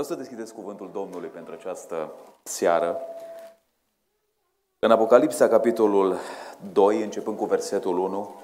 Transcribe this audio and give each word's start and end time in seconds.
Vreau 0.00 0.16
să 0.16 0.22
deschideți 0.24 0.54
cuvântul 0.54 0.90
Domnului 0.92 1.28
pentru 1.28 1.52
această 1.52 2.12
seară. 2.42 3.00
În 4.78 4.90
Apocalipsa, 4.90 5.48
capitolul 5.48 6.16
2, 6.72 7.02
începând 7.02 7.36
cu 7.36 7.44
versetul 7.44 7.98
1, 7.98 8.34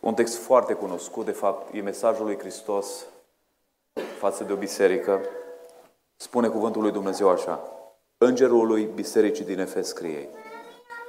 un 0.00 0.14
text 0.14 0.36
foarte 0.36 0.74
cunoscut, 0.74 1.24
de 1.24 1.30
fapt, 1.30 1.74
e 1.74 1.80
mesajul 1.80 2.24
lui 2.24 2.38
Hristos 2.38 3.06
față 4.18 4.44
de 4.44 4.52
o 4.52 4.56
biserică. 4.56 5.20
Spune 6.16 6.48
cuvântul 6.48 6.82
lui 6.82 6.92
Dumnezeu 6.92 7.28
așa, 7.28 7.60
Îngerul 8.18 8.66
lui 8.66 8.84
bisericii 8.94 9.44
din 9.44 9.58
Efes 9.58 9.88
scrie, 9.88 10.28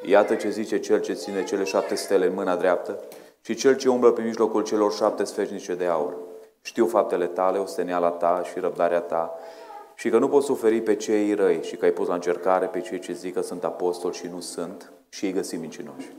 Iată 0.06 0.36
ce 0.36 0.50
zice 0.50 0.80
cel 0.80 1.02
ce 1.02 1.14
ține 1.14 1.44
cele 1.44 1.64
șapte 1.64 1.96
stele 1.96 2.26
în 2.26 2.34
mâna 2.34 2.56
dreaptă 2.56 3.00
și 3.42 3.56
cel 3.56 3.76
ce 3.76 3.90
umblă 3.90 4.12
pe 4.12 4.22
mijlocul 4.22 4.64
celor 4.64 4.94
șapte 4.94 5.24
sfeșnice 5.24 5.76
de 5.76 5.86
aur. 5.86 6.34
Știu 6.66 6.88
faptele 6.88 7.28
tale, 7.28 7.58
osteniala 7.58 8.10
ta 8.10 8.42
și 8.44 8.60
răbdarea 8.60 9.00
ta 9.00 9.34
și 9.96 10.10
că 10.10 10.18
nu 10.18 10.30
poți 10.30 10.46
suferi 10.46 10.82
pe 10.82 10.96
cei 10.96 11.34
răi 11.34 11.64
și 11.64 11.76
că 11.76 11.86
ai 11.86 11.92
pus 11.92 12.08
la 12.08 12.14
încercare 12.14 12.66
pe 12.66 12.82
cei 12.82 13.00
ce 13.00 13.14
zic 13.14 13.34
că 13.34 13.42
sunt 13.42 13.64
apostoli 13.64 14.16
și 14.16 14.28
nu 14.28 14.40
sunt 14.40 14.92
și 15.10 15.26
îi 15.26 15.32
găsi 15.32 15.56
mincinoși. 15.56 16.12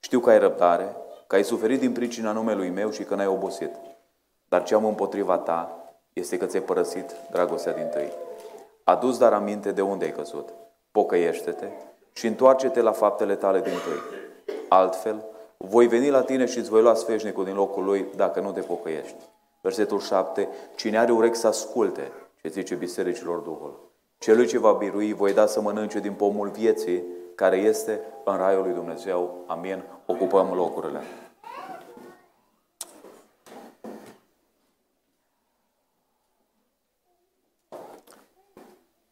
Știu 0.00 0.20
că 0.20 0.30
ai 0.30 0.38
răbdare, 0.38 0.96
că 1.26 1.34
ai 1.34 1.44
suferit 1.44 1.80
din 1.80 1.92
pricina 1.92 2.32
numelui 2.32 2.70
meu 2.70 2.90
și 2.90 3.02
că 3.02 3.14
n-ai 3.14 3.26
obosit. 3.26 3.70
Dar 4.48 4.62
ce 4.62 4.74
am 4.74 4.84
împotriva 4.84 5.38
ta 5.38 5.76
este 6.12 6.36
că 6.36 6.46
ți-ai 6.46 6.62
părăsit 6.62 7.14
dragostea 7.30 7.74
din 7.74 7.86
tăi. 7.86 8.12
Adus 8.84 9.18
dar 9.18 9.32
aminte 9.32 9.72
de 9.72 9.82
unde 9.82 10.04
ai 10.04 10.12
căzut. 10.12 10.48
Pocăiește-te 10.90 11.66
și 12.12 12.26
întoarce-te 12.26 12.80
la 12.80 12.92
faptele 12.92 13.34
tale 13.34 13.60
din 13.60 13.72
tâi. 13.72 14.00
Altfel, 14.68 15.24
voi 15.56 15.86
veni 15.86 16.10
la 16.10 16.22
tine 16.22 16.46
și 16.46 16.58
îți 16.58 16.70
voi 16.70 16.82
lua 16.82 16.94
sfeșnicul 16.94 17.44
din 17.44 17.54
locul 17.54 17.84
lui 17.84 18.06
dacă 18.16 18.40
nu 18.40 18.52
te 18.52 18.60
pocăiești. 18.60 19.32
Versetul 19.64 20.00
7. 20.00 20.48
Cine 20.74 20.98
are 20.98 21.12
urechi 21.12 21.36
să 21.36 21.46
asculte 21.46 22.12
ce 22.42 22.48
zice 22.48 22.74
bisericilor 22.74 23.38
Duhul. 23.38 23.90
Celui 24.18 24.46
ce 24.46 24.58
va 24.58 24.72
birui 24.72 25.12
voi 25.12 25.32
da 25.32 25.46
să 25.46 25.60
mănânce 25.60 26.00
din 26.00 26.12
pomul 26.12 26.48
vieții 26.48 27.02
care 27.34 27.56
este 27.56 28.00
în 28.24 28.36
raiul 28.36 28.62
lui 28.62 28.72
Dumnezeu. 28.72 29.44
Amin. 29.46 29.82
Ocupăm 30.06 30.52
locurile. 30.54 31.00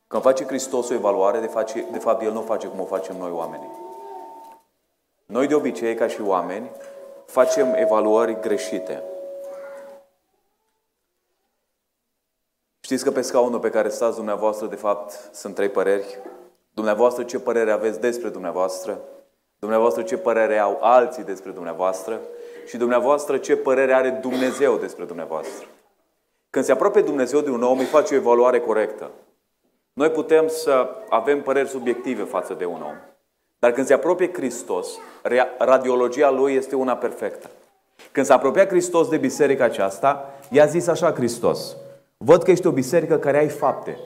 Când 0.06 0.22
face 0.22 0.44
Hristos 0.44 0.88
o 0.88 0.94
evaluare, 0.94 1.40
de, 1.40 1.46
face, 1.46 1.86
de 1.92 1.98
fapt 1.98 2.22
El 2.22 2.32
nu 2.32 2.40
face 2.40 2.66
cum 2.66 2.80
o 2.80 2.84
facem 2.84 3.16
noi 3.16 3.30
oamenii. 3.30 3.70
Noi 5.26 5.46
de 5.46 5.54
obicei, 5.54 5.94
ca 5.94 6.06
și 6.06 6.20
oameni, 6.20 6.70
facem 7.26 7.74
evaluări 7.74 8.40
greșite. 8.40 9.02
Știți 12.92 13.06
că 13.06 13.12
pe 13.12 13.20
scaunul 13.20 13.58
pe 13.58 13.70
care 13.70 13.88
stați 13.88 14.16
dumneavoastră, 14.16 14.66
de 14.66 14.74
fapt, 14.74 15.30
sunt 15.32 15.54
trei 15.54 15.68
păreri. 15.68 16.18
Dumneavoastră 16.74 17.22
ce 17.22 17.38
părere 17.38 17.70
aveți 17.70 18.00
despre 18.00 18.28
dumneavoastră, 18.28 19.00
dumneavoastră 19.58 20.02
ce 20.02 20.16
părere 20.16 20.58
au 20.58 20.78
alții 20.80 21.24
despre 21.24 21.50
dumneavoastră 21.50 22.20
și 22.66 22.76
dumneavoastră 22.76 23.38
ce 23.38 23.56
părere 23.56 23.92
are 23.94 24.10
Dumnezeu 24.10 24.76
despre 24.76 25.04
dumneavoastră. 25.04 25.66
Când 26.50 26.64
se 26.64 26.72
apropie 26.72 27.02
Dumnezeu 27.02 27.40
de 27.40 27.50
un 27.50 27.62
om, 27.62 27.78
îi 27.78 27.84
face 27.84 28.14
o 28.14 28.16
evaluare 28.16 28.60
corectă. 28.60 29.10
Noi 29.92 30.10
putem 30.10 30.48
să 30.48 30.88
avem 31.08 31.42
păreri 31.42 31.68
subiective 31.68 32.22
față 32.22 32.54
de 32.54 32.64
un 32.64 32.82
om. 32.82 32.96
Dar 33.58 33.72
când 33.72 33.86
se 33.86 33.94
apropie 33.94 34.32
Hristos, 34.32 34.88
radiologia 35.58 36.30
lui 36.30 36.54
este 36.54 36.76
una 36.76 36.96
perfectă. 36.96 37.50
Când 38.10 38.26
se 38.26 38.32
apropia 38.32 38.66
Hristos 38.66 39.08
de 39.08 39.16
biserica 39.16 39.64
aceasta, 39.64 40.34
i-a 40.50 40.66
zis 40.66 40.86
așa 40.86 41.12
Hristos, 41.12 41.76
văd 42.24 42.42
că 42.42 42.50
ești 42.50 42.66
o 42.66 42.70
biserică 42.70 43.18
care 43.18 43.38
ai 43.38 43.48
fapte. 43.48 43.98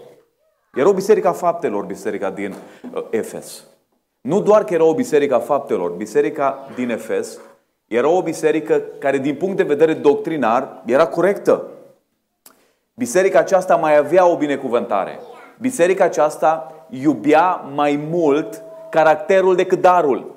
Era 0.74 0.88
o 0.88 0.92
biserică 0.92 1.28
a 1.28 1.32
faptelor, 1.32 1.84
biserica 1.84 2.30
din 2.30 2.54
uh, 2.94 3.04
Efes. 3.10 3.64
Nu 4.20 4.40
doar 4.40 4.64
că 4.64 4.74
era 4.74 4.84
o 4.84 4.94
biserică 4.94 5.34
a 5.34 5.38
faptelor, 5.38 5.90
biserica 5.90 6.68
din 6.74 6.90
Efes 6.90 7.38
era 7.86 8.08
o 8.08 8.22
biserică 8.22 8.82
care 8.98 9.18
din 9.18 9.34
punct 9.34 9.56
de 9.56 9.62
vedere 9.62 9.92
doctrinar 9.92 10.82
era 10.86 11.06
corectă. 11.06 11.64
Biserica 12.94 13.38
aceasta 13.38 13.76
mai 13.76 13.96
avea 13.96 14.26
o 14.26 14.36
binecuvântare. 14.36 15.18
Biserica 15.58 16.04
aceasta 16.04 16.72
iubea 16.90 17.64
mai 17.74 18.06
mult 18.10 18.62
caracterul 18.90 19.56
decât 19.56 19.80
darul. 19.80 20.34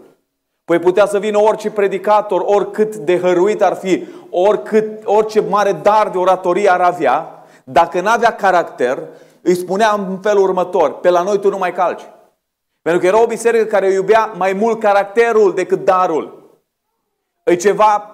Păi 0.65 0.79
putea 0.79 1.05
să 1.05 1.19
vină 1.19 1.39
orice 1.39 1.71
predicator, 1.71 2.41
oricât 2.45 2.95
de 2.95 3.19
hăruit 3.19 3.61
ar 3.61 3.75
fi, 3.75 4.07
oricât, 4.29 5.05
orice 5.05 5.41
mare 5.49 5.71
dar 5.71 6.09
de 6.09 6.17
oratorie 6.17 6.71
ar 6.71 6.81
avea, 6.81 7.38
dacă 7.71 8.01
n-avea 8.01 8.35
caracter, 8.35 8.99
îi 9.41 9.55
spunea 9.55 9.91
în 9.91 10.17
felul 10.21 10.43
următor, 10.43 10.99
pe 10.99 11.09
la 11.09 11.21
noi 11.21 11.39
tu 11.39 11.49
nu 11.49 11.57
mai 11.57 11.73
calci. 11.73 12.01
Pentru 12.81 13.01
că 13.01 13.07
era 13.07 13.21
o 13.21 13.25
biserică 13.25 13.63
care 13.63 13.91
iubea 13.91 14.33
mai 14.37 14.53
mult 14.53 14.79
caracterul 14.79 15.53
decât 15.53 15.85
darul. 15.85 16.53
E 17.43 17.55
ceva 17.55 18.13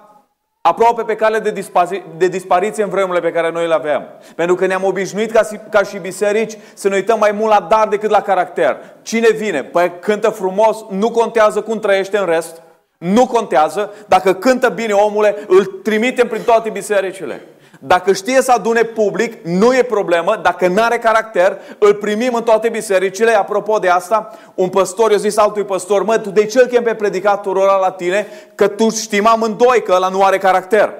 aproape 0.62 1.02
pe 1.02 1.16
cale 1.16 1.38
de, 1.38 1.52
dispari- 1.52 2.04
de 2.16 2.28
dispariție 2.28 2.82
în 2.82 2.88
vremurile 2.88 3.28
pe 3.28 3.32
care 3.32 3.50
noi 3.50 3.66
le 3.66 3.74
aveam. 3.74 4.04
Pentru 4.34 4.54
că 4.54 4.66
ne-am 4.66 4.84
obișnuit 4.84 5.30
ca, 5.30 5.48
ca 5.70 5.82
și 5.82 5.98
biserici 5.98 6.58
să 6.74 6.88
ne 6.88 6.94
uităm 6.94 7.18
mai 7.18 7.32
mult 7.32 7.52
la 7.52 7.66
dar 7.68 7.88
decât 7.88 8.10
la 8.10 8.20
caracter. 8.20 8.78
Cine 9.02 9.28
vine? 9.30 9.64
Păi 9.64 9.98
cântă 10.00 10.28
frumos, 10.28 10.84
nu 10.90 11.10
contează 11.10 11.60
cum 11.60 11.78
trăiește 11.78 12.18
în 12.18 12.26
rest, 12.26 12.62
nu 12.98 13.26
contează. 13.26 13.92
Dacă 14.06 14.34
cântă 14.34 14.68
bine 14.68 14.92
omule, 14.92 15.36
îl 15.46 15.64
trimitem 15.64 16.28
prin 16.28 16.42
toate 16.42 16.70
bisericile. 16.70 17.40
Dacă 17.80 18.12
știe 18.12 18.42
să 18.42 18.52
adune 18.52 18.82
public, 18.82 19.44
nu 19.44 19.76
e 19.76 19.82
problemă. 19.82 20.38
Dacă 20.42 20.66
nu 20.66 20.82
are 20.82 20.98
caracter, 20.98 21.58
îl 21.78 21.94
primim 21.94 22.34
în 22.34 22.42
toate 22.42 22.68
bisericile. 22.68 23.32
Apropo 23.32 23.78
de 23.78 23.88
asta, 23.88 24.38
un 24.54 24.68
păstor 24.68 25.10
i-a 25.10 25.16
zis 25.16 25.36
altui 25.36 25.64
păstor, 25.64 26.02
mă, 26.02 26.18
tu 26.18 26.30
de 26.30 26.46
ce 26.46 26.58
îl 26.58 26.66
chem 26.66 26.82
pe 26.82 26.94
predicatorul 26.94 27.62
ăla 27.62 27.78
la 27.78 27.90
tine? 27.90 28.26
Că 28.54 28.68
tu 28.68 28.90
știm 28.90 29.26
amândoi 29.26 29.82
că 29.82 29.92
ăla 29.92 30.08
nu 30.08 30.22
are 30.22 30.38
caracter. 30.38 30.92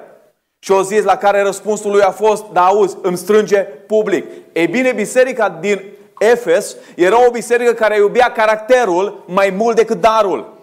Și 0.59 0.71
o 0.71 0.81
zis 0.81 1.03
la 1.03 1.15
care 1.15 1.41
răspunsul 1.41 1.91
lui 1.91 2.01
a 2.01 2.11
fost, 2.11 2.43
da 2.53 2.65
auzi, 2.65 2.97
îmi 3.01 3.17
strânge 3.17 3.57
public. 3.59 4.25
Ei 4.53 4.67
bine, 4.67 4.91
biserica 4.91 5.49
din 5.49 5.81
Efes 6.19 6.75
era 6.95 7.27
o 7.27 7.31
biserică 7.31 7.73
care 7.73 7.97
iubea 7.97 8.31
caracterul 8.31 9.23
mai 9.27 9.53
mult 9.57 9.75
decât 9.75 10.01
darul. 10.01 10.53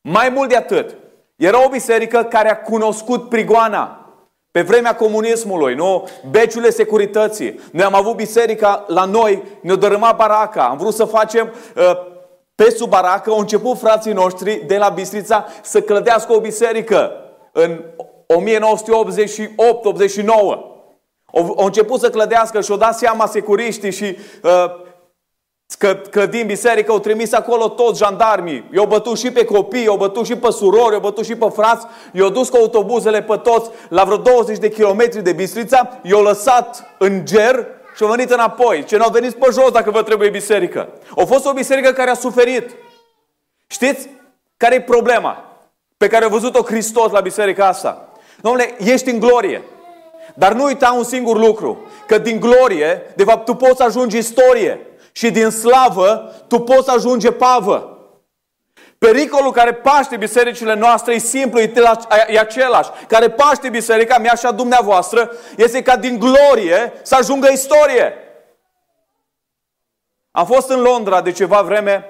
Mai 0.00 0.28
mult 0.28 0.48
de 0.48 0.56
atât, 0.56 0.96
era 1.36 1.64
o 1.64 1.68
biserică 1.68 2.22
care 2.22 2.50
a 2.50 2.60
cunoscut 2.60 3.28
prigoana. 3.28 3.99
Pe 4.52 4.62
vremea 4.62 4.94
comunismului, 4.94 5.74
nu? 5.74 6.08
Beciurile 6.30 6.70
securității. 6.70 7.60
Noi 7.72 7.84
am 7.84 7.94
avut 7.94 8.16
biserica 8.16 8.84
la 8.86 9.04
noi, 9.04 9.42
ne-a 9.60 9.76
dărâmat 9.76 10.16
baraca. 10.16 10.64
Am 10.64 10.76
vrut 10.76 10.94
să 10.94 11.04
facem 11.04 11.52
uh, 11.76 11.90
pe 12.54 12.70
sub 12.70 12.88
baracă. 12.88 13.30
Au 13.30 13.38
început 13.38 13.78
frații 13.78 14.12
noștri 14.12 14.64
de 14.66 14.76
la 14.76 14.88
Bistrița 14.88 15.46
să 15.62 15.80
clădească 15.80 16.32
o 16.32 16.40
biserică 16.40 17.12
în 17.52 17.84
1988-89. 18.26 18.28
Au, 21.32 21.54
au 21.56 21.64
început 21.64 22.00
să 22.00 22.10
clădească 22.10 22.60
și 22.60 22.70
au 22.70 22.76
dat 22.76 22.98
seama 22.98 23.26
securiștii 23.26 23.92
și 23.92 24.16
uh, 24.42 24.50
Că 25.78 25.94
clădim 25.94 26.46
biserică, 26.46 26.92
au 26.92 26.98
trimis 26.98 27.32
acolo 27.32 27.68
toți 27.68 28.02
jandarmii. 28.02 28.64
I-au 28.72 28.86
bătut 28.86 29.18
și 29.18 29.30
pe 29.30 29.44
copii, 29.44 29.82
i-au 29.82 29.96
bătut 29.96 30.26
și 30.26 30.36
pe 30.36 30.50
surori, 30.50 30.90
i-au 30.90 31.00
bătut 31.00 31.24
și 31.24 31.34
pe 31.34 31.48
frați. 31.54 31.86
I-au 32.12 32.28
dus 32.28 32.48
cu 32.48 32.56
autobuzele 32.56 33.22
pe 33.22 33.36
toți 33.36 33.70
la 33.88 34.04
vreo 34.04 34.16
20 34.16 34.58
de 34.58 34.70
kilometri 34.70 35.22
de 35.22 35.32
Bistrița. 35.32 35.98
I-au 36.02 36.22
lăsat 36.22 36.84
în 36.98 37.24
ger 37.24 37.66
și 37.96 38.02
au 38.02 38.08
venit 38.08 38.30
înapoi. 38.30 38.84
Ce 38.84 38.96
n-au 38.96 39.10
venit 39.10 39.34
pe 39.34 39.48
jos 39.52 39.70
dacă 39.70 39.90
vă 39.90 40.02
trebuie 40.02 40.28
biserică. 40.28 40.88
A 41.16 41.24
fost 41.24 41.46
o 41.46 41.52
biserică 41.52 41.92
care 41.92 42.10
a 42.10 42.14
suferit. 42.14 42.70
Știți 43.66 44.08
care 44.56 44.74
e 44.74 44.80
problema 44.80 45.44
pe 45.96 46.06
care 46.06 46.24
a 46.24 46.28
văzut-o 46.28 46.62
Hristos 46.62 47.10
la 47.10 47.20
biserica 47.20 47.66
asta? 47.66 48.08
Domnule, 48.40 48.74
ești 48.78 49.10
în 49.10 49.18
glorie. 49.18 49.62
Dar 50.34 50.52
nu 50.52 50.64
uita 50.64 50.94
un 50.96 51.04
singur 51.04 51.38
lucru. 51.38 51.78
Că 52.06 52.18
din 52.18 52.40
glorie, 52.40 53.12
de 53.16 53.24
fapt, 53.24 53.44
tu 53.44 53.54
poți 53.54 53.82
ajungi 53.82 54.18
istorie. 54.18 54.80
Și 55.12 55.30
din 55.30 55.50
slavă 55.50 56.34
tu 56.48 56.60
poți 56.60 56.90
ajunge 56.90 57.32
pavă. 57.32 57.94
Pericolul 58.98 59.52
care 59.52 59.74
paște 59.74 60.16
bisericile 60.16 60.74
noastre 60.74 61.14
e 61.14 61.18
simplu, 61.18 61.60
e 62.28 62.38
același. 62.38 62.90
Care 63.08 63.30
paște 63.30 63.68
biserica 63.68 64.18
mea 64.18 64.34
și 64.34 64.46
a 64.46 64.52
dumneavoastră 64.52 65.32
este 65.56 65.82
ca 65.82 65.96
din 65.96 66.18
glorie 66.18 66.92
să 67.02 67.14
ajungă 67.14 67.48
istorie. 67.52 68.14
Am 70.30 70.46
fost 70.46 70.68
în 70.68 70.80
Londra 70.80 71.20
de 71.20 71.32
ceva 71.32 71.62
vreme 71.62 72.04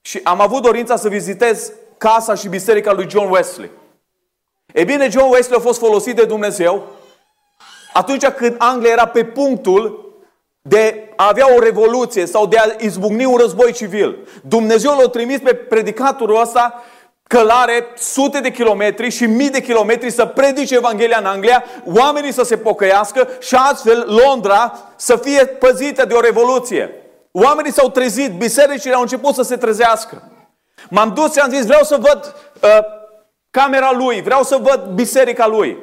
și 0.00 0.20
am 0.24 0.40
avut 0.40 0.62
dorința 0.62 0.96
să 0.96 1.08
vizitez 1.08 1.72
casa 1.98 2.34
și 2.34 2.48
biserica 2.48 2.92
lui 2.92 3.10
John 3.10 3.30
Wesley. 3.30 3.70
E 4.72 4.84
bine, 4.84 5.08
John 5.08 5.32
Wesley 5.32 5.58
a 5.58 5.62
fost 5.62 5.78
folosit 5.78 6.16
de 6.16 6.24
Dumnezeu 6.24 6.82
atunci 7.92 8.26
când 8.26 8.54
Anglia 8.58 8.90
era 8.90 9.06
pe 9.06 9.24
punctul 9.24 10.05
de 10.68 11.12
a 11.16 11.28
avea 11.28 11.54
o 11.54 11.58
revoluție 11.58 12.26
sau 12.26 12.46
de 12.46 12.56
a 12.58 12.64
izbucni 12.78 13.24
un 13.24 13.36
război 13.36 13.72
civil. 13.72 14.28
Dumnezeu 14.42 14.96
l-a 14.98 15.08
trimis 15.08 15.38
pe 15.38 15.54
predicatorul 15.54 16.40
ăsta 16.40 16.82
călare 17.22 17.86
sute 17.96 18.40
de 18.40 18.50
kilometri 18.50 19.10
și 19.10 19.26
mii 19.26 19.50
de 19.50 19.60
kilometri 19.60 20.10
să 20.10 20.24
predice 20.24 20.74
Evanghelia 20.74 21.18
în 21.18 21.24
Anglia, 21.24 21.64
oamenii 21.84 22.32
să 22.32 22.42
se 22.42 22.56
pocăiască 22.56 23.28
și 23.40 23.54
astfel 23.54 24.20
Londra 24.24 24.78
să 24.96 25.16
fie 25.16 25.46
păzită 25.46 26.04
de 26.04 26.14
o 26.14 26.20
revoluție. 26.20 26.90
Oamenii 27.30 27.72
s-au 27.72 27.90
trezit, 27.90 28.32
bisericile 28.32 28.94
au 28.94 29.00
început 29.00 29.34
să 29.34 29.42
se 29.42 29.56
trezească. 29.56 30.22
M-am 30.90 31.12
dus 31.14 31.32
și 31.32 31.38
am 31.38 31.50
zis, 31.50 31.66
vreau 31.66 31.82
să 31.82 31.96
văd 32.00 32.34
uh, 32.62 32.78
camera 33.50 33.92
lui, 33.92 34.22
vreau 34.22 34.42
să 34.42 34.58
văd 34.62 34.80
biserica 34.94 35.46
lui. 35.46 35.78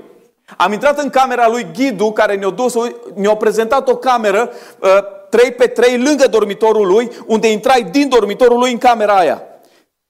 Am 0.57 0.71
intrat 0.71 0.99
în 0.99 1.09
camera 1.09 1.47
lui 1.47 1.67
Ghidu, 1.73 2.11
care 2.11 2.35
ne-a 2.35 2.49
dus, 2.49 2.73
ne-a 3.13 3.35
prezentat 3.35 3.87
o 3.87 3.95
cameră 3.95 4.51
uh, 4.79 4.89
3 5.29 5.51
pe 5.51 5.67
3 5.67 6.01
lângă 6.01 6.27
dormitorul 6.27 6.87
lui, 6.87 7.11
unde 7.25 7.51
intrai 7.51 7.83
din 7.91 8.09
dormitorul 8.09 8.59
lui 8.59 8.71
în 8.71 8.77
camera 8.77 9.17
aia. 9.17 9.41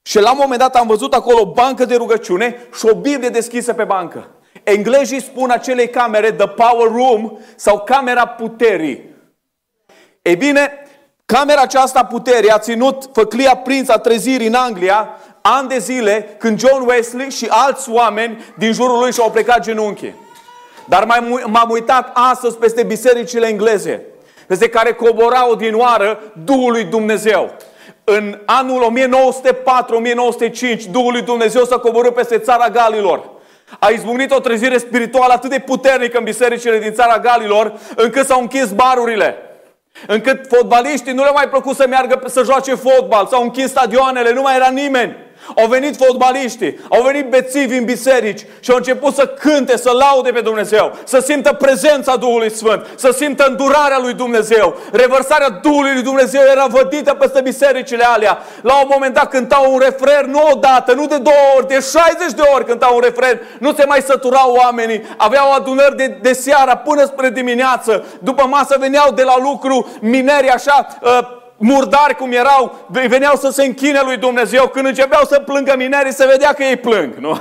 Și 0.02 0.20
la 0.20 0.32
un 0.32 0.38
moment 0.42 0.60
dat 0.60 0.76
am 0.76 0.88
văzut 0.88 1.14
acolo 1.14 1.40
o 1.42 1.52
bancă 1.52 1.86
de 1.86 1.96
rugăciune 1.96 2.68
și 2.78 2.86
o 2.86 2.96
Biblie 2.96 3.30
deschisă 3.30 3.74
pe 3.74 3.84
bancă. 3.84 4.28
Englezii 4.64 5.22
spun 5.22 5.50
acelei 5.50 5.90
camere 5.90 6.32
The 6.32 6.48
Power 6.48 6.92
Room 6.92 7.38
sau 7.56 7.80
camera 7.80 8.26
puterii. 8.26 9.12
Ei 10.22 10.36
bine, 10.36 10.72
camera 11.26 11.62
aceasta 11.62 12.06
puterii 12.06 12.50
a 12.50 12.60
ținut 12.60 13.10
făclia 13.14 13.56
prins 13.56 13.90
a 13.90 13.98
trezirii 13.98 14.48
în 14.48 14.54
Anglia 14.54 15.10
ani 15.46 15.68
de 15.68 15.78
zile 15.78 16.36
când 16.38 16.60
John 16.60 16.88
Wesley 16.88 17.30
și 17.30 17.48
alți 17.50 17.90
oameni 17.90 18.44
din 18.58 18.74
jurul 18.74 19.00
lui 19.00 19.12
și-au 19.12 19.32
plecat 19.32 19.60
genunchi. 19.60 20.14
Dar 20.86 21.06
m-am 21.46 21.70
uitat 21.70 22.12
astăzi 22.14 22.58
peste 22.58 22.84
bisericile 22.84 23.48
engleze, 23.48 24.02
peste 24.48 24.70
care 24.70 24.94
cobora 24.94 25.50
odinoară 25.50 26.20
Duhul 26.44 26.72
lui 26.72 26.84
Dumnezeu. 26.84 27.52
În 28.04 28.40
anul 28.46 28.94
1904-1905, 30.80 30.84
Duhul 30.92 31.12
lui 31.12 31.22
Dumnezeu 31.22 31.64
s-a 31.64 31.78
coborât 31.78 32.14
peste 32.14 32.38
țara 32.38 32.70
Galilor. 32.70 33.30
A 33.80 33.90
izbucnit 33.90 34.32
o 34.32 34.40
trezire 34.40 34.78
spirituală 34.78 35.34
atât 35.34 35.50
de 35.50 35.60
puternică 35.60 36.18
în 36.18 36.24
bisericile 36.24 36.80
din 36.80 36.94
țara 36.94 37.20
Galilor, 37.20 37.74
încât 37.96 38.26
s-au 38.26 38.42
închis 38.42 38.72
barurile. 38.72 39.38
Încât 40.08 40.48
fotbaliștii 40.50 41.14
nu 41.14 41.24
le 41.24 41.32
mai 41.34 41.50
plăcut 41.50 41.76
să 41.76 41.88
meargă 41.88 42.22
să 42.26 42.44
joace 42.44 42.76
fotbal, 42.76 43.28
s-au 43.28 43.42
închis 43.42 43.70
stadioanele, 43.70 44.34
nu 44.34 44.42
mai 44.42 44.56
era 44.56 44.70
nimeni. 44.70 45.16
Au 45.56 45.68
venit 45.68 45.96
fotbaliștii, 45.96 46.80
au 46.90 47.02
venit 47.02 47.30
bețivi 47.30 47.78
în 47.78 47.86
biserici 47.86 48.46
și 48.60 48.72
au 48.72 48.78
început 48.78 49.14
să 49.14 49.28
cânte, 49.28 49.78
să 49.78 49.92
laude 49.92 50.32
pe 50.32 50.40
Dumnezeu, 50.42 50.98
să 51.04 51.20
simtă 51.20 51.54
prezența 51.54 52.16
Duhului 52.16 52.52
Sfânt, 52.52 52.86
să 52.96 53.12
simtă 53.12 53.46
îndurarea 53.48 54.00
lui 54.00 54.14
Dumnezeu. 54.14 54.78
Revărsarea 54.92 55.50
Duhului 55.50 55.94
lui 55.94 56.02
Dumnezeu 56.02 56.42
era 56.52 56.66
vădită 56.66 57.14
peste 57.14 57.42
bisericile 57.42 58.04
alea. 58.04 58.38
La 58.62 58.74
un 58.74 58.88
moment 58.92 59.14
dat 59.14 59.30
cântau 59.30 59.74
un 59.74 59.80
refren, 59.80 60.30
nu 60.30 60.42
odată, 60.52 60.94
nu 60.94 61.06
de 61.08 61.18
două 61.18 61.36
ori, 61.58 61.68
de 61.68 61.74
60 61.74 62.32
de 62.36 62.42
ori 62.54 62.66
cântau 62.66 62.96
un 62.96 63.02
refren. 63.02 63.42
Nu 63.60 63.74
se 63.74 63.86
mai 63.86 64.02
săturau 64.02 64.60
oamenii, 64.64 65.04
aveau 65.18 65.52
adunări 65.52 65.96
de, 65.96 66.18
de 66.22 66.34
seara 66.34 66.78
până 66.78 67.06
spre 67.06 67.30
dimineață. 67.30 68.06
După 68.20 68.46
masă 68.48 68.76
veneau 68.80 69.12
de 69.12 69.24
la 69.24 69.36
lucru 69.38 69.88
mineri 70.02 70.50
așa, 70.50 70.88
uh, 71.02 71.42
murdari 71.64 72.16
cum 72.16 72.32
erau, 72.32 72.76
veneau 72.88 73.36
să 73.36 73.50
se 73.50 73.64
închine 73.64 74.02
lui 74.02 74.18
Dumnezeu. 74.18 74.68
Când 74.68 74.86
începeau 74.86 75.24
să 75.24 75.40
plângă 75.40 75.74
minerii, 75.78 76.14
se 76.14 76.26
vedea 76.26 76.54
că 76.54 76.64
ei 76.64 76.78
plâng, 76.78 77.16
nu? 77.16 77.40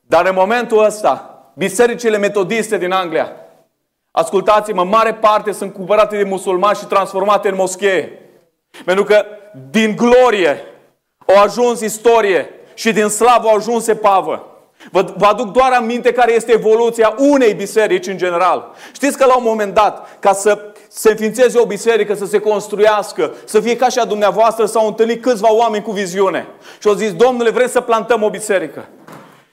Dar 0.00 0.26
în 0.26 0.34
momentul 0.34 0.84
ăsta, 0.84 1.44
bisericile 1.54 2.16
metodiste 2.16 2.78
din 2.78 2.92
Anglia, 2.92 3.32
ascultați-mă, 4.10 4.84
mare 4.84 5.14
parte 5.14 5.52
sunt 5.52 5.72
cumpărate 5.72 6.16
de 6.16 6.22
musulmani 6.22 6.76
și 6.76 6.84
transformate 6.84 7.48
în 7.48 7.54
moschee. 7.54 8.18
Pentru 8.84 9.04
că 9.04 9.24
din 9.70 9.96
glorie 9.96 10.64
au 11.26 11.42
ajuns 11.42 11.80
istorie 11.80 12.50
și 12.74 12.92
din 12.92 13.08
slavă 13.08 13.48
au 13.48 13.56
ajuns 13.56 13.86
epavă. 13.86 14.46
Vă, 14.90 15.12
vă 15.16 15.26
aduc 15.26 15.52
doar 15.52 15.72
aminte 15.72 16.12
care 16.12 16.32
este 16.32 16.52
evoluția 16.52 17.14
unei 17.18 17.54
biserici 17.54 18.06
în 18.06 18.16
general. 18.16 18.74
Știți 18.92 19.16
că 19.16 19.24
la 19.24 19.36
un 19.36 19.42
moment 19.44 19.74
dat, 19.74 20.18
ca 20.18 20.32
să 20.32 20.71
se 20.94 21.10
înființeze 21.10 21.58
o 21.58 21.66
biserică, 21.66 22.14
să 22.14 22.26
se 22.26 22.38
construiască, 22.38 23.34
să 23.44 23.60
fie 23.60 23.76
ca 23.76 23.88
și 23.88 23.98
a 23.98 24.04
dumneavoastră, 24.04 24.66
s-au 24.66 24.86
întâlnit 24.86 25.22
câțiva 25.22 25.52
oameni 25.54 25.82
cu 25.82 25.90
viziune. 25.90 26.46
Și 26.80 26.88
au 26.88 26.94
zis, 26.94 27.12
domnule, 27.12 27.50
vrem 27.50 27.68
să 27.68 27.80
plantăm 27.80 28.22
o 28.22 28.30
biserică. 28.30 28.88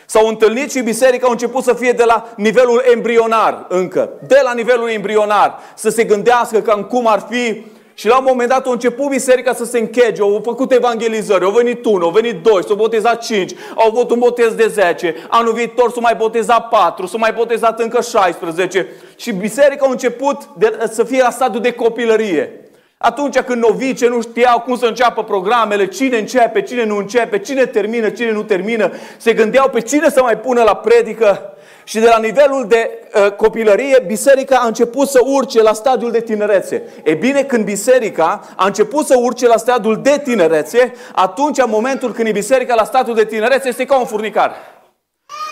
S-au 0.05 0.27
întâlnit 0.27 0.71
și 0.71 0.81
biserica 0.81 1.27
a 1.27 1.31
început 1.31 1.63
să 1.63 1.73
fie 1.73 1.91
de 1.91 2.03
la 2.03 2.29
nivelul 2.35 2.83
embrionar 2.93 3.65
încă. 3.69 4.09
De 4.27 4.39
la 4.43 4.53
nivelul 4.53 4.89
embrionar. 4.89 5.59
Să 5.75 5.89
se 5.89 6.03
gândească 6.03 6.61
cam 6.61 6.83
cum 6.83 7.07
ar 7.07 7.25
fi 7.29 7.65
și 7.99 8.07
la 8.07 8.17
un 8.17 8.25
moment 8.27 8.49
dat 8.49 8.67
a 8.67 8.71
început 8.71 9.07
biserica 9.07 9.53
să 9.53 9.65
se 9.65 9.79
închege, 9.79 10.21
au 10.21 10.41
făcut 10.43 10.71
evangelizări, 10.71 11.43
au 11.43 11.51
venit 11.51 11.85
unul, 11.85 12.03
au 12.03 12.09
venit 12.09 12.43
doi, 12.43 12.63
s-au 12.63 12.75
botezat 12.75 13.21
cinci, 13.21 13.51
au 13.75 13.87
avut 13.87 14.11
un 14.11 14.19
botez 14.19 14.53
de 14.53 14.67
zece, 14.67 15.15
anul 15.29 15.53
viitor 15.53 15.91
s-au 15.91 16.01
mai 16.01 16.15
botezat 16.17 16.69
patru, 16.69 17.05
s-au 17.05 17.19
mai 17.19 17.33
botezat 17.33 17.79
încă 17.79 18.01
16 18.01 18.87
și 19.15 19.31
biserica 19.31 19.85
a 19.85 19.89
început 19.89 20.37
de, 20.57 20.77
să 20.91 21.03
fie 21.03 21.21
la 21.21 21.29
stadiul 21.29 21.61
de 21.61 21.71
copilărie. 21.71 22.69
Atunci 22.97 23.39
când 23.39 23.63
novice 23.63 24.07
nu 24.07 24.21
știau 24.21 24.59
cum 24.59 24.77
să 24.77 24.85
înceapă 24.85 25.23
programele, 25.23 25.87
cine 25.87 26.17
începe, 26.17 26.61
cine 26.61 26.85
nu 26.85 26.97
începe, 26.97 27.39
cine 27.39 27.65
termină, 27.65 28.09
cine 28.09 28.31
nu 28.31 28.43
termină, 28.43 28.91
se 29.17 29.33
gândeau 29.33 29.69
pe 29.69 29.81
cine 29.81 30.09
să 30.09 30.21
mai 30.21 30.37
pună 30.37 30.63
la 30.63 30.75
predică. 30.75 31.53
Și 31.89 31.99
de 31.99 32.07
la 32.07 32.17
nivelul 32.17 32.67
de 32.67 33.09
uh, 33.13 33.31
copilărie, 33.31 34.03
biserica 34.07 34.57
a 34.57 34.67
început 34.67 35.07
să 35.07 35.19
urce 35.23 35.61
la 35.61 35.73
stadiul 35.73 36.11
de 36.11 36.21
tinerețe. 36.21 36.83
E 37.03 37.13
bine, 37.13 37.43
când 37.43 37.65
biserica 37.65 38.43
a 38.55 38.65
început 38.65 39.05
să 39.05 39.17
urce 39.17 39.47
la 39.47 39.57
stadiul 39.57 40.01
de 40.01 40.21
tinerețe, 40.23 40.93
atunci, 41.13 41.57
în 41.57 41.69
momentul 41.69 42.13
când 42.13 42.27
e 42.27 42.31
biserica 42.31 42.75
la 42.75 42.83
stadiul 42.83 43.15
de 43.15 43.25
tinerețe, 43.25 43.67
este 43.67 43.85
ca 43.85 43.99
un 43.99 44.05
furnicar. 44.05 44.55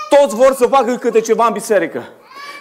Toți 0.09 0.35
vor 0.35 0.55
să 0.55 0.65
facă 0.65 0.95
câte 0.95 1.21
ceva 1.21 1.45
în 1.45 1.53
biserică. 1.53 2.03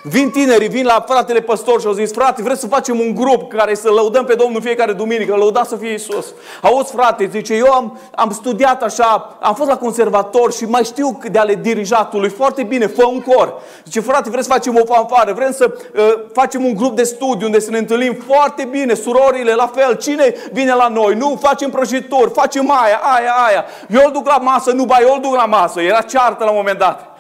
Vin 0.09 0.31
tinerii, 0.31 0.69
vin 0.69 0.85
la 0.85 1.05
fratele 1.09 1.41
păstor 1.41 1.81
și 1.81 1.87
au 1.87 1.93
zis, 1.93 2.13
frate, 2.13 2.43
vreți 2.43 2.61
să 2.61 2.67
facem 2.67 3.01
un 3.01 3.15
grup 3.15 3.53
care 3.53 3.75
să 3.75 3.91
lăudăm 3.91 4.25
pe 4.25 4.35
Domnul 4.35 4.61
fiecare 4.61 4.93
duminică, 4.93 5.35
lăuda 5.35 5.65
să 5.65 5.77
fie 5.77 5.93
Isus. 5.93 6.27
Auzi, 6.63 6.93
frate, 6.93 7.29
zice, 7.33 7.55
eu 7.55 7.73
am, 7.73 7.99
am 8.15 8.31
studiat 8.31 8.83
așa, 8.83 9.37
am 9.41 9.55
fost 9.55 9.69
la 9.69 9.77
conservator 9.77 10.53
și 10.53 10.65
mai 10.65 10.85
știu 10.85 11.19
de 11.31 11.39
ale 11.39 11.55
dirijatului, 11.55 12.29
foarte 12.29 12.63
bine, 12.63 12.87
fă 12.87 13.05
un 13.05 13.21
cor. 13.21 13.55
Zice, 13.85 14.01
frate, 14.01 14.31
vreți 14.31 14.47
să 14.47 14.53
facem 14.53 14.77
o 14.77 14.95
fanfară, 14.95 15.33
vrem 15.33 15.53
să 15.53 15.75
uh, 15.95 16.15
facem 16.33 16.65
un 16.65 16.75
grup 16.75 16.97
de 16.97 17.03
studiu 17.03 17.47
unde 17.47 17.61
să 17.61 17.71
ne 17.71 17.79
întâlnim 17.79 18.17
foarte 18.27 18.65
bine, 18.65 18.95
surorile 18.95 19.55
la 19.55 19.71
fel, 19.75 19.95
cine 19.95 20.35
vine 20.53 20.75
la 20.75 20.89
noi, 20.89 21.15
nu, 21.15 21.39
facem 21.41 21.71
prăjituri, 21.71 22.31
facem 22.31 22.71
aia, 22.71 23.01
aia, 23.17 23.33
aia. 23.47 23.65
Eu 23.89 24.03
îl 24.05 24.13
duc 24.13 24.27
la 24.27 24.37
masă, 24.37 24.71
nu, 24.71 24.85
ba, 24.85 24.97
eu 25.01 25.13
îl 25.15 25.21
duc 25.21 25.35
la 25.35 25.47
masă. 25.47 25.81
Era 25.81 26.01
ceartă 26.01 26.45
la 26.45 26.51
un 26.51 26.57
moment 26.57 26.79
dat. 26.79 27.16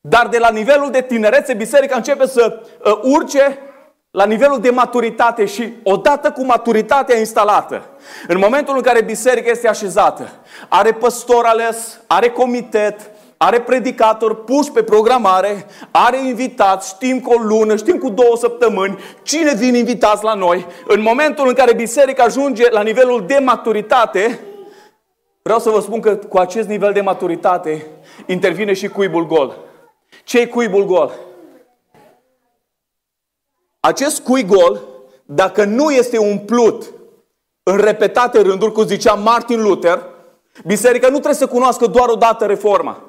Dar 0.00 0.28
de 0.28 0.38
la 0.38 0.50
nivelul 0.50 0.90
de 0.90 1.00
tinerețe, 1.00 1.54
biserica 1.54 1.96
începe 1.96 2.26
să 2.26 2.62
uh, 2.84 2.98
urce 3.02 3.58
la 4.10 4.24
nivelul 4.24 4.60
de 4.60 4.70
maturitate 4.70 5.44
și 5.44 5.72
odată 5.82 6.30
cu 6.30 6.44
maturitatea 6.44 7.18
instalată, 7.18 7.82
în 8.28 8.38
momentul 8.38 8.76
în 8.76 8.82
care 8.82 9.02
biserica 9.02 9.50
este 9.50 9.68
așezată, 9.68 10.28
are 10.68 10.92
păstor 10.92 11.44
ales, 11.44 12.00
are 12.06 12.30
comitet, 12.30 13.10
are 13.36 13.60
predicator 13.60 14.44
puși 14.44 14.70
pe 14.70 14.82
programare, 14.82 15.66
are 15.90 16.26
invitați, 16.26 16.88
știm 16.88 17.20
cu 17.20 17.32
o 17.32 17.42
lună, 17.42 17.76
știm 17.76 17.98
cu 17.98 18.08
două 18.08 18.36
săptămâni, 18.36 18.98
cine 19.22 19.54
vin 19.54 19.74
invitați 19.74 20.24
la 20.24 20.34
noi. 20.34 20.66
În 20.86 21.00
momentul 21.00 21.48
în 21.48 21.54
care 21.54 21.74
biserica 21.74 22.22
ajunge 22.22 22.70
la 22.70 22.82
nivelul 22.82 23.24
de 23.26 23.38
maturitate, 23.42 24.40
vreau 25.42 25.58
să 25.58 25.70
vă 25.70 25.80
spun 25.80 26.00
că 26.00 26.16
cu 26.16 26.38
acest 26.38 26.68
nivel 26.68 26.92
de 26.92 27.00
maturitate 27.00 27.86
intervine 28.26 28.72
și 28.72 28.88
cuibul 28.88 29.26
gol. 29.26 29.56
Ce-i 30.24 30.48
cuibul 30.48 30.84
gol? 30.84 31.12
Acest 33.80 34.20
cui 34.20 34.44
gol, 34.44 34.80
dacă 35.24 35.64
nu 35.64 35.90
este 35.90 36.18
umplut 36.18 36.92
în 37.62 37.76
repetate 37.76 38.40
rânduri, 38.40 38.72
cum 38.72 38.86
zicea 38.86 39.14
Martin 39.14 39.62
Luther, 39.62 40.02
biserica 40.64 41.06
nu 41.06 41.12
trebuie 41.12 41.34
să 41.34 41.46
cunoască 41.46 41.86
doar 41.86 42.08
o 42.08 42.14
dată 42.14 42.46
reforma, 42.46 43.02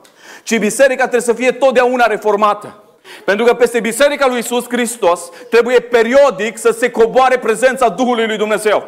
ci 0.43 0.57
biserica 0.57 1.01
trebuie 1.01 1.21
să 1.21 1.33
fie 1.33 1.51
totdeauna 1.51 2.05
reformată. 2.05 2.83
Pentru 3.25 3.45
că 3.45 3.53
peste 3.53 3.79
biserica 3.79 4.27
lui 4.27 4.39
Isus 4.39 4.65
Hristos 4.69 5.29
trebuie 5.49 5.79
periodic 5.79 6.57
să 6.57 6.71
se 6.71 6.91
coboare 6.91 7.39
prezența 7.39 7.89
Duhului 7.89 8.27
lui 8.27 8.37
Dumnezeu. 8.37 8.83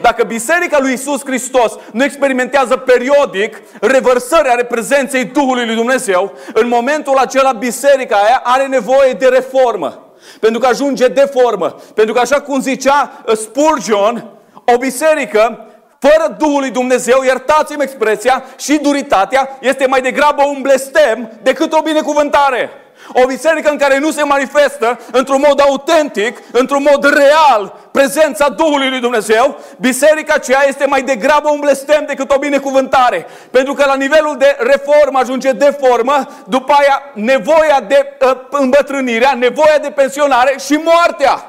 Dacă 0.00 0.24
Biserica 0.24 0.78
lui 0.80 0.92
Isus 0.92 1.20
Hristos 1.24 1.72
nu 1.92 2.04
experimentează 2.04 2.76
periodic 2.76 3.62
revărsări 3.80 4.48
ale 4.48 4.64
prezenței 4.64 5.24
Duhului 5.24 5.66
lui 5.66 5.74
Dumnezeu, 5.74 6.32
în 6.52 6.68
momentul 6.68 7.16
acela 7.16 7.52
biserica 7.52 8.16
aia 8.16 8.40
are 8.44 8.66
nevoie 8.66 9.12
de 9.12 9.26
reformă. 9.26 10.06
Pentru 10.40 10.60
că 10.60 10.66
ajunge 10.66 11.06
de 11.08 11.30
formă. 11.32 11.76
Pentru 11.94 12.14
că 12.14 12.20
așa 12.20 12.40
cum 12.40 12.60
zicea 12.60 13.22
uh, 13.26 13.36
Spurgeon, 13.36 14.30
o 14.74 14.76
biserică 14.76 15.66
fără 15.98 16.36
Duhul 16.38 16.60
lui 16.60 16.70
Dumnezeu, 16.70 17.22
iertați-mi 17.22 17.82
expresia, 17.82 18.44
și 18.58 18.78
duritatea 18.78 19.58
este 19.60 19.86
mai 19.86 20.00
degrabă 20.00 20.42
un 20.42 20.62
blestem 20.62 21.32
decât 21.42 21.72
o 21.72 21.82
binecuvântare. 21.82 22.70
O 23.08 23.26
biserică 23.26 23.70
în 23.70 23.78
care 23.78 23.98
nu 23.98 24.10
se 24.10 24.22
manifestă 24.22 25.00
într-un 25.12 25.44
mod 25.46 25.60
autentic, 25.60 26.38
într-un 26.52 26.86
mod 26.90 27.14
real, 27.14 27.78
prezența 27.90 28.48
Duhului 28.48 28.88
lui 28.88 29.00
Dumnezeu, 29.00 29.58
biserica 29.80 30.34
aceea 30.34 30.64
este 30.68 30.86
mai 30.86 31.02
degrabă 31.02 31.48
un 31.48 31.60
blestem 31.60 32.04
decât 32.06 32.30
o 32.30 32.38
binecuvântare. 32.38 33.26
Pentru 33.50 33.74
că 33.74 33.84
la 33.86 33.94
nivelul 33.94 34.36
de 34.38 34.56
reformă 34.58 35.18
ajunge 35.18 35.52
deformă, 35.52 36.28
după 36.48 36.72
aia 36.72 37.02
nevoia 37.14 37.80
de 37.88 38.16
uh, 38.20 38.36
îmbătrânirea, 38.50 39.34
nevoia 39.34 39.78
de 39.82 39.90
pensionare 39.90 40.54
și 40.66 40.72
moartea. 40.72 41.46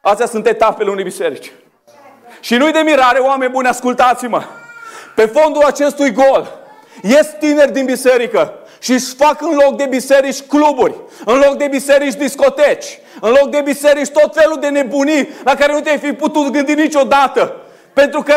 Astea 0.00 0.26
sunt 0.26 0.46
etapele 0.46 0.90
unei 0.90 1.04
biserici. 1.04 1.52
Și 2.40 2.56
nu-i 2.56 2.72
de 2.72 2.78
mirare, 2.78 3.18
oameni 3.18 3.50
buni, 3.50 3.68
ascultați-mă. 3.68 4.42
Pe 5.14 5.26
fondul 5.26 5.62
acestui 5.64 6.12
gol, 6.12 6.58
ies 7.02 7.26
tineri 7.38 7.72
din 7.72 7.84
biserică 7.84 8.52
și 8.84 8.92
își 8.92 9.14
fac 9.14 9.40
în 9.40 9.58
loc 9.64 9.76
de 9.76 9.86
biserici 9.86 10.40
cluburi, 10.40 10.94
în 11.24 11.42
loc 11.46 11.56
de 11.56 11.66
biserici 11.70 12.14
discoteci, 12.14 12.98
în 13.20 13.30
loc 13.30 13.50
de 13.50 13.60
biserici 13.60 14.08
tot 14.08 14.34
felul 14.34 14.58
de 14.60 14.68
nebunii 14.68 15.28
la 15.44 15.54
care 15.54 15.72
nu 15.72 15.80
te-ai 15.80 15.98
fi 15.98 16.12
putut 16.12 16.48
gândi 16.48 16.74
niciodată. 16.74 17.56
Pentru 17.92 18.22
că 18.22 18.34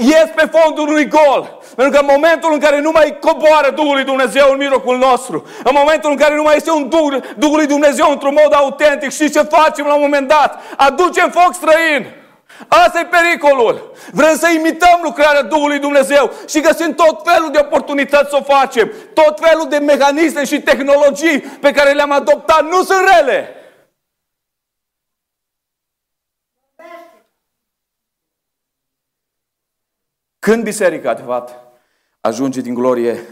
ies 0.00 0.28
pe 0.34 0.50
fondul 0.52 0.88
unui 0.88 1.08
gol. 1.08 1.58
Pentru 1.76 1.94
că 1.94 2.06
în 2.06 2.10
momentul 2.14 2.52
în 2.52 2.58
care 2.58 2.80
nu 2.80 2.90
mai 2.90 3.18
coboară 3.20 3.70
Duhul 3.70 3.94
lui 3.94 4.04
Dumnezeu 4.04 4.48
în 4.50 4.56
mirocul 4.56 4.98
nostru, 4.98 5.46
în 5.64 5.72
momentul 5.74 6.10
în 6.10 6.16
care 6.16 6.34
nu 6.34 6.42
mai 6.42 6.56
este 6.56 6.70
un 6.70 6.88
Duh, 6.88 7.22
Duhul 7.36 7.56
lui 7.56 7.66
Dumnezeu 7.66 8.10
într-un 8.10 8.38
mod 8.42 8.54
autentic, 8.54 9.10
și 9.10 9.30
ce 9.30 9.42
facem 9.42 9.86
la 9.86 9.94
un 9.94 10.00
moment 10.00 10.28
dat? 10.28 10.60
Aducem 10.76 11.30
foc 11.30 11.54
străin. 11.54 12.06
Asta 12.68 13.00
e 13.00 13.04
pericolul. 13.04 13.92
Vrem 14.12 14.36
să 14.36 14.48
imităm 14.48 15.00
lucrarea 15.02 15.42
Duhului 15.42 15.78
Dumnezeu 15.78 16.30
și 16.48 16.60
găsim 16.60 16.94
tot 16.94 17.22
felul 17.24 17.50
de 17.50 17.58
oportunități 17.58 18.30
să 18.30 18.36
o 18.36 18.42
facem. 18.42 18.92
Tot 19.14 19.40
felul 19.40 19.68
de 19.68 19.78
mecanisme 19.78 20.44
și 20.44 20.62
tehnologii 20.62 21.40
pe 21.40 21.72
care 21.72 21.92
le-am 21.92 22.10
adoptat 22.10 22.62
nu 22.62 22.82
sunt 22.82 23.08
rele. 23.16 23.52
Când 30.38 30.62
biserica, 30.62 31.14
de 31.14 31.22
fapt, 31.22 31.54
ajunge 32.20 32.60
din 32.60 32.74
glorie 32.74 33.26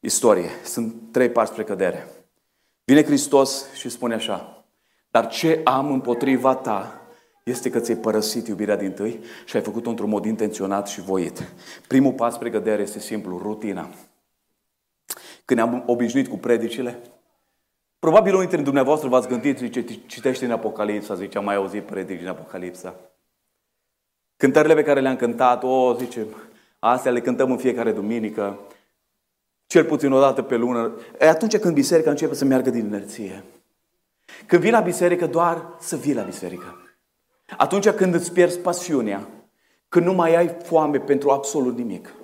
istorie, 0.00 0.50
sunt 0.64 0.94
trei 1.12 1.30
pași 1.30 1.50
spre 1.50 1.64
cădere. 1.64 2.08
Vine 2.84 3.04
Hristos 3.04 3.72
și 3.72 3.88
spune 3.88 4.14
așa, 4.14 4.64
dar 5.10 5.28
ce 5.28 5.60
am 5.64 5.92
împotriva 5.92 6.54
ta 6.54 6.99
este 7.42 7.70
că 7.70 7.80
ți-ai 7.80 7.96
părăsit 7.96 8.46
iubirea 8.46 8.76
din 8.76 8.92
tâi 8.92 9.20
și 9.44 9.56
ai 9.56 9.62
făcut-o 9.62 9.90
într-un 9.90 10.08
mod 10.08 10.24
intenționat 10.24 10.88
și 10.88 11.00
voit. 11.00 11.52
Primul 11.88 12.12
pas 12.12 12.34
spre 12.34 12.50
cădere 12.50 12.82
este 12.82 12.98
simplu, 12.98 13.38
rutina. 13.38 13.88
Când 15.44 15.60
ne-am 15.60 15.82
obișnuit 15.86 16.28
cu 16.28 16.36
predicile, 16.36 16.98
probabil 17.98 18.32
unii 18.32 18.46
dintre 18.46 18.64
dumneavoastră 18.64 19.08
v-ați 19.08 19.28
gândit, 19.28 19.58
zice, 19.58 19.84
citește 20.06 20.44
în 20.44 20.50
Apocalipsa, 20.50 21.14
zice, 21.14 21.38
am 21.38 21.44
mai 21.44 21.54
auzit 21.54 21.82
predici 21.82 22.20
în 22.20 22.28
Apocalipsa. 22.28 22.94
Cântările 24.36 24.74
pe 24.74 24.82
care 24.82 25.00
le-am 25.00 25.16
cântat, 25.16 25.62
o, 25.62 25.94
zice, 25.94 26.26
astea 26.78 27.12
le 27.12 27.20
cântăm 27.20 27.50
în 27.50 27.56
fiecare 27.56 27.92
duminică, 27.92 28.58
cel 29.66 29.84
puțin 29.84 30.12
o 30.12 30.20
dată 30.20 30.42
pe 30.42 30.56
lună. 30.56 30.92
E 31.20 31.28
atunci 31.28 31.58
când 31.58 31.74
biserica 31.74 32.10
începe 32.10 32.34
să 32.34 32.44
meargă 32.44 32.70
din 32.70 32.84
inerție. 32.84 33.44
Când 34.46 34.62
vii 34.62 34.70
la 34.70 34.80
biserică, 34.80 35.26
doar 35.26 35.66
să 35.78 35.96
vii 35.96 36.14
la 36.14 36.22
biserică. 36.22 36.79
Atunci 37.56 37.88
când 37.88 38.14
îți 38.14 38.32
pierzi 38.32 38.58
pasiunea, 38.58 39.28
când 39.88 40.06
nu 40.06 40.12
mai 40.12 40.34
ai 40.34 40.56
foame 40.62 40.98
pentru 40.98 41.30
absolut 41.30 41.76
nimic. 41.76 42.14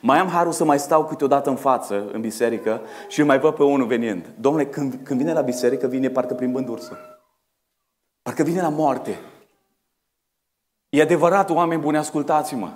Mai 0.00 0.18
am 0.18 0.28
harul 0.28 0.52
să 0.52 0.64
mai 0.64 0.78
stau 0.78 1.04
câteodată 1.04 1.50
în 1.50 1.56
față, 1.56 2.10
în 2.12 2.20
biserică, 2.20 2.80
și 3.08 3.22
mai 3.22 3.38
văd 3.38 3.54
pe 3.54 3.62
unul 3.62 3.86
venind. 3.86 4.26
Domnule, 4.40 4.66
când, 4.66 4.98
când 5.02 5.20
vine 5.20 5.32
la 5.32 5.40
biserică, 5.40 5.86
vine 5.86 6.08
parcă 6.08 6.34
prin 6.34 6.52
bândursă. 6.52 6.98
Parcă 8.22 8.42
vine 8.42 8.60
la 8.60 8.68
moarte. 8.68 9.18
E 10.88 11.02
adevărat, 11.02 11.50
oameni 11.50 11.80
buni, 11.80 11.96
ascultați-mă. 11.96 12.68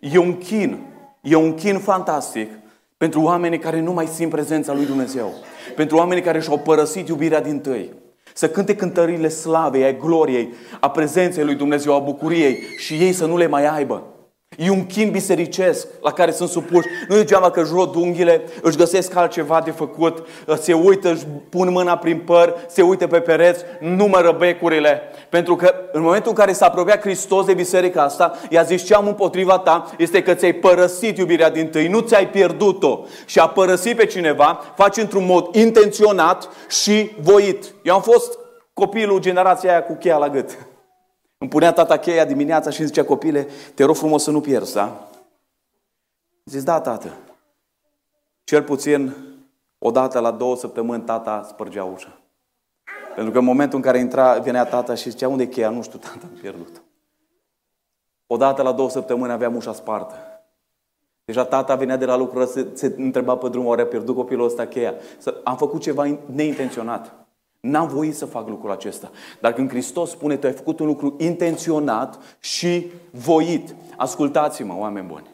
E 0.00 0.18
un 0.18 0.36
chin. 0.36 0.86
E 1.22 1.34
un 1.34 1.54
chin 1.54 1.78
fantastic 1.78 2.50
pentru 2.96 3.22
oamenii 3.22 3.58
care 3.58 3.80
nu 3.80 3.92
mai 3.92 4.06
simt 4.06 4.30
prezența 4.30 4.72
lui 4.72 4.86
Dumnezeu. 4.86 5.32
Pentru 5.76 5.96
oamenii 5.96 6.22
care 6.22 6.40
și-au 6.40 6.58
părăsit 6.58 7.08
iubirea 7.08 7.40
din 7.40 7.60
tăi. 7.60 7.92
Să 8.34 8.48
cânte 8.48 8.76
cântările 8.76 9.28
slavei, 9.28 9.84
ai 9.84 9.96
gloriei, 9.96 10.52
a 10.80 10.90
prezenței 10.90 11.44
lui 11.44 11.54
Dumnezeu, 11.54 11.94
a 11.94 11.98
bucuriei 11.98 12.58
și 12.78 12.94
ei 12.94 13.12
să 13.12 13.26
nu 13.26 13.36
le 13.36 13.46
mai 13.46 13.66
aibă. 13.66 14.02
E 14.56 14.70
un 14.70 14.86
chin 14.86 15.10
bisericesc 15.10 15.86
la 16.02 16.12
care 16.12 16.30
sunt 16.30 16.48
supuși. 16.48 16.88
Nu 17.08 17.16
degeaba 17.16 17.50
că 17.50 17.60
își 17.60 17.72
rod 17.72 17.94
unghiile, 17.94 18.42
își 18.62 18.76
găsesc 18.76 19.16
altceva 19.16 19.60
de 19.64 19.70
făcut, 19.70 20.26
se 20.60 20.72
uită, 20.72 21.12
își 21.12 21.24
pun 21.48 21.70
mâna 21.70 21.96
prin 21.96 22.18
păr, 22.18 22.54
se 22.68 22.82
uită 22.82 23.06
pe 23.06 23.20
pereți, 23.20 23.64
numără 23.80 24.36
becurile. 24.38 25.02
Pentru 25.28 25.56
că 25.56 25.74
în 25.92 26.02
momentul 26.02 26.30
în 26.30 26.36
care 26.36 26.52
s-a 26.52 26.66
apropiat 26.66 27.00
Hristos 27.00 27.46
de 27.46 27.54
biserica 27.54 28.02
asta, 28.02 28.38
i-a 28.48 28.62
zis 28.62 28.84
ce 28.84 28.94
am 28.94 29.06
împotriva 29.06 29.58
ta 29.58 29.90
este 29.98 30.22
că 30.22 30.34
ți-ai 30.34 30.52
părăsit 30.52 31.18
iubirea 31.18 31.50
din 31.50 31.68
tâi, 31.68 31.88
nu 31.88 32.00
ți-ai 32.00 32.28
pierdut-o. 32.28 33.04
Și 33.26 33.38
a 33.38 33.48
părăsit 33.48 33.96
pe 33.96 34.06
cineva, 34.06 34.60
faci 34.76 34.96
într-un 34.96 35.24
mod 35.26 35.54
intenționat 35.54 36.48
și 36.68 37.10
voit. 37.20 37.74
Eu 37.82 37.94
am 37.94 38.02
fost 38.02 38.38
copilul 38.72 39.20
generației 39.20 39.70
aia 39.70 39.82
cu 39.82 39.96
cheia 40.00 40.16
la 40.16 40.28
gât. 40.28 40.50
Îmi 41.42 41.50
punea 41.50 41.72
tata 41.72 41.98
cheia 41.98 42.24
dimineața 42.24 42.70
și 42.70 42.78
îmi 42.78 42.88
zicea, 42.88 43.04
copile, 43.04 43.48
te 43.74 43.84
rog 43.84 43.96
frumos 43.96 44.22
să 44.22 44.30
nu 44.30 44.40
pierzi, 44.40 44.74
da? 44.74 45.08
Zis, 46.44 46.62
da, 46.62 46.80
tată. 46.80 47.16
Cel 48.44 48.62
puțin 48.62 49.14
o 49.78 49.90
dată 49.90 50.18
la 50.18 50.30
două 50.30 50.56
săptămâni 50.56 51.02
tata 51.02 51.42
spărgea 51.48 51.84
ușa. 51.84 52.20
Pentru 53.14 53.32
că 53.32 53.38
în 53.38 53.44
momentul 53.44 53.78
în 53.78 53.84
care 53.84 53.98
intra, 53.98 54.38
venea 54.38 54.64
tata 54.64 54.94
și 54.94 55.10
zicea, 55.10 55.28
unde 55.28 55.42
e 55.42 55.46
cheia? 55.46 55.70
Nu 55.70 55.82
știu, 55.82 55.98
tata, 55.98 56.20
am 56.22 56.38
pierdut. 56.40 56.82
O 58.26 58.36
dată 58.36 58.62
la 58.62 58.72
două 58.72 58.90
săptămâni 58.90 59.32
aveam 59.32 59.56
ușa 59.56 59.72
spartă. 59.72 60.14
Deja 61.24 61.44
tata 61.44 61.74
venea 61.74 61.96
de 61.96 62.04
la 62.04 62.16
lucru, 62.16 62.44
se, 62.44 62.68
se 62.74 62.94
întreba 62.96 63.36
pe 63.36 63.48
drum, 63.48 63.66
ori 63.66 63.80
a 63.80 63.86
pierdut 63.86 64.14
copilul 64.14 64.46
ăsta 64.46 64.66
cheia. 64.66 64.94
Am 65.44 65.56
făcut 65.56 65.80
ceva 65.80 66.18
neintenționat. 66.26 67.19
N-am 67.60 67.88
voit 67.88 68.14
să 68.14 68.24
fac 68.26 68.48
lucrul 68.48 68.70
acesta. 68.70 69.10
Dar 69.40 69.52
când 69.52 69.70
Hristos 69.70 70.10
spune, 70.10 70.36
tu 70.36 70.46
ai 70.46 70.52
făcut 70.52 70.80
un 70.80 70.86
lucru 70.86 71.14
intenționat 71.18 72.18
și 72.40 72.86
voit. 73.10 73.74
Ascultați-mă, 73.96 74.74
oameni 74.78 75.06
buni. 75.06 75.26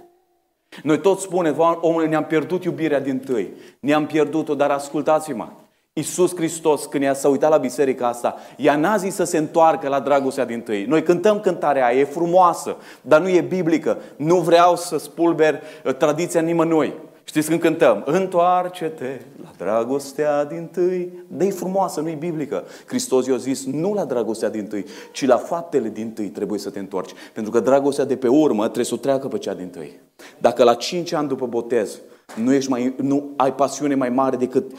Noi 0.83 1.01
toți 1.01 1.23
spunem, 1.23 1.57
omule, 1.81 2.07
ne-am 2.07 2.25
pierdut 2.25 2.65
iubirea 2.65 3.01
din 3.01 3.19
tâi. 3.19 3.53
Ne-am 3.81 4.07
pierdut-o, 4.07 4.55
dar 4.55 4.71
ascultați-mă. 4.71 5.49
Iisus 5.93 6.35
Hristos, 6.35 6.85
când 6.85 7.03
i-a 7.03 7.15
s-a 7.15 7.29
uitat 7.29 7.51
la 7.51 7.57
biserica 7.57 8.09
asta, 8.09 8.37
ea 8.57 8.77
n-a 8.77 8.97
zis 8.97 9.15
să 9.15 9.25
se 9.25 9.39
întoarcă 9.39 9.89
la 9.89 10.01
dragostea 10.01 10.45
din 10.45 10.61
tâi. 10.61 10.85
Noi 10.85 11.03
cântăm 11.03 11.41
cântarea 11.41 11.87
aia, 11.87 11.99
e 11.99 12.05
frumoasă, 12.05 12.77
dar 13.01 13.21
nu 13.21 13.29
e 13.29 13.41
biblică. 13.41 13.99
Nu 14.17 14.37
vreau 14.37 14.77
să 14.77 14.99
spulber 14.99 15.63
uh, 15.85 15.95
tradiția 15.95 16.41
nimănui. 16.41 16.95
Știți 17.29 17.49
când 17.49 17.61
cântăm? 17.61 18.03
Întoarce-te 18.05 19.21
la 19.43 19.51
dragostea 19.57 20.45
din 20.45 20.69
tâi. 20.73 21.25
de 21.29 21.51
frumoasă, 21.51 22.01
nu-i 22.01 22.15
biblică. 22.15 22.65
Hristos 22.87 23.27
i-a 23.27 23.37
zis, 23.37 23.65
nu 23.65 23.93
la 23.93 24.05
dragostea 24.05 24.49
din 24.49 24.67
tâi, 24.67 24.85
ci 25.13 25.27
la 25.27 25.37
faptele 25.37 25.89
din 25.89 26.13
tâi 26.13 26.27
trebuie 26.27 26.59
să 26.59 26.71
te 26.71 26.79
întorci. 26.79 27.13
Pentru 27.33 27.53
că 27.53 27.61
dragostea 27.61 28.05
de 28.05 28.17
pe 28.17 28.29
urmă 28.29 28.63
trebuie 28.63 28.85
să 28.85 28.95
o 28.95 28.97
treacă 28.97 29.29
pe 29.29 29.39
cea 29.39 29.55
din 29.55 29.69
tâi. 29.69 30.01
Dacă 30.39 30.65
la 30.65 30.75
5 30.75 31.13
ani 31.13 31.29
după 31.29 31.47
botez 31.47 32.01
nu, 32.35 32.53
ești 32.53 32.71
mai, 32.71 32.95
nu 32.97 33.31
ai 33.37 33.55
pasiune 33.55 33.95
mai 33.95 34.09
mare 34.09 34.37
decât 34.37 34.73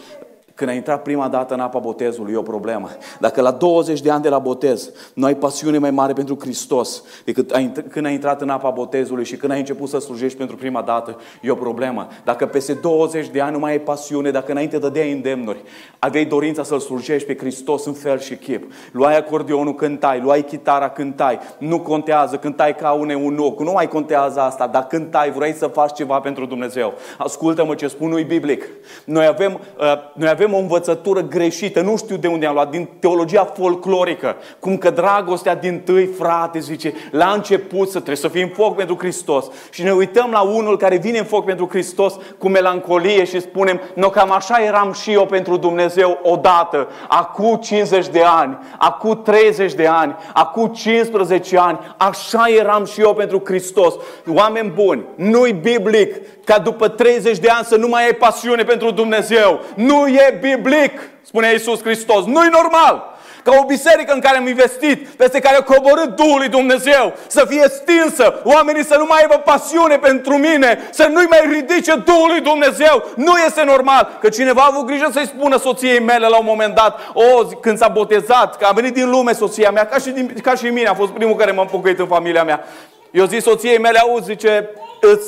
când 0.57 0.69
ai 0.69 0.75
intrat 0.75 1.01
prima 1.01 1.27
dată 1.27 1.53
în 1.53 1.59
apa 1.59 1.79
botezului, 1.79 2.33
e 2.33 2.37
o 2.37 2.41
problemă. 2.41 2.89
Dacă 3.19 3.41
la 3.41 3.51
20 3.51 4.01
de 4.01 4.11
ani 4.11 4.21
de 4.21 4.29
la 4.29 4.39
botez 4.39 4.91
nu 5.13 5.25
ai 5.25 5.35
pasiune 5.35 5.77
mai 5.77 5.91
mare 5.91 6.13
pentru 6.13 6.37
Hristos 6.39 7.03
decât 7.25 7.51
ai, 7.51 7.71
când 7.89 8.05
ai 8.05 8.13
intrat 8.13 8.41
în 8.41 8.49
apa 8.49 8.69
botezului 8.69 9.25
și 9.25 9.35
când 9.35 9.51
ai 9.51 9.59
început 9.59 9.89
să 9.89 9.99
slujești 9.99 10.37
pentru 10.37 10.55
prima 10.55 10.81
dată, 10.81 11.17
e 11.41 11.51
o 11.51 11.55
problemă. 11.55 12.07
Dacă 12.23 12.45
peste 12.45 12.73
20 12.73 13.27
de 13.27 13.41
ani 13.41 13.51
nu 13.51 13.59
mai 13.59 13.71
ai 13.71 13.79
pasiune, 13.79 14.31
dacă 14.31 14.51
înainte 14.51 14.77
dădeai 14.77 15.11
îndemnuri, 15.11 15.63
aveai 15.99 16.25
dorința 16.25 16.63
să-L 16.63 16.79
slujești 16.79 17.27
pe 17.27 17.37
Hristos 17.37 17.85
în 17.85 17.93
fel 17.93 18.19
și 18.19 18.35
chip, 18.35 18.71
luai 18.91 19.17
acordeonul, 19.17 19.75
cântai, 19.75 20.19
luai 20.19 20.45
chitara, 20.45 20.89
cântai, 20.89 21.39
nu 21.57 21.79
contează, 21.79 22.35
cântai 22.37 22.75
ca 22.75 22.91
un 22.91 23.09
eunuc, 23.09 23.59
nu 23.59 23.71
mai 23.71 23.87
contează 23.87 24.39
asta, 24.39 24.67
dar 24.67 24.87
cântai, 24.87 25.31
vrei 25.31 25.53
să 25.53 25.67
faci 25.67 25.93
ceva 25.93 26.19
pentru 26.19 26.45
Dumnezeu. 26.45 26.93
Ascultă-mă 27.17 27.75
ce 27.75 27.87
spun, 27.87 28.09
nu 28.09 28.23
biblic. 28.23 28.63
Noi 29.05 29.25
avem, 29.25 29.59
uh, 29.79 29.93
noi 30.13 30.29
avem 30.29 30.46
avem 30.47 30.59
o 30.59 30.61
învățătură 30.61 31.21
greșită, 31.21 31.81
nu 31.81 31.97
știu 31.97 32.17
de 32.17 32.27
unde 32.27 32.45
am 32.45 32.53
luat, 32.53 32.69
din 32.69 32.89
teologia 32.99 33.45
folclorică, 33.45 34.35
cum 34.59 34.77
că 34.77 34.89
dragostea 34.89 35.55
din 35.55 35.81
tâi, 35.85 36.05
frate, 36.05 36.59
zice, 36.59 36.93
la 37.11 37.31
început 37.31 37.87
să 37.87 37.93
trebuie 37.93 38.15
să 38.15 38.27
fim 38.27 38.47
foc 38.47 38.75
pentru 38.75 38.95
Hristos. 38.99 39.45
Și 39.69 39.83
ne 39.83 39.91
uităm 39.91 40.29
la 40.31 40.41
unul 40.41 40.77
care 40.77 40.97
vine 40.97 41.17
în 41.17 41.25
foc 41.25 41.45
pentru 41.45 41.67
Hristos 41.69 42.13
cu 42.37 42.49
melancolie 42.49 43.23
și 43.23 43.41
spunem, 43.41 43.81
no, 43.93 44.09
cam 44.09 44.31
așa 44.31 44.63
eram 44.63 44.93
și 44.93 45.11
eu 45.11 45.25
pentru 45.25 45.57
Dumnezeu 45.57 46.19
odată, 46.23 46.87
acum 47.07 47.55
50 47.55 48.07
de 48.07 48.23
ani, 48.25 48.57
acum 48.77 49.21
30 49.23 49.73
de 49.73 49.87
ani, 49.87 50.15
acum 50.33 50.67
15 50.67 51.57
ani, 51.57 51.79
așa 51.97 52.45
eram 52.59 52.85
și 52.85 53.01
eu 53.01 53.13
pentru 53.13 53.41
Hristos. 53.45 53.93
Oameni 54.33 54.71
buni, 54.75 55.05
nu-i 55.15 55.51
biblic 55.51 56.15
ca 56.47 56.59
după 56.59 56.87
30 56.87 57.37
de 57.37 57.49
ani 57.49 57.65
să 57.65 57.75
nu 57.75 57.87
mai 57.87 58.05
ai 58.05 58.13
pasiune 58.13 58.63
pentru 58.63 58.91
Dumnezeu. 58.91 59.61
Nu 59.75 60.07
e 60.07 60.36
biblic, 60.39 60.91
spune 61.21 61.51
Iisus 61.51 61.81
Hristos. 61.81 62.25
Nu-i 62.25 62.49
normal 62.51 63.17
ca 63.47 63.57
o 63.61 63.65
biserică 63.65 64.13
în 64.13 64.19
care 64.19 64.37
am 64.37 64.47
investit, 64.47 65.07
peste 65.07 65.39
care 65.39 65.55
a 65.55 65.63
coborât 65.63 66.15
Duhul 66.15 66.37
lui 66.37 66.47
Dumnezeu, 66.47 67.13
să 67.27 67.45
fie 67.49 67.65
stinsă, 67.69 68.41
oamenii 68.43 68.85
să 68.85 68.95
nu 68.97 69.05
mai 69.07 69.19
aibă 69.19 69.35
pasiune 69.35 69.97
pentru 69.97 70.37
mine, 70.37 70.89
să 70.91 71.07
nu-i 71.11 71.25
mai 71.29 71.41
ridice 71.51 71.95
Duhul 71.95 72.27
lui 72.27 72.41
Dumnezeu. 72.41 73.03
Nu 73.15 73.37
este 73.45 73.63
normal 73.63 74.17
că 74.21 74.29
cineva 74.29 74.61
a 74.61 74.69
avut 74.71 74.85
grijă 74.85 75.09
să-i 75.11 75.25
spună 75.25 75.57
soției 75.57 75.99
mele 75.99 76.27
la 76.27 76.37
un 76.37 76.45
moment 76.47 76.75
dat, 76.75 76.99
o, 77.13 77.45
când 77.45 77.77
s-a 77.77 77.87
botezat, 77.87 78.57
că 78.57 78.65
a 78.65 78.71
venit 78.71 78.93
din 78.93 79.09
lume 79.09 79.33
soția 79.33 79.71
mea, 79.71 79.85
ca 79.85 79.97
și, 79.97 80.09
din, 80.09 80.33
ca 80.43 80.55
și 80.55 80.65
mine, 80.65 80.87
a 80.87 80.93
fost 80.93 81.11
primul 81.11 81.35
care 81.35 81.51
m-a 81.51 81.61
împucăit 81.61 81.99
în 81.99 82.07
familia 82.07 82.43
mea. 82.43 82.65
Eu 83.11 83.25
zic 83.25 83.41
soției 83.41 83.79
mele, 83.79 83.99
auzi, 83.99 84.25
zice, 84.25 84.69
îți 85.01 85.27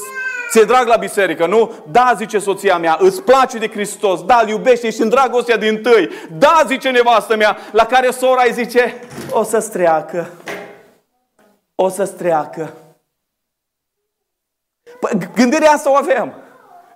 Ți-e 0.50 0.64
drag 0.64 0.88
la 0.88 0.96
biserică, 0.96 1.46
nu? 1.46 1.74
Da, 1.92 2.14
zice 2.18 2.40
soția 2.40 2.78
mea, 2.78 2.98
îți 3.00 3.22
place 3.22 3.58
de 3.58 3.68
Hristos, 3.68 4.26
da, 4.26 4.40
îl 4.44 4.50
iubește, 4.50 4.88
ești 4.88 5.02
în 5.02 5.10
dragostea 5.10 5.58
din 5.58 5.82
tâi. 5.82 6.10
Da, 6.38 6.64
zice 6.68 6.90
nevastă 6.90 7.36
mea, 7.36 7.58
la 7.72 7.86
care 7.86 8.10
sora 8.12 8.44
îi 8.46 8.54
zice, 8.54 9.00
o 9.32 9.44
să-ți 9.44 9.72
treacă. 9.72 10.30
O 11.76 11.90
să-ți 11.90 12.14
treacă. 12.14 12.74
Păi, 15.00 15.18
gândirea 15.36 15.72
asta 15.72 15.92
o 15.92 15.96
avem. 15.96 16.34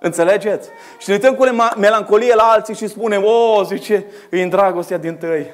Înțelegeți? 0.00 0.68
Și 0.98 1.08
ne 1.08 1.14
uităm 1.14 1.34
cu 1.34 1.44
melancolie 1.76 2.34
la 2.34 2.42
alții 2.42 2.74
și 2.74 2.86
spunem, 2.86 3.24
o, 3.24 3.62
zice, 3.62 4.06
e 4.30 4.42
în 4.42 4.48
dragostea 4.48 4.96
din 4.96 5.16
tâi. 5.16 5.50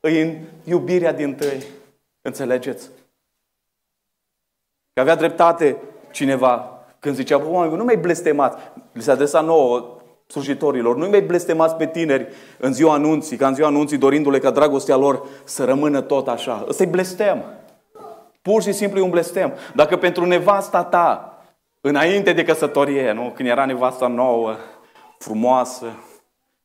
E 0.00 0.22
în 0.22 0.38
iubirea 0.64 1.12
din 1.12 1.34
tâi. 1.34 1.62
Înțelegeți? 2.20 2.88
Că 4.92 5.00
avea 5.00 5.14
dreptate 5.14 5.76
cineva 6.10 6.81
când 7.02 7.14
zicea, 7.14 7.42
oameni, 7.44 7.76
nu 7.76 7.84
mai 7.84 7.96
blestemați, 7.96 8.56
li 8.92 9.02
se 9.02 9.10
adresa 9.10 9.40
nouă, 9.40 9.96
slujitorilor, 10.26 10.96
nu 10.96 11.08
mai 11.08 11.20
blestemați 11.20 11.74
pe 11.74 11.86
tineri 11.86 12.28
în 12.58 12.72
ziua 12.72 12.92
anunții, 12.94 13.36
ca 13.36 13.46
în 13.46 13.54
ziua 13.54 13.68
anunții, 13.68 13.98
dorindu-le 13.98 14.38
ca 14.38 14.50
dragostea 14.50 14.96
lor 14.96 15.26
să 15.44 15.64
rămână 15.64 16.00
tot 16.00 16.28
așa. 16.28 16.64
Ăsta-i 16.68 16.86
blestem. 16.86 17.44
Pur 18.42 18.62
și 18.62 18.72
simplu 18.72 18.98
e 18.98 19.02
un 19.02 19.10
blestem. 19.10 19.52
Dacă 19.74 19.96
pentru 19.96 20.24
nevasta 20.24 20.84
ta, 20.84 21.38
înainte 21.80 22.32
de 22.32 22.44
căsătorie, 22.44 23.12
nu? 23.12 23.32
când 23.34 23.48
era 23.48 23.64
nevasta 23.64 24.06
nouă, 24.06 24.56
frumoasă, 25.18 25.86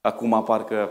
acum 0.01 0.44
parcă 0.44 0.89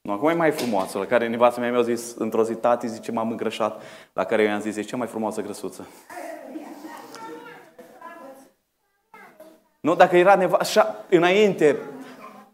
nu, 0.00 0.12
acum 0.12 0.28
e 0.28 0.34
mai 0.34 0.50
frumoasă, 0.50 0.98
la 0.98 1.04
care 1.04 1.28
nevasta 1.28 1.60
mea 1.60 1.70
mi-a 1.70 1.82
zis 1.82 2.14
într-o 2.18 2.42
zi, 2.42 2.54
tati, 2.54 2.86
zice, 2.86 3.12
m-am 3.12 3.30
îngrășat, 3.30 3.82
la 4.12 4.24
care 4.24 4.42
eu 4.42 4.48
i-am 4.48 4.60
zis, 4.60 4.76
e 4.76 4.82
cea 4.82 4.96
mai 4.96 5.06
frumoasă 5.06 5.42
grăsuță. 5.42 5.86
Nu? 9.86 9.94
Dacă 9.94 10.16
era 10.16 10.34
neva, 10.34 10.56
așa, 10.60 10.94
înainte, 11.08 11.76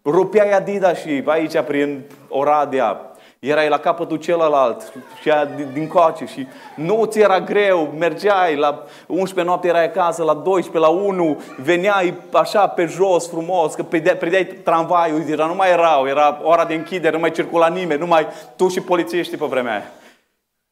rupea 0.04 0.56
Adidas 0.56 1.00
și 1.00 1.22
aici 1.26 1.60
prin 1.60 2.02
Oradea, 2.28 3.00
erai 3.38 3.68
la 3.68 3.78
capătul 3.78 4.16
celălalt 4.16 4.92
și 5.20 5.30
din 5.72 5.88
coace 5.88 6.24
și 6.24 6.46
nu 6.76 7.04
ți 7.04 7.18
era 7.18 7.40
greu, 7.40 7.94
mergeai 7.98 8.56
la 8.56 8.84
11 9.06 9.46
noapte 9.46 9.68
erai 9.68 9.84
acasă, 9.84 10.22
la 10.22 10.34
12, 10.34 10.78
la 10.78 10.88
1, 10.88 11.40
veneai 11.62 12.14
așa 12.32 12.66
pe 12.66 12.84
jos 12.84 13.28
frumos, 13.28 13.74
că 13.74 13.82
predeai 14.18 14.44
tramvaiul, 14.44 15.24
deja 15.24 15.46
nu 15.46 15.54
mai 15.54 15.70
erau, 15.70 16.06
era 16.06 16.40
ora 16.42 16.64
de 16.64 16.74
închidere, 16.74 17.14
nu 17.14 17.20
mai 17.20 17.30
circula 17.30 17.68
nimeni, 17.68 18.00
numai 18.00 18.26
tu 18.56 18.68
și 18.68 18.80
polițiștii 18.80 19.36
pe 19.36 19.46
vremea 19.46 19.72
aia. 19.72 19.90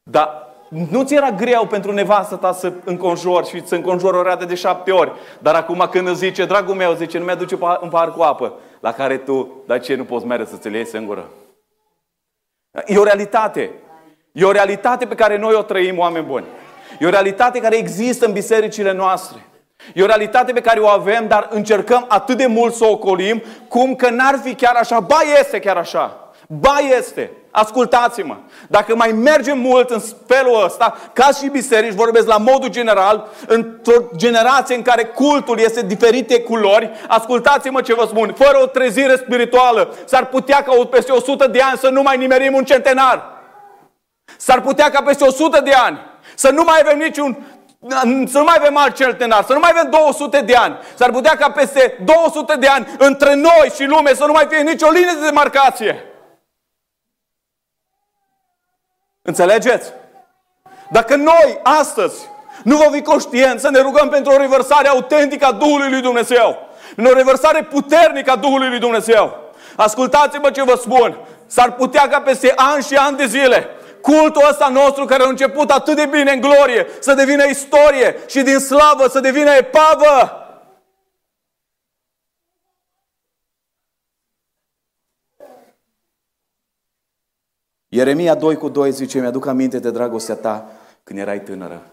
Dar 0.03 0.50
nu 0.71 1.05
ți 1.05 1.15
era 1.15 1.31
greu 1.31 1.67
pentru 1.67 1.93
nevastă 1.93 2.37
ta 2.37 2.53
să 2.53 2.73
înconjori 2.85 3.49
și 3.49 3.67
să 3.67 3.75
înconjori 3.75 4.17
o 4.17 4.23
rată 4.23 4.45
de 4.45 4.55
șapte 4.55 4.91
ori. 4.91 5.13
Dar 5.39 5.55
acum 5.55 5.89
când 5.91 6.09
îți 6.09 6.19
zice, 6.19 6.45
dragul 6.45 6.75
meu, 6.75 6.93
zice, 6.93 7.19
nu 7.19 7.25
mi-aduce 7.25 7.59
în 7.81 7.89
par 7.89 8.13
cu 8.13 8.23
apă, 8.23 8.55
la 8.81 8.93
care 8.93 9.17
tu, 9.17 9.63
dar 9.67 9.81
ce, 9.81 9.95
nu 9.95 10.05
poți 10.05 10.27
merge 10.27 10.45
să 10.45 10.57
ți 10.57 10.69
le 10.69 10.77
iei 10.77 10.87
singură? 10.87 11.29
E 12.87 12.99
o 12.99 13.05
realitate. 13.05 13.71
E 14.33 14.45
o 14.45 14.51
realitate 14.51 15.07
pe 15.07 15.15
care 15.15 15.39
noi 15.39 15.55
o 15.55 15.63
trăim, 15.63 15.99
oameni 15.99 16.25
buni. 16.25 16.45
E 16.99 17.07
o 17.07 17.11
realitate 17.11 17.61
care 17.61 17.77
există 17.77 18.27
în 18.27 18.33
bisericile 18.33 18.93
noastre. 18.93 19.47
E 19.95 20.03
o 20.03 20.07
realitate 20.07 20.53
pe 20.53 20.61
care 20.61 20.81
o 20.81 20.87
avem, 20.87 21.27
dar 21.29 21.49
încercăm 21.51 22.05
atât 22.09 22.37
de 22.37 22.47
mult 22.47 22.75
să 22.75 22.85
o 22.85 22.91
ocolim, 22.91 23.43
cum 23.69 23.95
că 23.95 24.11
n-ar 24.11 24.41
fi 24.43 24.55
chiar 24.55 24.75
așa. 24.75 25.01
Ba, 25.01 25.19
este 25.39 25.59
chiar 25.59 25.77
așa. 25.77 26.30
Ba, 26.53 26.77
este. 26.99 27.33
Ascultați-mă, 27.51 28.37
dacă 28.69 28.97
mai 28.97 29.13
mergem 29.13 29.59
mult 29.59 29.91
în 29.91 30.01
felul 30.27 30.65
ăsta, 30.65 30.97
ca 31.13 31.29
și 31.41 31.49
biserici, 31.49 31.93
vorbesc 31.93 32.27
la 32.27 32.37
modul 32.37 32.69
general, 32.69 33.29
într-o 33.47 33.93
generație 34.17 34.75
în 34.75 34.83
care 34.83 35.05
cultul 35.05 35.59
este 35.59 35.87
diferite 35.87 36.41
culori, 36.41 36.91
ascultați-mă 37.09 37.81
ce 37.81 37.95
vă 37.95 38.05
spun, 38.07 38.35
fără 38.37 38.59
o 38.63 38.67
trezire 38.67 39.17
spirituală, 39.17 39.95
s-ar 40.05 40.27
putea 40.27 40.63
ca 40.63 40.87
peste 40.91 41.13
100 41.13 41.47
de 41.47 41.61
ani 41.61 41.79
să 41.79 41.89
nu 41.89 42.03
mai 42.03 42.17
nimerim 42.17 42.55
un 42.55 42.65
centenar. 42.65 43.23
S-ar 44.37 44.61
putea 44.61 44.91
ca 44.91 45.03
peste 45.03 45.25
100 45.25 45.61
de 45.61 45.73
ani 45.73 45.99
să 46.35 46.51
nu 46.51 46.63
mai 46.63 46.81
avem 46.81 46.99
niciun 46.99 47.45
să 48.27 48.39
nu 48.39 48.45
mai 48.45 48.57
avem 48.59 48.77
alt 48.77 48.95
centenar, 48.95 49.45
să 49.45 49.53
nu 49.53 49.59
mai 49.59 49.71
avem 49.75 49.91
200 49.91 50.41
de 50.41 50.55
ani. 50.55 50.79
S-ar 50.95 51.11
putea 51.11 51.37
ca 51.37 51.51
peste 51.51 51.99
200 52.05 52.55
de 52.55 52.67
ani 52.67 52.87
între 52.99 53.35
noi 53.35 53.73
și 53.75 53.85
lume 53.85 54.15
să 54.15 54.25
nu 54.25 54.33
mai 54.33 54.47
fie 54.49 54.63
nicio 54.63 54.89
linie 54.91 55.13
de 55.21 55.25
demarcație. 55.25 56.10
Înțelegeți? 59.31 59.93
Dacă 60.91 61.17
noi, 61.17 61.59
astăzi, 61.63 62.17
nu 62.65 62.77
vom 62.77 62.93
fi 62.93 63.03
conștienți 63.03 63.63
să 63.63 63.71
ne 63.71 63.81
rugăm 63.81 64.09
pentru 64.09 64.33
o 64.33 64.37
revărsare 64.37 64.89
autentică 64.89 65.47
a 65.47 65.53
Duhului 65.53 65.91
lui 65.91 66.01
Dumnezeu, 66.01 66.57
în 66.97 67.05
o 67.05 67.13
revărsare 67.13 67.63
puternică 67.63 68.31
a 68.31 68.37
Duhului 68.37 68.69
lui 68.69 68.79
Dumnezeu, 68.79 69.39
ascultați-mă 69.77 70.51
ce 70.51 70.63
vă 70.63 70.77
spun, 70.81 71.17
s-ar 71.47 71.73
putea 71.73 72.09
ca 72.09 72.21
peste 72.21 72.53
ani 72.57 72.85
și 72.85 72.95
ani 72.95 73.17
de 73.17 73.27
zile, 73.27 73.69
cultul 74.03 74.47
ăsta 74.51 74.69
nostru 74.69 75.05
care 75.05 75.23
a 75.23 75.29
început 75.29 75.71
atât 75.71 75.97
de 75.97 76.07
bine 76.07 76.33
în 76.33 76.41
glorie, 76.41 76.87
să 77.01 77.15
devină 77.15 77.45
istorie 77.45 78.17
și 78.29 78.43
din 78.43 78.59
slavă 78.59 79.09
să 79.09 79.21
devină 79.21 79.51
epavă. 79.51 80.33
Ieremia 87.93 88.35
2 88.35 88.57
cu 88.57 88.69
2 88.69 88.93
zice, 88.93 89.21
mi-aduc 89.21 89.47
aminte 89.47 89.79
de 89.79 89.91
dragostea 89.91 90.35
ta 90.35 90.71
când 91.03 91.19
erai 91.19 91.43
tânără, 91.43 91.87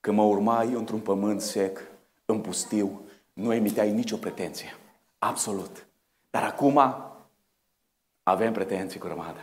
că 0.00 0.12
mă 0.12 0.22
urmai 0.22 0.72
într-un 0.72 0.98
pământ 0.98 1.40
sec, 1.40 1.80
în 2.24 2.40
pustiu, 2.40 3.00
nu 3.32 3.52
emiteai 3.52 3.92
nicio 3.92 4.16
pretenție. 4.16 4.76
Absolut. 5.18 5.86
Dar 6.30 6.42
acum 6.42 6.80
avem 8.22 8.52
pretenții 8.52 9.00
cu 9.00 9.06
rămadă. 9.06 9.40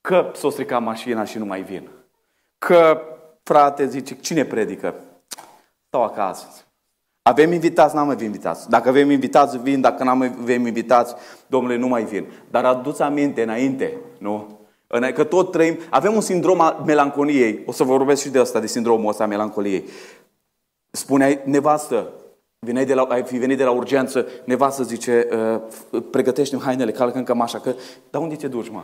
Că 0.00 0.30
s-o 0.34 0.50
stricat 0.50 0.82
mașina 0.82 1.24
și 1.24 1.38
nu 1.38 1.44
mai 1.44 1.62
vin. 1.62 1.88
Că, 2.58 3.00
frate, 3.42 3.86
zice, 3.86 4.14
cine 4.14 4.44
predică? 4.44 4.94
Stau 5.86 6.02
acasă. 6.02 6.46
Avem 7.22 7.52
invitați, 7.52 7.94
n-am 7.94 8.08
avem 8.08 8.24
invitați. 8.24 8.68
Dacă 8.68 8.88
avem 8.88 9.10
invitați, 9.10 9.58
vin. 9.58 9.80
Dacă 9.80 10.04
n-am 10.04 10.22
avem 10.22 10.66
invitați, 10.66 11.14
domnule, 11.46 11.76
nu 11.76 11.88
mai 11.88 12.04
vin. 12.04 12.26
Dar 12.50 12.64
aduți 12.64 13.02
aminte 13.02 13.42
înainte, 13.42 13.96
nu? 14.18 14.62
Că 15.14 15.24
tot 15.24 15.50
trăim, 15.50 15.78
avem 15.90 16.14
un 16.14 16.20
sindrom 16.20 16.60
al 16.60 16.82
melancoliei. 16.86 17.62
O 17.66 17.72
să 17.72 17.84
vorbesc 17.84 18.22
și 18.22 18.28
de 18.28 18.38
asta, 18.38 18.60
de 18.60 18.66
sindromul 18.66 19.08
ăsta 19.08 19.22
al 19.22 19.28
melancoliei. 19.28 19.84
Spuneai, 20.90 21.40
nevastă, 21.44 22.12
Veneai 22.64 22.84
de 22.84 22.94
la, 22.94 23.02
ai 23.02 23.22
fi 23.22 23.36
venit 23.36 23.56
de 23.56 23.64
la 23.64 23.70
urgență, 23.70 24.26
nevastă 24.44 24.82
zice, 24.82 25.28
uh, 25.90 26.02
pregătește-mi 26.10 26.62
hainele, 26.62 26.90
calcă 26.90 27.18
în 27.18 27.24
cămașa, 27.24 27.58
că, 27.58 27.74
dar 28.10 28.22
unde 28.22 28.34
te 28.34 28.48
duci, 28.48 28.68
mă? 28.68 28.82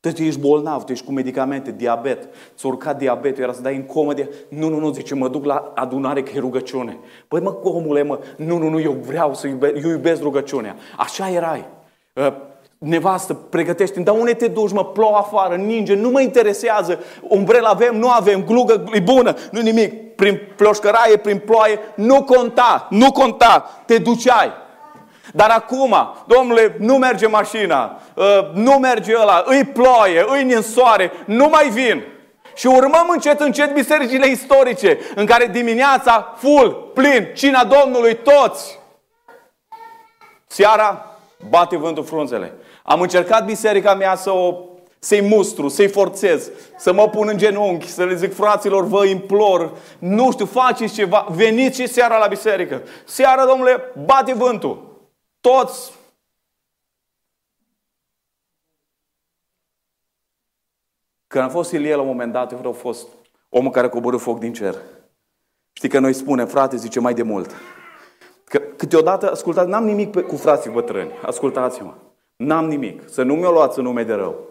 Tu 0.00 0.22
ești 0.22 0.40
bolnav, 0.40 0.84
tu 0.84 0.92
ești 0.92 1.04
cu 1.04 1.12
medicamente, 1.12 1.70
diabet, 1.70 2.28
ți-a 2.56 2.68
urcat 2.68 2.98
diabetul, 2.98 3.42
era 3.42 3.52
să 3.52 3.62
dai 3.62 3.76
în 3.76 3.82
comă 3.82 4.14
de... 4.14 4.34
Nu, 4.48 4.68
nu, 4.68 4.78
nu, 4.78 4.92
zice, 4.92 5.14
mă 5.14 5.28
duc 5.28 5.44
la 5.44 5.72
adunare 5.74 6.22
că 6.22 6.30
e 6.34 6.38
rugăciune. 6.38 6.98
Păi 7.28 7.40
mă, 7.40 7.58
omule, 7.62 8.02
mă, 8.02 8.18
nu, 8.36 8.58
nu, 8.58 8.68
nu, 8.68 8.80
eu 8.80 8.92
vreau 8.92 9.34
să 9.34 9.46
iube, 9.46 9.72
eu 9.82 9.90
iubesc 9.90 10.22
rugăciunea. 10.22 10.76
Așa 10.96 11.30
erai. 11.30 11.68
Uh, 12.14 12.32
nevastă, 12.78 13.34
pregătește 13.34 14.00
dar 14.00 14.14
unde 14.14 14.34
te 14.34 14.48
duci, 14.48 14.72
mă, 14.72 14.84
plouă 14.84 15.16
afară, 15.16 15.54
ninge, 15.54 15.94
nu 15.94 16.10
mă 16.10 16.20
interesează, 16.20 16.98
umbrela 17.20 17.68
avem, 17.68 17.96
nu 17.96 18.10
avem, 18.10 18.44
glugă 18.44 18.84
e 18.92 19.00
bună, 19.00 19.34
nu 19.50 19.60
nimic, 19.60 20.14
prin 20.16 20.40
ploșcăraie, 20.56 21.16
prin 21.16 21.38
ploaie, 21.38 21.78
nu 21.94 22.22
conta, 22.22 22.86
nu 22.90 23.12
conta, 23.12 23.70
te 23.86 23.98
duceai. 23.98 24.52
Dar 25.32 25.50
acum, 25.50 25.96
domnule, 26.26 26.76
nu 26.78 26.96
merge 26.96 27.26
mașina, 27.26 28.00
ă, 28.16 28.50
nu 28.54 28.72
merge 28.72 29.16
ăla, 29.20 29.42
îi 29.46 29.64
ploaie, 29.64 30.24
îi 30.28 30.52
în 30.52 30.62
soare, 30.62 31.12
nu 31.26 31.48
mai 31.48 31.68
vin. 31.68 32.04
Și 32.54 32.66
urmăm 32.66 33.08
încet, 33.10 33.40
încet 33.40 33.74
bisericile 33.74 34.26
istorice, 34.26 34.98
în 35.14 35.26
care 35.26 35.46
dimineața, 35.46 36.34
full, 36.36 36.90
plin, 36.94 37.28
cina 37.34 37.64
Domnului, 37.64 38.16
toți. 38.16 38.78
Seara, 40.46 41.16
bate 41.48 41.76
vântul 41.76 42.04
frunzele. 42.04 42.52
Am 42.88 43.00
încercat 43.00 43.44
biserica 43.44 43.94
mea 43.94 44.14
să 44.14 44.30
o 44.30 44.64
să-i 44.98 45.20
mustru, 45.20 45.68
să-i 45.68 45.88
forțez, 45.88 46.50
să 46.76 46.92
mă 46.92 47.08
pun 47.08 47.28
în 47.28 47.36
genunchi, 47.36 47.88
să 47.88 48.04
le 48.04 48.14
zic 48.14 48.34
fraților, 48.34 48.84
vă 48.84 49.04
implor, 49.04 49.76
nu 49.98 50.32
știu, 50.32 50.44
faceți 50.46 50.94
ceva, 50.94 51.26
veniți 51.30 51.80
și 51.80 51.86
seara 51.86 52.18
la 52.18 52.26
biserică. 52.26 52.82
Seara, 53.04 53.46
domnule, 53.46 53.92
bate 54.04 54.34
vântul. 54.34 55.00
Toți 55.40 55.92
Când 61.26 61.44
am 61.44 61.50
fost 61.50 61.72
Ilie 61.72 61.94
la 61.94 62.00
un 62.00 62.06
moment 62.06 62.32
dat, 62.32 62.52
eu 62.52 62.70
a 62.70 62.72
fost 62.72 63.08
omul 63.48 63.70
care 63.70 63.88
coborâ 63.88 64.16
foc 64.16 64.38
din 64.38 64.52
cer. 64.52 64.74
Știi 65.72 65.88
că 65.88 65.98
noi 65.98 66.12
spunem, 66.12 66.46
frate, 66.46 66.76
zice 66.76 67.00
mai 67.00 67.14
de 67.14 67.22
mult. 67.22 67.50
Că 68.44 68.58
câteodată, 68.58 69.30
ascultați, 69.30 69.68
n-am 69.68 69.84
nimic 69.84 70.10
pe, 70.10 70.22
cu 70.22 70.36
frații 70.36 70.70
bătrâni, 70.70 71.12
ascultați-mă. 71.26 71.94
N-am 72.38 72.66
nimic. 72.66 73.02
Să 73.10 73.22
nu 73.22 73.34
mi-o 73.34 73.50
luați 73.50 73.78
în 73.78 73.84
nume 73.84 74.02
de 74.02 74.12
rău. 74.12 74.46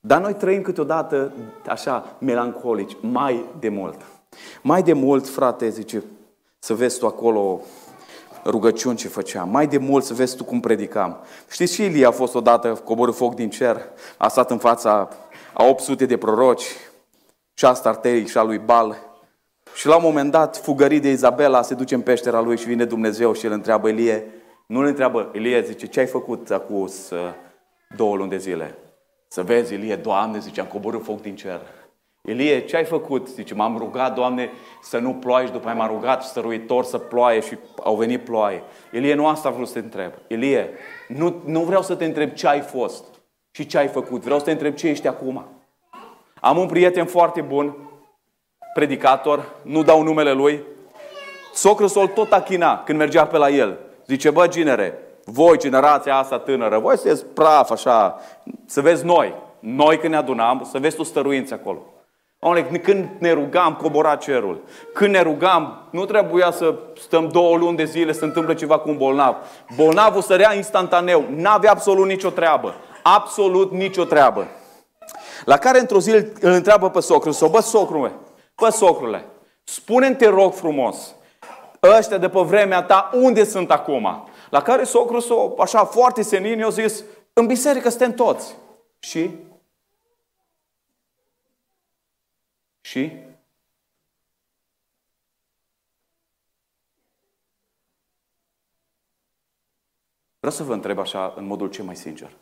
Dar 0.00 0.20
noi 0.20 0.34
trăim 0.34 0.62
câteodată 0.62 1.32
așa, 1.66 2.16
melancolici, 2.18 2.96
mai 3.00 3.44
de 3.58 3.68
mult. 3.68 4.00
Mai 4.62 4.82
de 4.82 4.92
mult, 4.92 5.28
frate, 5.28 5.68
zice, 5.68 6.02
să 6.58 6.74
vezi 6.74 6.98
tu 6.98 7.06
acolo 7.06 7.60
rugăciuni 8.44 8.96
ce 8.96 9.08
făceam. 9.08 9.48
Mai 9.48 9.66
de 9.66 9.78
mult 9.78 10.04
să 10.04 10.14
vezi 10.14 10.36
tu 10.36 10.44
cum 10.44 10.60
predicam. 10.60 11.16
Știți 11.50 11.74
și 11.74 11.84
Ilie 11.84 12.06
a 12.06 12.10
fost 12.10 12.34
odată 12.34 12.68
coborât 12.84 13.14
foc 13.14 13.34
din 13.34 13.50
cer, 13.50 13.80
a 14.16 14.28
stat 14.28 14.50
în 14.50 14.58
fața 14.58 15.08
a 15.52 15.64
800 15.64 16.06
de 16.06 16.16
proroci, 16.16 16.66
și 17.54 17.64
a 17.64 17.74
Startei 17.74 18.26
și 18.26 18.38
a 18.38 18.42
lui 18.42 18.58
Bal. 18.58 18.96
Și 19.74 19.86
la 19.86 19.96
un 19.96 20.02
moment 20.04 20.30
dat, 20.30 20.56
fugărit 20.56 21.02
de 21.02 21.10
Izabela, 21.10 21.62
se 21.62 21.74
duce 21.74 21.94
în 21.94 22.00
peștera 22.00 22.40
lui 22.40 22.58
și 22.58 22.66
vine 22.66 22.84
Dumnezeu 22.84 23.32
și 23.32 23.46
îl 23.46 23.52
întreabă 23.52 23.88
Ilie, 23.88 24.26
nu 24.66 24.78
îl 24.78 24.86
întreabă, 24.86 25.30
Ilie 25.32 25.62
zice, 25.62 25.86
ce 25.86 26.00
ai 26.00 26.06
făcut 26.06 26.50
acum 26.50 26.88
două 27.96 28.16
luni 28.16 28.30
de 28.30 28.36
zile? 28.36 28.78
Să 29.28 29.42
vezi, 29.42 29.74
Ilie, 29.74 29.96
Doamne, 29.96 30.38
zice, 30.38 30.60
am 30.60 30.66
coborât 30.66 31.04
foc 31.04 31.20
din 31.20 31.36
cer. 31.36 31.60
Ilie, 32.22 32.64
ce 32.64 32.76
ai 32.76 32.84
făcut? 32.84 33.28
Zice, 33.28 33.54
m-am 33.54 33.78
rugat, 33.78 34.14
Doamne, 34.14 34.50
să 34.82 34.98
nu 34.98 35.14
ploaie 35.14 35.46
și 35.46 35.52
după 35.52 35.66
aia 35.66 35.76
m-am 35.76 35.88
rugat 35.88 36.22
stăruitor 36.22 36.84
să 36.84 36.98
ploaie 36.98 37.40
și 37.40 37.58
au 37.82 37.96
venit 37.96 38.24
ploaie. 38.24 38.62
Ilie, 38.92 39.14
nu 39.14 39.26
asta 39.26 39.50
vreau 39.50 39.64
să 39.64 39.72
te 39.72 39.78
întreb. 39.78 40.12
Ilie, 40.26 40.70
nu, 41.08 41.42
nu 41.44 41.60
vreau 41.60 41.82
să 41.82 41.94
te 41.94 42.04
întreb 42.04 42.32
ce 42.32 42.46
ai 42.46 42.60
fost 42.60 43.04
și 43.50 43.66
ce 43.66 43.78
ai 43.78 43.88
făcut. 43.88 44.22
Vreau 44.22 44.38
să 44.38 44.44
te 44.44 44.50
întreb 44.50 44.74
ce 44.74 44.88
ești 44.88 45.06
acum. 45.06 45.46
Am 46.40 46.58
un 46.58 46.66
prieten 46.66 47.06
foarte 47.06 47.40
bun, 47.40 47.76
predicator, 48.74 49.54
nu 49.62 49.82
dau 49.82 50.02
numele 50.02 50.32
lui. 50.32 50.62
Socrul 51.52 51.88
sol 51.88 52.06
tot 52.06 52.32
achina 52.32 52.82
când 52.82 52.98
mergea 52.98 53.26
pe 53.26 53.36
la 53.36 53.48
el. 53.48 53.78
Zice, 54.06 54.30
bă, 54.30 54.46
ginere, 54.46 54.98
voi, 55.24 55.58
generația 55.58 56.16
asta 56.16 56.38
tânără, 56.38 56.78
voi 56.78 56.98
să 56.98 57.24
praf 57.34 57.70
așa, 57.70 58.20
să 58.66 58.80
vezi 58.80 59.04
noi. 59.04 59.34
Noi 59.58 59.98
când 59.98 60.12
ne 60.12 60.18
adunam, 60.18 60.68
să 60.70 60.78
vezi 60.78 60.96
tu 60.96 61.02
stăruinți 61.02 61.52
acolo. 61.52 61.82
Omule, 62.38 62.62
când 62.62 63.08
ne 63.18 63.32
rugam, 63.32 63.74
cobora 63.74 64.16
cerul. 64.16 64.62
Când 64.94 65.10
ne 65.10 65.20
rugam, 65.20 65.88
nu 65.90 66.04
trebuia 66.04 66.50
să 66.50 66.74
stăm 67.00 67.28
două 67.28 67.56
luni 67.56 67.76
de 67.76 67.84
zile 67.84 68.12
să 68.12 68.24
întâmple 68.24 68.54
ceva 68.54 68.78
cu 68.78 68.88
un 68.88 68.96
bolnav. 68.96 69.36
Bolnavul 69.76 70.22
sărea 70.22 70.54
instantaneu, 70.54 71.24
n-avea 71.36 71.70
absolut 71.70 72.06
nicio 72.06 72.30
treabă. 72.30 72.74
Absolut 73.02 73.72
nicio 73.72 74.04
treabă. 74.04 74.46
La 75.44 75.56
care 75.56 75.80
într-o 75.80 76.00
zi 76.00 76.10
îl 76.40 76.50
întreabă 76.50 76.90
pe 76.90 77.00
socrul 77.00 77.32
său, 77.32 77.48
bă, 77.48 77.60
socrule, 77.60 78.12
bă, 78.56 78.68
socrule, 78.68 79.24
spune-mi, 79.64 80.16
te 80.16 80.28
rog 80.28 80.52
frumos, 80.52 81.14
ăștia 81.82 82.18
de 82.18 82.28
pe 82.28 82.40
vremea 82.40 82.82
ta, 82.82 83.10
unde 83.14 83.44
sunt 83.44 83.70
acum? 83.70 84.28
La 84.50 84.62
care 84.62 84.84
socrul 84.84 85.20
său, 85.20 85.58
așa 85.60 85.84
foarte 85.84 86.22
senin, 86.22 86.58
i-a 86.58 86.68
zis, 86.68 87.04
în 87.32 87.46
biserică 87.46 87.88
suntem 87.88 88.14
toți. 88.14 88.56
Și? 88.98 89.30
Și? 92.80 93.12
Vreau 100.38 100.52
să 100.52 100.62
vă 100.62 100.72
întreb 100.72 100.98
așa, 100.98 101.32
în 101.36 101.44
modul 101.44 101.70
cel 101.70 101.84
mai 101.84 101.96
sincer. 101.96 102.36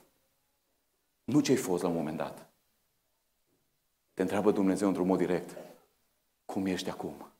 Nu 1.25 1.41
ce-ai 1.41 1.57
fost 1.57 1.83
la 1.83 1.89
un 1.89 1.95
moment 1.95 2.17
dat. 2.17 2.47
Te 4.15 4.23
întreabă 4.23 4.51
Dumnezeu 4.51 4.89
într-un 4.89 5.07
mod 5.07 5.19
direct. 5.19 5.57
Cum 6.45 6.67
ești 6.67 6.91
acum? 6.91 7.34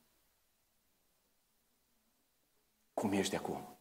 Cum 2.95 3.11
ești 3.11 3.35
acum? 3.35 3.77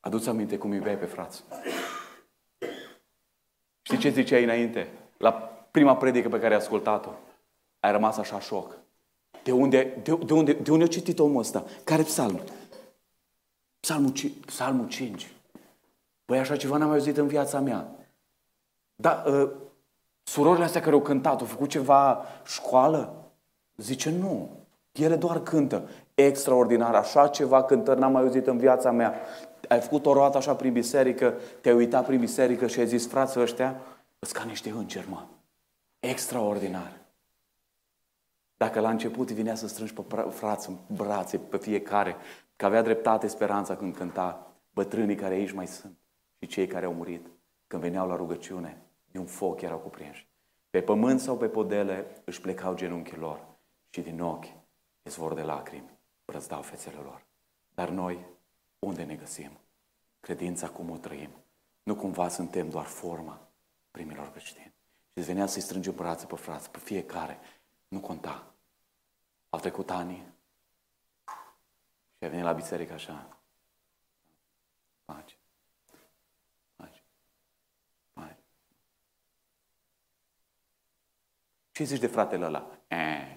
Adu-ți 0.00 0.28
aminte 0.28 0.58
cum 0.58 0.72
iubeai 0.72 0.98
pe 0.98 1.04
frați. 1.04 1.44
Știi 3.82 3.98
ce 3.98 4.08
ziceai 4.08 4.44
înainte? 4.44 4.88
La 5.16 5.32
prima 5.70 5.96
predică 5.96 6.28
pe 6.28 6.40
care 6.40 6.54
ai 6.54 6.60
ascultat-o, 6.60 7.10
ai 7.80 7.92
rămas 7.92 8.16
așa 8.16 8.40
șoc. 8.40 8.78
De 9.42 9.52
unde, 9.52 10.00
de, 10.02 10.16
de 10.16 10.32
unde, 10.32 10.52
de 10.52 10.70
unde 10.70 10.84
a 10.84 10.88
citit 10.88 11.18
omul 11.18 11.40
ăsta? 11.40 11.64
Care 11.84 12.02
psalm? 12.02 12.40
Psalmul, 13.80 14.12
psalmul 14.46 14.88
5. 14.88 15.32
Păi 16.24 16.38
așa 16.38 16.56
ceva 16.56 16.76
n-am 16.76 16.88
mai 16.88 16.96
auzit 16.96 17.16
în 17.16 17.26
viața 17.26 17.60
mea. 17.60 17.88
Dar 18.94 19.26
uh, 19.26 19.50
surorile 20.22 20.64
astea 20.64 20.80
care 20.80 20.94
au 20.94 21.02
cântat, 21.02 21.40
au 21.40 21.46
făcut 21.46 21.68
ceva 21.68 22.24
școală? 22.46 23.30
Zice, 23.76 24.10
nu. 24.10 24.58
Ele 24.98 25.16
doar 25.16 25.42
cântă. 25.42 25.88
Extraordinar, 26.14 26.94
așa 26.94 27.28
ceva 27.28 27.64
cântări 27.64 28.00
n-am 28.00 28.12
mai 28.12 28.22
auzit 28.22 28.46
în 28.46 28.58
viața 28.58 28.90
mea. 28.90 29.14
Ai 29.68 29.80
făcut 29.80 30.06
o 30.06 30.12
roată 30.12 30.36
așa 30.36 30.54
prin 30.54 30.72
biserică, 30.72 31.34
te-ai 31.60 31.74
uitat 31.74 32.06
prin 32.06 32.20
biserică 32.20 32.66
și 32.66 32.80
ai 32.80 32.86
zis, 32.86 33.08
frații 33.08 33.40
ăștia, 33.40 33.80
îți 34.18 34.32
ca 34.32 34.42
niște 34.44 34.70
îngeri, 34.70 35.08
mă. 35.10 35.22
Extraordinar. 36.00 36.92
Dacă 38.56 38.80
la 38.80 38.90
început 38.90 39.30
vinea 39.30 39.54
să 39.54 39.68
strângi 39.68 39.94
pe 39.94 40.02
frați 40.30 40.68
în 40.68 40.76
brațe, 40.96 41.36
pe 41.36 41.56
fiecare, 41.56 42.16
că 42.56 42.66
avea 42.66 42.82
dreptate 42.82 43.26
speranța 43.26 43.76
când 43.76 43.96
cânta, 43.96 44.52
bătrânii 44.74 45.14
care 45.14 45.34
aici 45.34 45.52
mai 45.52 45.66
sunt 45.66 45.96
și 46.38 46.46
cei 46.46 46.66
care 46.66 46.86
au 46.86 46.92
murit, 46.92 47.26
când 47.66 47.82
veneau 47.82 48.08
la 48.08 48.16
rugăciune, 48.16 48.82
de 49.10 49.18
un 49.18 49.26
foc 49.26 49.60
erau 49.60 49.78
cuprinși. 49.78 50.28
Pe 50.70 50.80
pământ 50.80 51.20
sau 51.20 51.36
pe 51.36 51.46
podele 51.46 52.06
își 52.24 52.40
plecau 52.40 52.74
genunchii 52.74 53.16
lor 53.16 53.40
și 53.90 54.00
din 54.00 54.20
ochi 54.20 54.57
izvor 55.08 55.34
de 55.34 55.42
lacrimi 55.42 55.98
brăzdau 56.24 56.62
fețele 56.62 57.00
lor. 57.00 57.26
Dar 57.74 57.88
noi, 57.88 58.26
unde 58.78 59.04
ne 59.04 59.14
găsim? 59.14 59.58
Credința 60.20 60.68
cum 60.68 60.90
o 60.90 60.96
trăim. 60.96 61.30
Nu 61.82 61.96
cumva 61.96 62.28
suntem 62.28 62.70
doar 62.70 62.84
forma 62.84 63.48
primilor 63.90 64.30
creștini. 64.30 64.74
Și 65.14 65.22
venea 65.22 65.46
să-i 65.46 65.62
strângem 65.62 65.94
brațe 65.94 66.26
pe 66.26 66.36
frați, 66.36 66.70
pe 66.70 66.78
fiecare. 66.78 67.38
Nu 67.88 68.00
conta. 68.00 68.54
Au 69.50 69.58
trecut 69.60 69.90
ani 69.90 70.14
și 72.18 72.24
a 72.24 72.28
venit 72.28 72.44
la 72.44 72.52
biserică 72.52 72.92
așa. 72.92 73.38
Pace. 75.04 75.38
Ce 81.78 81.84
zici 81.84 82.00
de 82.00 82.06
fratele 82.06 82.44
ăla? 82.44 82.78
E. 82.88 83.27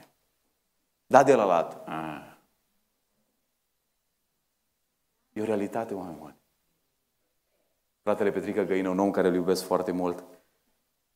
Da 1.11 1.23
de 1.23 1.35
la 1.35 1.43
lat. 1.43 1.87
E 5.33 5.41
o 5.41 5.45
realitate, 5.45 5.93
oameni 5.93 6.17
buni. 6.17 6.35
Fratele 8.01 8.31
Petrică 8.31 8.63
Găină, 8.63 8.89
un 8.89 8.99
om 8.99 9.11
care 9.11 9.27
îl 9.27 9.33
iubesc 9.33 9.63
foarte 9.63 9.91
mult, 9.91 10.23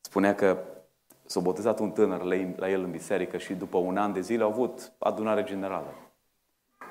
spunea 0.02 0.36
că 0.36 0.64
s-a 1.26 1.40
botezat 1.40 1.80
un 1.80 1.92
tânăr 1.92 2.22
la 2.56 2.70
el 2.70 2.84
în 2.84 2.92
biserică 2.92 3.38
și 3.38 3.54
după 3.54 3.78
un 3.78 3.98
an 3.98 4.14
de 4.14 4.22
zile 4.22 4.44
au 4.44 4.50
avut 4.50 4.94
adunare 5.00 5.44
generală. 5.44 5.94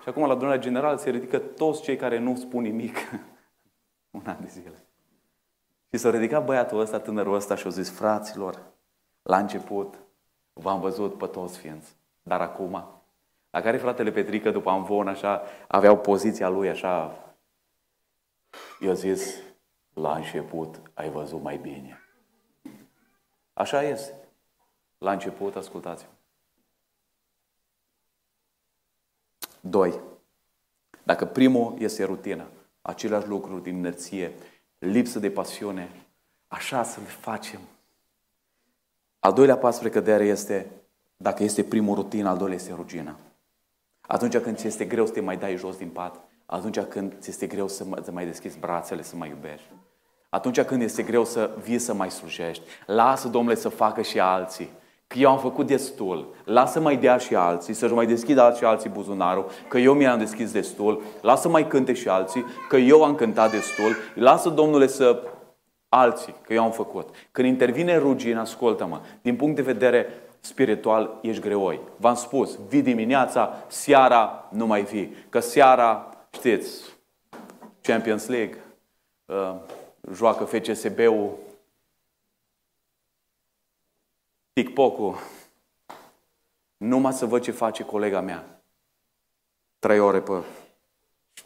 Și 0.03 0.09
acum 0.09 0.27
la 0.27 0.33
adunare 0.33 0.59
generală 0.59 0.97
se 0.97 1.11
ridică 1.11 1.39
toți 1.39 1.83
cei 1.83 1.97
care 1.97 2.19
nu 2.19 2.37
spun 2.37 2.63
nimic 2.63 2.97
un 4.17 4.23
an 4.25 4.41
de 4.41 4.49
zile. 4.49 4.85
Și 5.91 5.99
s-a 5.99 6.11
ridicat 6.11 6.45
băiatul 6.45 6.81
ăsta, 6.81 7.01
tânărul 7.01 7.35
ăsta 7.35 7.55
și 7.55 7.67
a 7.67 7.71
zis, 7.71 7.91
fraților, 7.91 8.63
la 9.23 9.39
început 9.39 9.99
V-am 10.53 10.81
văzut 10.81 11.19
pe 11.19 11.27
toți 11.27 11.59
ființi. 11.59 11.97
Dar 12.23 12.41
acum, 12.41 12.94
la 13.55 13.61
care 13.61 13.77
fratele 13.77 14.11
Petrică, 14.11 14.51
după 14.51 14.71
Amvon, 14.71 15.09
așa, 15.09 15.43
aveau 15.69 15.99
poziția 15.99 16.49
lui, 16.49 16.69
așa, 16.69 17.19
i-a 18.81 18.93
zis, 18.93 19.35
la 19.93 20.15
început 20.15 20.81
ai 20.95 21.11
văzut 21.11 21.43
mai 21.43 21.57
bine. 21.57 22.01
Așa 23.53 23.83
este. 23.83 24.15
La 24.99 25.13
început, 25.13 25.57
ascultați-mă. 25.57 26.11
Doi. 29.61 30.01
Dacă 31.03 31.27
primul 31.27 31.75
este 31.79 32.05
rutina, 32.05 32.47
aceleași 32.83 33.29
lucruri 33.29 33.63
din 33.63 33.77
inerție, 33.77 34.33
lipsă 34.79 35.19
de 35.19 35.31
pasiune, 35.31 35.91
așa 36.49 36.83
să 36.83 37.01
le 37.01 37.07
facem 37.07 37.61
al 39.19 39.33
doilea 39.33 39.57
pas 39.57 39.77
spre 39.77 39.91
cădere 39.91 40.25
este, 40.25 40.71
dacă 41.17 41.43
este 41.43 41.65
primul 41.65 41.95
rutin, 41.95 42.27
al 42.27 42.37
doilea 42.37 42.57
este 42.57 42.73
rugina. 42.75 43.19
Atunci 44.07 44.37
când 44.37 44.57
ți 44.57 44.67
este 44.67 44.85
greu 44.85 45.07
să 45.07 45.13
te 45.13 45.21
mai 45.21 45.37
dai 45.37 45.57
jos 45.57 45.77
din 45.77 45.89
pat, 45.89 46.21
atunci 46.47 46.81
când 46.81 47.13
ți 47.21 47.31
este 47.31 47.47
greu 47.47 47.69
să 47.69 47.85
mai 48.11 48.25
deschizi 48.25 48.59
brațele, 48.59 49.03
să 49.03 49.17
mai 49.17 49.29
iubești, 49.29 49.67
atunci 50.29 50.61
când 50.61 50.83
este 50.83 51.03
greu 51.03 51.25
să 51.25 51.51
vii 51.63 51.79
să 51.79 51.95
mai 51.95 52.11
slujești, 52.11 52.63
lasă, 52.87 53.29
Domnule, 53.29 53.55
să 53.55 53.69
facă 53.69 54.03
și 54.03 54.21
alții. 54.21 54.71
Că 55.07 55.19
eu 55.19 55.31
am 55.31 55.39
făcut 55.39 55.67
destul. 55.67 56.35
Lasă 56.45 56.81
mai 56.81 56.97
dea 56.97 57.17
și 57.17 57.35
alții, 57.35 57.75
să-și 57.75 57.93
mai 57.93 58.07
deschidă 58.07 58.55
și 58.57 58.65
alții 58.65 58.91
buzunarul, 58.91 59.51
că 59.69 59.79
eu 59.79 59.95
mi-am 59.95 60.19
deschis 60.19 60.53
destul. 60.53 61.03
Lasă 61.21 61.49
mai 61.49 61.67
cânte 61.67 61.93
și 61.93 62.09
alții, 62.09 62.45
că 62.69 62.77
eu 62.77 63.05
am 63.05 63.15
cântat 63.15 63.51
destul. 63.51 63.97
Lasă, 64.15 64.49
Domnule, 64.49 64.87
să 64.87 65.23
alții, 65.89 66.35
că 66.43 66.53
eu 66.53 66.63
am 66.63 66.71
făcut. 66.71 67.09
Când 67.33 67.49
intervine 67.49 67.99
rugina, 67.99 68.41
ascultă-mă, 68.41 69.01
din 69.23 69.37
punct 69.37 69.57
de 69.57 69.63
vedere 69.63 70.07
spiritual 70.45 71.19
ești 71.23 71.43
greoi. 71.43 71.81
V-am 71.97 72.15
spus, 72.15 72.59
vii 72.69 72.83
dimineața, 72.83 73.65
seara 73.69 74.49
nu 74.53 74.67
mai 74.67 74.83
vii. 74.83 75.15
Că 75.29 75.41
seara, 75.41 76.17
știți, 76.31 76.83
Champions 77.81 78.27
League, 78.27 78.65
uh, 79.25 79.55
joacă 80.13 80.45
FCSB-ul, 80.45 81.39
TikTok-ul, 84.53 85.17
numai 86.77 87.13
să 87.13 87.27
văd 87.27 87.43
ce 87.43 87.51
face 87.51 87.85
colega 87.85 88.21
mea. 88.21 88.61
Trei 89.79 89.99
ore 89.99 90.21
pe... 90.21 90.33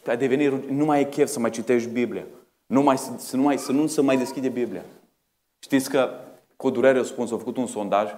Ai 0.06 0.16
devenit, 0.16 0.68
nu 0.68 0.84
mai 0.84 1.00
e 1.00 1.04
chef 1.04 1.28
să 1.28 1.40
mai 1.40 1.50
citești 1.50 1.88
Biblia. 1.88 2.24
Nu 2.66 2.82
mai, 2.82 2.98
să, 2.98 3.37
nu 3.37 3.42
mai, 3.42 3.58
să 3.58 3.72
nu 3.72 3.87
se 3.87 4.00
mai 4.00 4.16
deschide 4.16 4.48
Biblia. 4.48 4.82
Știți 5.58 5.90
că, 5.90 6.20
cu 6.56 6.70
durere 6.70 6.98
o 6.98 7.02
spun, 7.02 7.26
s-a 7.26 7.37
făcut 7.37 7.56
un 7.56 7.66
sondaj, 7.66 8.11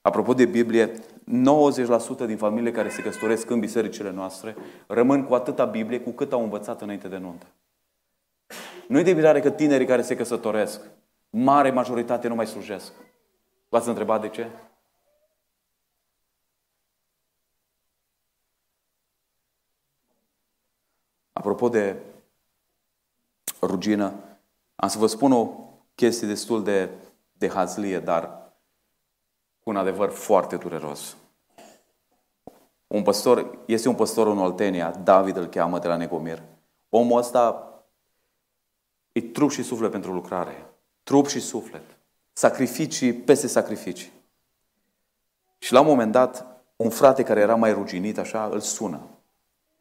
apropo 0.00 0.34
de 0.34 0.44
Biblie, 0.44 0.92
90% 0.92 2.26
din 2.26 2.36
familiile 2.36 2.70
care 2.70 2.88
se 2.88 3.02
căsătoresc 3.02 3.50
în 3.50 3.60
bisericile 3.60 4.10
noastre 4.10 4.56
rămân 4.86 5.24
cu 5.24 5.34
atâta 5.34 5.64
Biblie 5.64 6.00
cu 6.00 6.10
cât 6.10 6.32
au 6.32 6.42
învățat 6.42 6.82
înainte 6.82 7.08
de 7.08 7.16
nuntă. 7.16 7.46
Nu 8.88 8.98
e 8.98 9.02
de 9.02 9.12
mirare 9.12 9.40
că 9.40 9.50
tinerii 9.50 9.86
care 9.86 10.02
se 10.02 10.16
căsătoresc, 10.16 10.80
mare 11.30 11.70
majoritate 11.70 12.28
nu 12.28 12.34
mai 12.34 12.46
slujesc. 12.46 12.92
V-ați 13.68 13.88
întrebat 13.88 14.20
de 14.20 14.28
ce? 14.28 14.50
Apropo 21.32 21.68
de 21.68 21.96
rugină, 23.62 24.14
am 24.74 24.88
să 24.88 24.98
vă 24.98 25.06
spun 25.06 25.32
o 25.32 25.48
chestie 25.94 26.26
destul 26.26 26.62
de, 26.62 26.90
de 27.32 27.48
hazlie, 27.48 28.00
dar 28.00 28.49
cu 29.62 29.70
un 29.70 29.76
adevăr 29.76 30.10
foarte 30.10 30.56
dureros. 30.56 31.16
Un 32.86 33.02
păstor, 33.02 33.58
este 33.66 33.88
un 33.88 33.94
păstor 33.94 34.26
în 34.26 34.38
Oltenia, 34.38 34.90
David 34.90 35.36
îl 35.36 35.46
cheamă 35.46 35.78
de 35.78 35.88
la 35.88 35.96
Negomir. 35.96 36.42
Omul 36.88 37.18
ăsta 37.18 37.72
e 39.12 39.20
trup 39.20 39.50
și 39.50 39.62
suflet 39.62 39.90
pentru 39.90 40.12
lucrare. 40.12 40.66
Trup 41.02 41.26
și 41.26 41.40
suflet. 41.40 41.82
Sacrificii 42.32 43.12
peste 43.12 43.46
sacrificii. 43.46 44.12
Și 45.58 45.72
la 45.72 45.80
un 45.80 45.86
moment 45.86 46.12
dat, 46.12 46.46
un 46.76 46.90
frate 46.90 47.22
care 47.22 47.40
era 47.40 47.54
mai 47.54 47.72
ruginit, 47.72 48.18
așa, 48.18 48.48
îl 48.52 48.60
sună. 48.60 49.00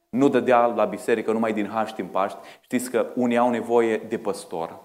Nu 0.10 0.30
dădea 0.30 0.66
la 0.66 0.86
biserică 0.86 1.32
numai 1.32 1.54
din 1.54 1.68
Haști 1.68 2.02
în 2.02 2.08
Paști. 2.08 2.38
Știți 2.62 2.90
că 2.90 3.12
unii 3.16 3.38
au 3.38 3.50
nevoie 3.50 3.98
de 3.98 4.18
păstor 4.18 4.80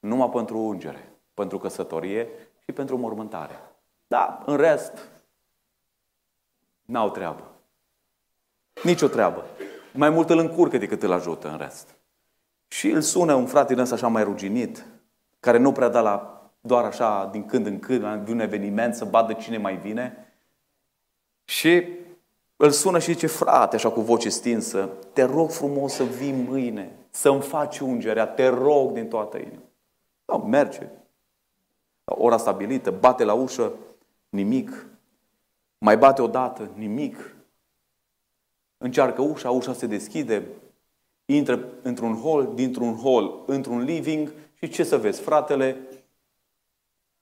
numai 0.00 0.30
pentru 0.30 0.58
ungere, 0.58 1.12
pentru 1.34 1.58
căsătorie 1.58 2.28
și 2.64 2.72
pentru 2.72 2.98
mormântare. 2.98 3.60
Da, 4.08 4.42
în 4.46 4.56
rest, 4.56 5.08
n-au 6.82 7.10
treabă. 7.10 7.50
Nici 8.82 9.02
o 9.02 9.08
treabă. 9.08 9.44
Mai 9.92 10.10
mult 10.10 10.30
îl 10.30 10.38
încurcă 10.38 10.78
decât 10.78 11.02
îl 11.02 11.12
ajută 11.12 11.48
în 11.48 11.56
rest. 11.56 11.96
Și 12.68 12.90
îl 12.90 13.00
sună 13.00 13.34
un 13.34 13.46
frate 13.46 13.72
din 13.72 13.82
ăsta 13.82 13.94
așa 13.94 14.08
mai 14.08 14.22
ruginit, 14.22 14.84
care 15.40 15.58
nu 15.58 15.72
prea 15.72 15.88
da 15.88 16.00
la 16.00 16.42
doar 16.60 16.84
așa 16.84 17.28
din 17.32 17.46
când 17.46 17.66
în 17.66 17.78
când, 17.78 18.02
la 18.02 18.24
un 18.28 18.40
eveniment, 18.40 18.94
să 18.94 19.04
vadă 19.04 19.32
cine 19.32 19.58
mai 19.58 19.76
vine. 19.76 20.32
Și 21.44 21.88
îl 22.56 22.70
sună 22.70 22.98
și 22.98 23.12
zice, 23.12 23.26
frate, 23.26 23.76
așa 23.76 23.90
cu 23.90 24.00
voce 24.00 24.28
stinsă, 24.28 24.90
te 25.12 25.22
rog 25.22 25.50
frumos 25.50 25.92
să 25.92 26.04
vii 26.04 26.32
mâine, 26.32 26.96
să-mi 27.10 27.40
faci 27.40 27.78
ungerea, 27.78 28.26
te 28.26 28.46
rog 28.46 28.92
din 28.92 29.08
toată 29.08 29.36
inima. 29.38 29.62
Da, 30.24 30.36
merge. 30.36 30.88
La 32.04 32.14
ora 32.18 32.36
stabilită, 32.36 32.90
bate 32.90 33.24
la 33.24 33.32
ușă, 33.32 33.72
nimic. 34.28 34.86
Mai 35.78 35.98
bate 35.98 36.22
o 36.22 36.26
dată, 36.26 36.70
nimic. 36.74 37.36
Încearcă 38.78 39.22
ușa, 39.22 39.50
ușa 39.50 39.72
se 39.72 39.86
deschide, 39.86 40.46
intră 41.24 41.68
într-un 41.82 42.20
hol, 42.20 42.54
dintr-un 42.54 42.96
hol, 42.96 43.42
într-un 43.46 43.80
living 43.80 44.32
și 44.54 44.68
ce 44.68 44.84
să 44.84 44.98
vezi? 44.98 45.20
Fratele 45.20 45.76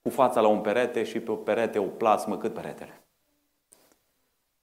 cu 0.02 0.10
fața 0.10 0.40
la 0.40 0.48
un 0.48 0.60
perete 0.60 1.04
și 1.04 1.20
pe 1.20 1.30
o 1.30 1.36
perete 1.36 1.78
o 1.78 1.86
plasmă 1.86 2.38
cât 2.38 2.54
peretele. 2.54 3.00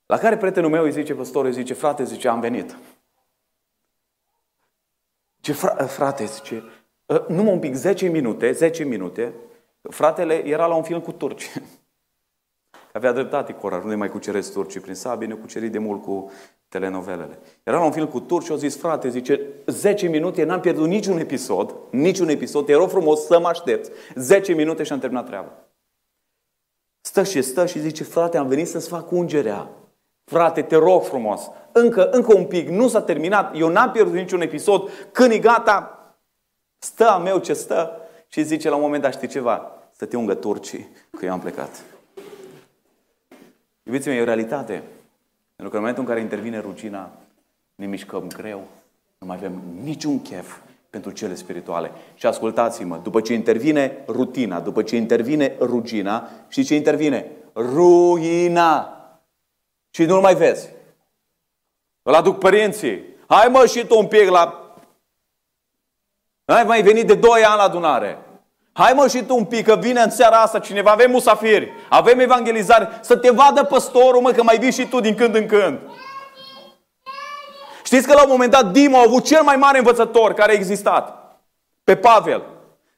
La 0.06 0.17
care 0.17 0.38
prietenul 0.38 0.69
meu 0.69 0.84
îi 0.84 0.91
zice, 0.91 1.15
păstorul, 1.15 1.47
îi 1.47 1.53
zice, 1.53 1.73
frate, 1.73 2.03
zice, 2.03 2.27
am 2.27 2.39
venit. 2.39 2.77
Ce 5.39 5.53
fra- 5.53 5.86
frate, 5.88 6.25
zice, 6.25 6.63
ă, 7.10 7.25
numai 7.29 7.53
un 7.53 7.60
pic, 7.60 7.73
10 7.73 8.08
minute, 8.08 8.51
10 8.51 8.84
minute, 8.84 9.34
fratele 9.82 10.45
era 10.47 10.65
la 10.65 10.75
un 10.75 10.84
film 10.84 11.01
cu 11.01 11.12
turci. 11.12 11.51
Avea 12.95 13.12
dreptate 13.12 13.53
Cora, 13.53 13.77
nu 13.77 13.89
ne 13.89 13.95
mai 13.95 14.10
cuceresc 14.10 14.53
turcii 14.53 14.79
prin 14.79 14.93
sabie, 14.93 15.27
ne 15.27 15.34
cucerit 15.34 15.71
de 15.71 15.77
mult 15.77 16.01
cu 16.01 16.32
telenovelele. 16.67 17.39
Era 17.63 17.77
la 17.77 17.84
un 17.84 17.91
film 17.91 18.08
cu 18.08 18.19
turci 18.19 18.45
și 18.45 18.51
au 18.51 18.58
zis, 18.58 18.77
frate, 18.77 19.10
zice, 19.10 19.41
10 19.65 20.08
minute, 20.08 20.43
n-am 20.43 20.60
pierdut 20.60 20.88
niciun 20.88 21.17
episod, 21.17 21.75
niciun 21.91 22.29
episod, 22.29 22.65
te 22.65 22.73
rog 22.73 22.89
frumos 22.89 23.25
să 23.25 23.39
mă 23.39 23.47
aștepți. 23.47 23.91
10 24.15 24.53
minute 24.53 24.84
și 24.84 24.91
am 24.91 24.99
terminat 24.99 25.25
treaba. 25.25 25.51
Stă 27.01 27.23
și 27.23 27.41
stă 27.41 27.65
și 27.65 27.79
zice, 27.79 28.03
frate, 28.03 28.38
am 28.38 28.47
venit 28.47 28.67
să-ți 28.67 28.88
fac 28.88 29.12
ungerea. 29.12 29.69
Frate, 30.23 30.62
te 30.62 30.75
rog 30.75 31.03
frumos, 31.03 31.49
încă, 31.71 32.10
încă 32.10 32.36
un 32.36 32.45
pic, 32.45 32.69
nu 32.69 32.88
s-a 32.88 33.01
terminat, 33.01 33.58
eu 33.58 33.69
n-am 33.69 33.91
pierdut 33.91 34.13
niciun 34.13 34.41
episod, 34.41 34.89
când 35.12 35.32
e 35.32 35.39
gata, 35.39 35.97
stă 36.77 37.10
a 37.10 37.17
meu 37.17 37.38
ce 37.38 37.53
stă 37.53 37.97
și 38.27 38.43
zice 38.43 38.69
la 38.69 38.75
un 38.75 38.82
moment 38.82 39.01
dat, 39.01 39.13
știi 39.13 39.27
ceva, 39.27 39.71
să 39.91 40.06
te 40.06 40.17
ungă 40.17 40.34
turcii, 40.34 40.89
că 41.17 41.25
eu 41.25 41.32
am 41.32 41.39
plecat. 41.39 41.84
Iubiții 43.84 44.10
mei, 44.10 44.19
e 44.19 44.22
o 44.22 44.26
realitate. 44.26 44.84
Pentru 45.56 45.69
că 45.69 45.76
în 45.76 45.80
momentul 45.80 46.04
în 46.04 46.10
care 46.10 46.19
intervine 46.19 46.60
rugina, 46.60 47.12
ne 47.76 47.86
mișcăm 47.86 48.28
greu, 48.28 48.67
nu 49.17 49.28
mai 49.28 49.36
avem 49.36 49.62
niciun 49.84 50.22
chef 50.22 50.58
pentru 50.89 51.12
cele 51.12 51.36
spirituale. 51.36 51.91
Și 52.15 52.26
ascultați-mă, 52.26 52.98
după 52.98 53.22
ce 53.22 53.34
intervine 53.34 54.04
rutina, 54.08 54.60
după 54.60 54.84
ce 54.84 54.96
intervine 54.96 55.56
rugina, 55.60 56.30
și 56.48 56.63
ce 56.63 56.76
intervine? 56.76 57.32
Ruina. 57.56 58.98
Și 59.89 60.06
nu-l 60.06 60.22
mai 60.22 60.36
vezi. 60.36 60.69
Îl 62.02 62.13
aduc 62.13 62.39
părinții. 62.39 63.04
Hai 63.28 63.48
mă 63.48 63.65
și 63.65 63.86
tu 63.86 63.98
un 63.98 64.08
pic 64.08 64.30
la... 64.30 64.76
Ai 66.46 66.63
mai 66.63 66.82
venit 66.82 67.08
de 67.08 67.15
doi 67.15 67.43
ani 67.43 67.58
la 67.58 67.63
adunare. 67.63 68.17
Hai 68.73 68.93
mă 68.93 69.07
și 69.07 69.23
tu 69.23 69.36
un 69.36 69.45
pic, 69.45 69.65
că 69.65 69.75
vine 69.75 70.01
în 70.01 70.09
seara 70.09 70.38
asta 70.38 70.59
cineva, 70.59 70.91
avem 70.91 71.12
musafiri, 71.12 71.71
avem 71.89 72.19
evangelizare, 72.19 72.89
să 73.01 73.15
te 73.15 73.29
vadă 73.29 73.63
păstorul, 73.63 74.21
mă, 74.21 74.31
că 74.31 74.43
mai 74.43 74.57
vii 74.57 74.71
și 74.71 74.88
tu 74.88 74.99
din 74.99 75.15
când 75.15 75.36
în 75.36 75.45
când. 75.45 75.79
Știți 77.83 78.07
că 78.07 78.13
la 78.13 78.21
un 78.21 78.29
moment 78.29 78.51
dat 78.51 78.71
Dima 78.71 78.99
a 78.99 79.03
avut 79.05 79.25
cel 79.25 79.43
mai 79.43 79.55
mare 79.55 79.77
învățător 79.77 80.33
care 80.33 80.51
a 80.51 80.55
existat, 80.55 81.38
pe 81.83 81.95
Pavel. 81.95 82.43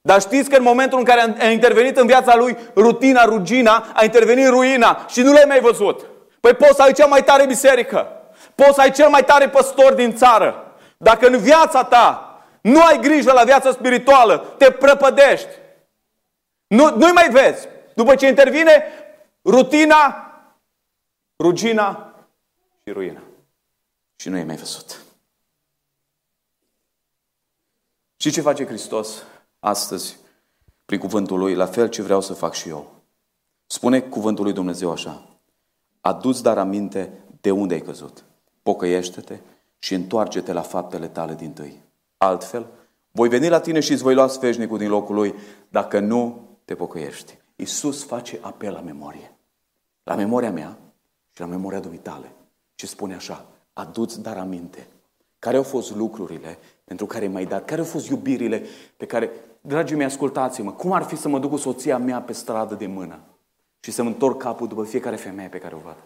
Dar 0.01 0.21
știți 0.21 0.49
că 0.49 0.55
în 0.55 0.63
momentul 0.63 0.97
în 0.97 1.03
care 1.03 1.35
a 1.39 1.49
intervenit 1.49 1.97
în 1.97 2.07
viața 2.07 2.35
lui 2.35 2.57
rutina, 2.75 3.25
rugina, 3.25 3.85
a 3.93 4.03
intervenit 4.03 4.47
ruina 4.47 5.05
și 5.07 5.21
nu 5.21 5.31
l-ai 5.31 5.45
mai 5.47 5.59
văzut. 5.59 6.05
Păi 6.39 6.53
poți 6.53 6.75
să 6.75 6.81
ai 6.81 6.93
cea 6.93 7.05
mai 7.05 7.23
tare 7.23 7.45
biserică. 7.45 8.07
Poți 8.55 8.73
să 8.73 8.81
ai 8.81 8.91
cel 8.91 9.09
mai 9.09 9.23
tare 9.23 9.49
păstor 9.49 9.93
din 9.93 10.15
țară. 10.15 10.75
Dacă 10.97 11.27
în 11.27 11.37
viața 11.37 11.83
ta 11.83 12.39
nu 12.61 12.81
ai 12.81 12.99
grijă 13.01 13.31
la 13.31 13.43
viața 13.43 13.71
spirituală, 13.71 14.45
te 14.57 14.71
prăpădești. 14.71 15.47
Nu, 16.67 16.95
nu-i 16.95 17.11
mai 17.11 17.29
vezi. 17.31 17.67
După 17.95 18.15
ce 18.15 18.27
intervine 18.27 18.83
rutina, 19.43 20.31
rugina 21.39 22.15
și 22.83 22.93
ruina. 22.93 23.21
Și 24.15 24.29
nu 24.29 24.37
e 24.37 24.43
mai 24.43 24.55
văzut. 24.55 25.03
Și 28.17 28.31
ce 28.31 28.41
face 28.41 28.65
Hristos 28.65 29.23
astăzi 29.59 30.17
prin 30.85 30.99
cuvântul 30.99 31.39
Lui? 31.39 31.55
La 31.55 31.65
fel 31.65 31.89
ce 31.89 32.01
vreau 32.01 32.21
să 32.21 32.33
fac 32.33 32.53
și 32.53 32.69
eu. 32.69 32.91
Spune 33.65 34.01
cuvântul 34.01 34.43
Lui 34.43 34.53
Dumnezeu 34.53 34.91
așa. 34.91 35.29
Adu-ți 36.01 36.43
dar 36.43 36.57
aminte 36.57 37.23
de 37.41 37.51
unde 37.51 37.73
ai 37.73 37.81
căzut. 37.81 38.23
Pocăiește-te 38.63 39.39
și 39.79 39.93
întoarce-te 39.93 40.53
la 40.53 40.61
faptele 40.61 41.07
tale 41.07 41.33
din 41.33 41.53
tâi. 41.53 41.81
Altfel, 42.17 42.67
voi 43.11 43.29
veni 43.29 43.47
la 43.49 43.59
tine 43.59 43.79
și 43.79 43.91
îți 43.91 44.03
voi 44.03 44.13
lua 44.13 44.27
sfeșnicul 44.27 44.77
din 44.77 44.89
locul 44.89 45.15
lui, 45.15 45.35
dacă 45.69 45.99
nu 45.99 46.49
te 46.65 46.75
pocăiești. 46.75 47.37
Iisus 47.55 48.05
face 48.05 48.39
apel 48.41 48.73
la 48.73 48.79
memorie. 48.79 49.35
La 50.03 50.15
memoria 50.15 50.51
mea 50.51 50.77
și 51.33 51.39
la 51.39 51.45
memoria 51.45 51.79
dumitale. 51.79 52.31
Și 52.75 52.87
spune 52.87 53.15
așa, 53.15 53.45
adu-ți 53.73 54.21
dar 54.21 54.37
aminte. 54.37 54.87
Care 55.39 55.57
au 55.57 55.63
fost 55.63 55.95
lucrurile 55.95 56.57
pentru 56.83 57.05
care 57.05 57.27
m-ai 57.27 57.45
dat? 57.45 57.65
Care 57.65 57.79
au 57.79 57.87
fost 57.87 58.07
iubirile 58.07 58.63
pe 58.97 59.05
care, 59.05 59.31
dragii 59.61 59.95
mei, 59.95 60.05
ascultați-mă, 60.05 60.71
cum 60.71 60.91
ar 60.91 61.03
fi 61.03 61.15
să 61.15 61.27
mă 61.27 61.39
duc 61.39 61.49
cu 61.49 61.57
soția 61.57 61.97
mea 61.97 62.21
pe 62.21 62.33
stradă 62.33 62.75
de 62.75 62.87
mână 62.87 63.19
și 63.79 63.91
să-mi 63.91 64.07
întorc 64.07 64.41
capul 64.41 64.67
după 64.67 64.83
fiecare 64.83 65.15
femeie 65.15 65.49
pe 65.49 65.57
care 65.57 65.75
o 65.75 65.79
văd? 65.79 65.97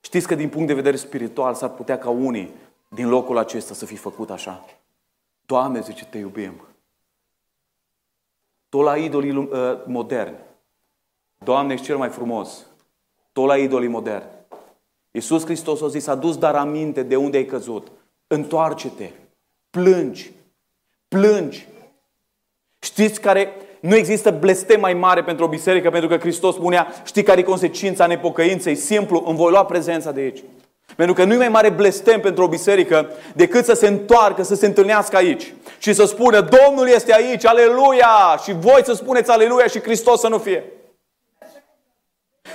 Știți 0.00 0.26
că 0.26 0.34
din 0.34 0.48
punct 0.48 0.66
de 0.66 0.74
vedere 0.74 0.96
spiritual 0.96 1.54
s-ar 1.54 1.70
putea 1.70 1.98
ca 1.98 2.10
unii 2.10 2.54
din 2.88 3.08
locul 3.08 3.38
acesta 3.38 3.74
să 3.74 3.86
fi 3.86 3.96
făcut 3.96 4.30
așa. 4.30 4.64
Doamne, 5.46 5.80
zice, 5.80 6.04
te 6.04 6.18
iubim. 6.18 6.52
Tot 8.72 8.82
la 8.82 8.96
idolii 8.96 9.36
uh, 9.36 9.48
moderni. 9.86 10.36
Doamne, 11.44 11.72
ești 11.72 11.86
cel 11.86 11.96
mai 11.96 12.08
frumos. 12.08 12.66
Tot 13.32 13.46
la 13.46 13.56
idolii 13.56 13.88
moderni. 13.88 14.28
Iisus 15.10 15.44
Hristos 15.44 15.82
a 15.82 15.88
zis, 15.88 16.06
a 16.06 16.14
dus 16.14 16.36
dar 16.36 16.54
aminte 16.54 17.02
de 17.02 17.16
unde 17.16 17.36
ai 17.36 17.44
căzut. 17.44 17.92
Întoarce-te. 18.26 19.10
Plângi. 19.70 20.32
Plângi. 21.08 21.68
Știți 22.78 23.20
care 23.20 23.52
nu 23.80 23.94
există 23.94 24.30
blestem 24.30 24.80
mai 24.80 24.94
mare 24.94 25.24
pentru 25.24 25.44
o 25.44 25.48
biserică, 25.48 25.90
pentru 25.90 26.08
că 26.08 26.16
Hristos 26.16 26.54
spunea, 26.54 26.86
știi 27.04 27.22
care 27.22 27.40
e 27.40 27.42
consecința 27.42 28.06
nepocăinței? 28.06 28.74
Simplu, 28.74 29.24
îmi 29.26 29.36
voi 29.36 29.50
lua 29.50 29.64
prezența 29.64 30.12
de 30.12 30.20
aici. 30.20 30.42
Pentru 30.96 31.14
că 31.14 31.24
nu 31.24 31.32
e 31.32 31.36
mai 31.36 31.48
mare 31.48 31.70
blestem 31.70 32.20
pentru 32.20 32.44
o 32.44 32.48
biserică 32.48 33.10
decât 33.32 33.64
să 33.64 33.72
se 33.72 33.86
întoarcă, 33.86 34.42
să 34.42 34.54
se 34.54 34.66
întâlnească 34.66 35.16
aici 35.16 35.52
și 35.78 35.92
să 35.92 36.04
spună 36.04 36.40
Domnul 36.40 36.88
este 36.88 37.14
aici, 37.14 37.46
aleluia! 37.46 38.40
Și 38.42 38.52
voi 38.52 38.80
să 38.84 38.92
spuneți 38.92 39.30
aleluia 39.30 39.66
și 39.66 39.80
Hristos 39.80 40.20
să 40.20 40.28
nu 40.28 40.38
fie. 40.38 40.64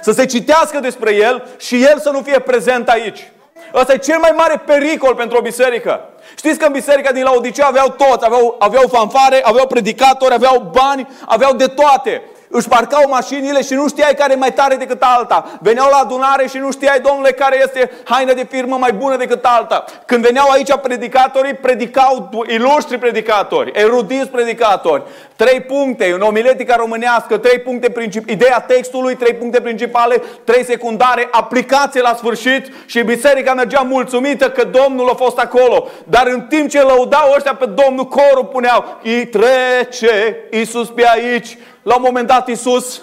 Să 0.02 0.12
se 0.12 0.26
citească 0.26 0.80
despre 0.80 1.15
El 1.15 1.47
și 1.58 1.84
El 1.84 2.00
să 2.00 2.10
nu 2.10 2.21
fie 2.21 2.39
prezent 2.39 2.89
aici. 2.89 3.32
Ăsta 3.73 3.93
e 3.93 3.97
cel 3.97 4.19
mai 4.19 4.34
mare 4.36 4.62
pericol 4.65 5.15
pentru 5.15 5.38
o 5.38 5.41
biserică. 5.41 6.10
Știți 6.38 6.60
că 6.60 6.65
în 6.65 6.71
biserica 6.71 7.12
din 7.12 7.23
Laodicea 7.23 7.65
aveau 7.65 7.89
toți, 7.89 8.26
aveau, 8.26 8.56
aveau 8.60 8.88
fanfare, 8.88 9.41
aveau 9.43 9.67
predicatori, 9.67 10.34
aveau 10.34 10.71
bani, 10.73 11.08
aveau 11.26 11.54
de 11.54 11.67
toate 11.67 12.21
își 12.50 12.68
parcau 12.68 13.10
mașinile 13.10 13.62
și 13.62 13.74
nu 13.74 13.88
știai 13.88 14.14
care 14.14 14.34
e 14.34 14.36
mai 14.36 14.54
tare 14.54 14.76
decât 14.76 15.02
alta. 15.02 15.46
Veneau 15.62 15.90
la 15.92 15.98
adunare 15.98 16.48
și 16.48 16.58
nu 16.58 16.72
știai, 16.72 17.00
domnule, 17.00 17.32
care 17.32 17.62
este 17.62 17.92
haina 18.04 18.34
de 18.34 18.48
firmă 18.50 18.78
mai 18.78 18.94
bună 18.94 19.16
decât 19.16 19.46
alta. 19.46 19.86
Când 20.06 20.26
veneau 20.26 20.50
aici 20.50 20.76
predicatorii, 20.82 21.54
predicau 21.54 22.30
ilustri 22.48 22.98
predicatori, 22.98 23.72
erudiți 23.74 24.28
predicatori. 24.28 25.04
Trei 25.38 25.62
puncte, 25.62 26.12
în 26.12 26.21
omiletica 26.21 26.76
românească, 26.76 27.38
trei 27.38 27.60
puncte 27.60 27.89
principale, 27.89 28.32
ideea 28.32 28.60
textului, 28.60 29.15
trei 29.15 29.34
puncte 29.34 29.62
principale, 29.62 30.21
trei 30.43 30.63
secundare, 30.63 31.28
aplicație 31.32 32.02
la 32.02 32.13
sfârșit 32.15 32.71
și 32.86 33.02
biserica 33.02 33.54
mergea 33.54 33.82
mulțumită 33.82 34.50
că 34.50 34.63
Domnul 34.63 35.10
a 35.10 35.13
fost 35.13 35.38
acolo. 35.38 35.88
Dar 36.04 36.28
în 36.28 36.41
timp 36.41 36.69
ce 36.69 36.82
lăudau 36.82 37.34
ăștia 37.36 37.56
pe 37.56 37.65
Domnul, 37.65 38.06
corul 38.06 38.45
puneau, 38.45 39.00
îi 39.04 39.28
trece 39.28 40.38
Iisus 40.52 40.89
pe 40.89 41.08
aici, 41.08 41.58
la 41.84 41.95
un 41.95 42.02
moment 42.06 42.28
dat 42.28 42.47
Iisus 42.47 43.02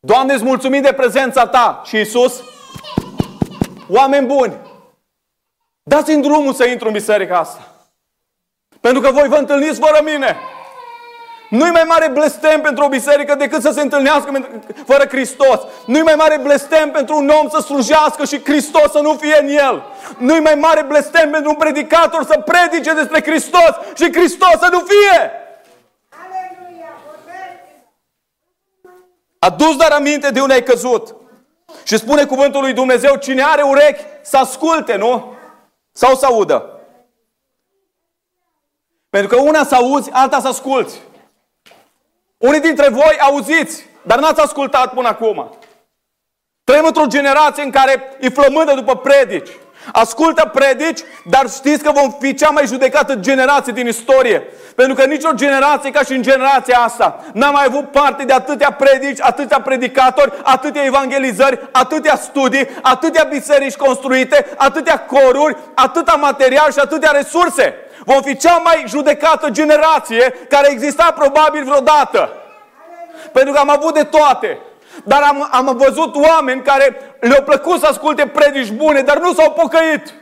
Doamne, 0.00 0.34
îți 0.34 0.44
mulțumim 0.44 0.82
de 0.82 0.92
prezența 0.92 1.46
Ta. 1.46 1.82
Și 1.84 1.96
Iisus, 1.96 2.42
oameni 3.88 4.26
buni, 4.26 4.56
dați-mi 5.88 6.22
drumul 6.22 6.52
să 6.52 6.66
intru 6.66 6.86
în 6.86 6.92
biserica 6.92 7.38
asta. 7.38 7.68
Pentru 8.80 9.00
că 9.00 9.10
voi 9.10 9.28
vă 9.28 9.36
întâlniți 9.36 9.80
fără 9.80 10.00
mine. 10.04 10.36
Nu-i 11.50 11.70
mai 11.70 11.84
mare 11.86 12.08
blestem 12.08 12.60
pentru 12.60 12.84
o 12.84 12.88
biserică 12.88 13.34
decât 13.34 13.62
să 13.62 13.70
se 13.70 13.80
întâlnească 13.80 14.48
fără 14.86 15.06
Hristos. 15.06 15.60
Nu-i 15.86 16.02
mai 16.02 16.14
mare 16.14 16.38
blestem 16.38 16.90
pentru 16.90 17.16
un 17.16 17.28
om 17.28 17.48
să 17.48 17.60
slujească 17.60 18.24
și 18.24 18.44
Hristos 18.44 18.90
să 18.90 19.00
nu 19.00 19.14
fie 19.14 19.38
în 19.40 19.48
el. 19.48 19.82
Nu-i 20.18 20.40
mai 20.40 20.54
mare 20.54 20.82
blestem 20.82 21.30
pentru 21.30 21.50
un 21.50 21.56
predicator 21.56 22.24
să 22.24 22.44
predice 22.44 22.92
despre 22.92 23.22
Hristos 23.22 23.70
și 23.96 24.12
Hristos 24.12 24.58
să 24.60 24.68
nu 24.70 24.78
fie. 24.78 25.30
Adus 29.38 29.76
dar 29.76 29.90
aminte 29.90 30.30
de 30.30 30.40
unde 30.40 30.52
ai 30.52 30.62
căzut. 30.62 31.14
Și 31.82 31.96
spune 31.96 32.24
cuvântul 32.24 32.60
lui 32.60 32.72
Dumnezeu, 32.72 33.16
cine 33.16 33.42
are 33.42 33.62
urechi 33.62 34.02
să 34.22 34.36
asculte, 34.36 34.96
nu? 34.96 35.36
Sau 35.98 36.14
să 36.14 36.26
audă. 36.26 36.80
Pentru 39.10 39.36
că 39.36 39.42
una 39.42 39.64
să 39.64 39.74
auzi, 39.74 40.10
alta 40.12 40.40
să 40.40 40.48
asculți. 40.48 41.00
Unii 42.36 42.60
dintre 42.60 42.88
voi 42.88 43.18
auziți, 43.20 43.84
dar 44.02 44.18
n-ați 44.18 44.40
ascultat 44.40 44.92
până 44.94 45.08
acum. 45.08 45.58
Trăim 46.64 46.84
într-o 46.84 47.06
generație 47.06 47.62
în 47.62 47.70
care 47.70 48.16
e 48.20 48.28
flămândă 48.28 48.74
după 48.74 48.96
predici. 48.96 49.48
Ascultă 49.92 50.50
predici, 50.52 51.00
dar 51.24 51.50
știți 51.50 51.82
că 51.82 51.90
vom 51.90 52.16
fi 52.20 52.34
cea 52.34 52.50
mai 52.50 52.66
judecată 52.66 53.14
generație 53.14 53.72
din 53.72 53.86
istorie. 53.86 54.42
Pentru 54.74 54.94
că 54.94 55.04
nicio 55.04 55.30
generație 55.34 55.90
ca 55.90 56.02
și 56.02 56.12
în 56.12 56.22
generația 56.22 56.78
asta 56.78 57.24
n-a 57.32 57.50
mai 57.50 57.64
avut 57.66 57.90
parte 57.90 58.24
de 58.24 58.32
atâtea 58.32 58.72
predici, 58.72 59.20
atâtea 59.20 59.60
predicatori, 59.60 60.32
atâtea 60.42 60.84
evangelizări, 60.84 61.68
atâtea 61.72 62.16
studii, 62.16 62.68
atâtea 62.82 63.24
biserici 63.24 63.76
construite, 63.76 64.46
atâtea 64.56 64.98
coruri, 65.00 65.56
atâta 65.74 66.12
material 66.12 66.72
și 66.72 66.78
atâtea 66.78 67.10
resurse. 67.10 67.74
Vom 68.04 68.22
fi 68.22 68.36
cea 68.36 68.56
mai 68.64 68.84
judecată 68.86 69.50
generație 69.50 70.34
care 70.48 70.70
exista 70.70 71.14
probabil 71.18 71.64
vreodată. 71.64 72.32
Pentru 73.32 73.52
că 73.52 73.58
am 73.58 73.70
avut 73.70 73.94
de 73.94 74.02
toate. 74.02 74.58
Dar 75.04 75.22
am, 75.22 75.48
am 75.50 75.76
văzut 75.76 76.14
oameni 76.14 76.62
care 76.62 76.96
le-au 77.20 77.42
plăcut 77.42 77.80
să 77.80 77.86
asculte 77.86 78.26
predici 78.26 78.72
bune, 78.72 79.00
dar 79.00 79.18
nu 79.18 79.32
s-au 79.32 79.50
pocăit. 79.50 80.14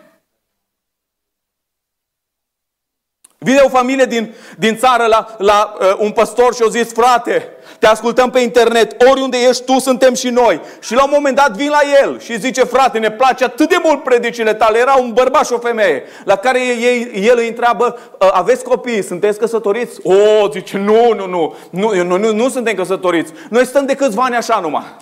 Vine 3.47 3.61
o 3.61 3.69
familie 3.69 4.05
din, 4.05 4.35
din 4.59 4.77
țară 4.77 5.07
la, 5.07 5.27
la 5.39 5.77
uh, 5.81 5.95
un 5.99 6.11
păstor 6.11 6.55
și 6.55 6.63
au 6.63 6.69
zis, 6.69 6.93
frate, 6.93 7.49
te 7.79 7.87
ascultăm 7.87 8.31
pe 8.31 8.41
internet, 8.41 9.03
oriunde 9.11 9.37
ești 9.49 9.65
tu, 9.65 9.79
suntem 9.79 10.15
și 10.15 10.29
noi. 10.29 10.61
Și 10.81 10.95
la 10.95 11.05
un 11.05 11.11
moment 11.15 11.37
dat 11.37 11.51
vin 11.51 11.71
la 11.71 11.81
el 12.03 12.21
și 12.21 12.39
zice, 12.39 12.65
frate, 12.65 12.99
ne 12.99 13.11
place 13.11 13.45
atât 13.45 13.69
de 13.69 13.77
mult 13.83 14.03
predicile 14.03 14.55
tale. 14.55 14.79
Era 14.79 14.95
un 14.95 15.13
bărbat 15.13 15.47
și 15.47 15.53
o 15.53 15.59
femeie, 15.59 16.03
la 16.25 16.37
care 16.37 16.61
ei, 16.61 17.11
el 17.27 17.39
îi 17.39 17.49
întreabă, 17.49 17.99
ă, 18.21 18.31
aveți 18.33 18.65
copii, 18.65 19.03
sunteți 19.03 19.39
căsătoriți? 19.39 20.01
O, 20.03 20.49
zice, 20.53 20.79
nu, 20.79 21.13
nu, 21.15 21.27
nu, 21.27 21.55
nu, 21.71 22.03
nu, 22.03 22.19
nu, 22.19 22.33
nu 22.33 22.49
suntem 22.49 22.75
căsătoriți. 22.75 23.33
Noi 23.51 23.67
stăm 23.67 23.87
de 23.87 23.95
câțiva 23.95 24.23
ani 24.23 24.37
așa 24.37 24.59
numai. 24.63 24.97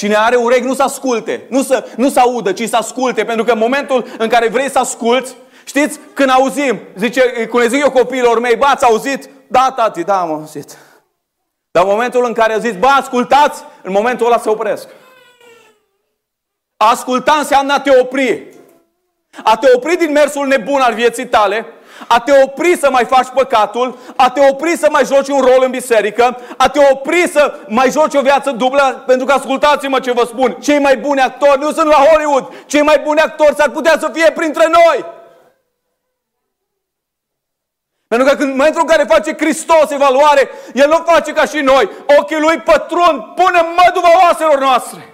Cine 0.00 0.14
are 0.16 0.36
urechi 0.36 0.66
nu 0.66 0.74
să 0.74 0.82
asculte, 0.82 1.46
nu 1.48 1.62
să, 1.62 1.88
nu 1.96 2.08
să 2.08 2.20
audă, 2.20 2.52
ci 2.52 2.68
să 2.68 2.76
asculte, 2.76 3.24
pentru 3.24 3.44
că 3.44 3.52
în 3.52 3.58
momentul 3.58 4.06
în 4.18 4.28
care 4.28 4.48
vrei 4.48 4.70
să 4.70 4.78
asculți, 4.78 5.34
știți, 5.64 6.00
când 6.14 6.30
auzim, 6.30 6.80
zice, 6.96 7.20
când 7.20 7.62
le 7.62 7.68
zic 7.68 7.82
eu 7.82 7.90
copiilor 7.90 8.40
mei, 8.40 8.56
bă, 8.56 8.64
ați 8.64 8.84
auzit? 8.84 9.28
Da, 9.48 9.72
tati, 9.76 10.04
da, 10.04 10.20
am 10.20 10.32
auzit. 10.32 10.78
Dar 11.70 11.84
în 11.84 11.90
momentul 11.90 12.24
în 12.24 12.32
care 12.32 12.58
zis, 12.58 12.76
bă, 12.76 12.86
ascultați, 12.86 13.62
în 13.82 13.92
momentul 13.92 14.26
ăla 14.26 14.38
se 14.38 14.48
opresc. 14.48 14.88
A 16.76 16.90
asculta 16.90 17.32
înseamnă 17.32 17.72
a 17.72 17.80
te 17.80 18.00
opri. 18.00 18.46
A 19.44 19.56
te 19.56 19.70
opri 19.74 19.96
din 19.96 20.12
mersul 20.12 20.46
nebun 20.46 20.80
al 20.80 20.94
vieții 20.94 21.26
tale 21.26 21.66
a 22.06 22.20
te 22.20 22.32
opri 22.42 22.78
să 22.78 22.90
mai 22.90 23.04
faci 23.04 23.28
păcatul, 23.34 23.98
a 24.16 24.30
te 24.30 24.40
opri 24.50 24.76
să 24.76 24.88
mai 24.90 25.04
joci 25.04 25.28
un 25.28 25.40
rol 25.40 25.62
în 25.64 25.70
biserică, 25.70 26.38
a 26.56 26.68
te 26.68 26.80
opri 26.90 27.28
să 27.32 27.54
mai 27.66 27.90
joci 27.90 28.14
o 28.14 28.20
viață 28.20 28.50
dublă, 28.50 29.02
pentru 29.06 29.26
că 29.26 29.32
ascultați-mă 29.32 30.00
ce 30.00 30.12
vă 30.12 30.24
spun, 30.26 30.56
cei 30.60 30.78
mai 30.78 30.96
buni 30.96 31.20
actori 31.20 31.60
nu 31.60 31.72
sunt 31.72 31.86
la 31.86 32.04
Hollywood, 32.10 32.52
cei 32.66 32.82
mai 32.82 32.98
buni 32.98 33.20
actori 33.20 33.54
s-ar 33.54 33.68
putea 33.68 33.96
să 34.00 34.10
fie 34.12 34.30
printre 34.30 34.68
noi. 34.72 35.04
Pentru 38.08 38.28
că 38.28 38.42
în 38.42 38.48
momentul 38.48 38.80
în 38.80 38.86
care 38.86 39.04
face 39.08 39.34
Hristos 39.36 39.90
evaluare, 39.90 40.50
El 40.74 40.88
nu 40.88 41.04
face 41.06 41.32
ca 41.32 41.44
și 41.44 41.58
noi. 41.58 41.90
Ochii 42.18 42.40
Lui 42.40 42.58
pătrund, 42.58 43.22
pune 43.34 43.60
măduva 43.84 44.08
oaselor 44.22 44.58
noastre. 44.58 45.09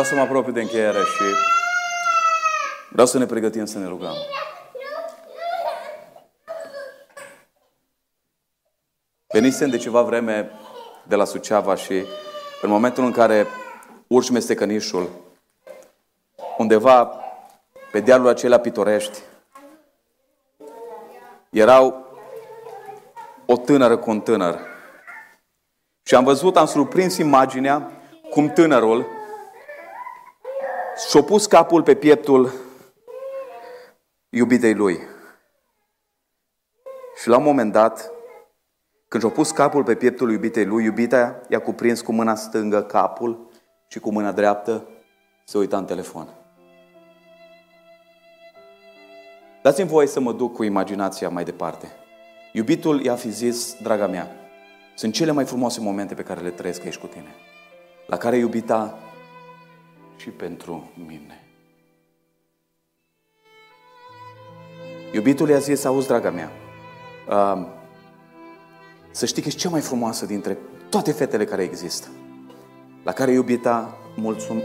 Vreau 0.00 0.14
să 0.14 0.18
mă 0.20 0.28
apropiu 0.28 0.52
de 0.52 0.60
încheiere 0.60 0.98
și 0.98 1.22
vreau 2.90 3.06
să 3.06 3.18
ne 3.18 3.26
pregătim 3.26 3.64
să 3.64 3.78
ne 3.78 3.86
rugăm. 3.86 4.14
Venisem 9.26 9.70
de 9.70 9.76
ceva 9.76 10.02
vreme 10.02 10.50
de 11.06 11.14
la 11.14 11.24
Suceava 11.24 11.74
și 11.74 12.04
în 12.62 12.70
momentul 12.70 13.04
în 13.04 13.12
care 13.12 13.46
urci 14.06 14.30
mestecănișul, 14.30 15.08
undeva 16.58 17.20
pe 17.92 18.00
dealul 18.00 18.28
acelea 18.28 18.60
pitorești, 18.60 19.18
erau 21.50 22.06
o 23.46 23.56
tânără 23.56 23.96
cu 23.96 24.10
un 24.10 24.20
tânăr. 24.20 24.58
Și 26.02 26.14
am 26.14 26.24
văzut, 26.24 26.56
am 26.56 26.66
surprins 26.66 27.16
imaginea 27.16 27.90
cum 28.30 28.48
tânărul 28.48 29.18
și-a 31.08 31.22
pus 31.22 31.46
capul 31.46 31.82
pe 31.82 31.94
pieptul 31.94 32.52
iubitei 34.28 34.74
lui. 34.74 34.98
Și 37.20 37.28
la 37.28 37.36
un 37.36 37.42
moment 37.42 37.72
dat, 37.72 38.10
când 39.08 39.22
și-a 39.22 39.32
pus 39.32 39.50
capul 39.50 39.84
pe 39.84 39.94
pieptul 39.94 40.30
iubitei 40.30 40.64
lui, 40.64 40.84
iubita 40.84 41.40
i-a 41.48 41.60
cuprins 41.60 42.00
cu 42.00 42.12
mâna 42.12 42.34
stângă 42.34 42.82
capul 42.82 43.50
și 43.88 44.00
cu 44.00 44.12
mâna 44.12 44.32
dreaptă 44.32 44.88
se 45.44 45.58
uita 45.58 45.76
în 45.76 45.84
telefon. 45.84 46.28
Dați-mi 49.62 49.88
voie 49.88 50.06
să 50.06 50.20
mă 50.20 50.32
duc 50.32 50.54
cu 50.54 50.62
imaginația 50.62 51.28
mai 51.28 51.44
departe. 51.44 51.92
Iubitul 52.52 53.04
i-a 53.04 53.14
fi 53.14 53.30
zis, 53.30 53.76
draga 53.82 54.06
mea, 54.06 54.30
sunt 54.94 55.12
cele 55.12 55.30
mai 55.30 55.44
frumoase 55.44 55.80
momente 55.80 56.14
pe 56.14 56.22
care 56.22 56.40
le 56.40 56.50
trăiesc 56.50 56.84
aici 56.84 56.98
cu 56.98 57.06
tine, 57.06 57.34
la 58.06 58.16
care 58.16 58.36
iubita 58.36 58.98
și 60.20 60.28
pentru 60.28 60.90
mine. 61.06 61.44
Iubitul 65.12 65.48
i-a 65.48 65.58
zis, 65.58 65.84
auzi, 65.84 66.06
draga 66.06 66.30
mea, 66.30 66.50
uh, 67.28 67.66
să 69.10 69.26
știi 69.26 69.42
că 69.42 69.48
ești 69.48 69.60
cea 69.60 69.68
mai 69.68 69.80
frumoasă 69.80 70.26
dintre 70.26 70.58
toate 70.90 71.12
fetele 71.12 71.44
care 71.44 71.62
există. 71.62 72.08
La 73.02 73.12
care 73.12 73.32
iubita, 73.32 73.98
mulțum, 74.16 74.62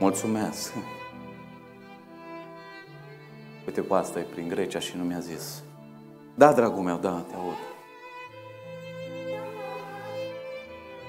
mulțumesc. 0.00 0.72
Uite 3.66 3.80
cu 3.80 3.94
asta 3.94 4.18
e 4.18 4.22
prin 4.22 4.48
Grecia 4.48 4.78
și 4.78 4.96
nu 4.96 5.04
mi-a 5.04 5.20
zis. 5.20 5.62
Da, 6.34 6.52
dragul 6.52 6.82
meu, 6.82 6.96
da, 6.96 7.24
te 7.28 7.34
aud. 7.34 7.56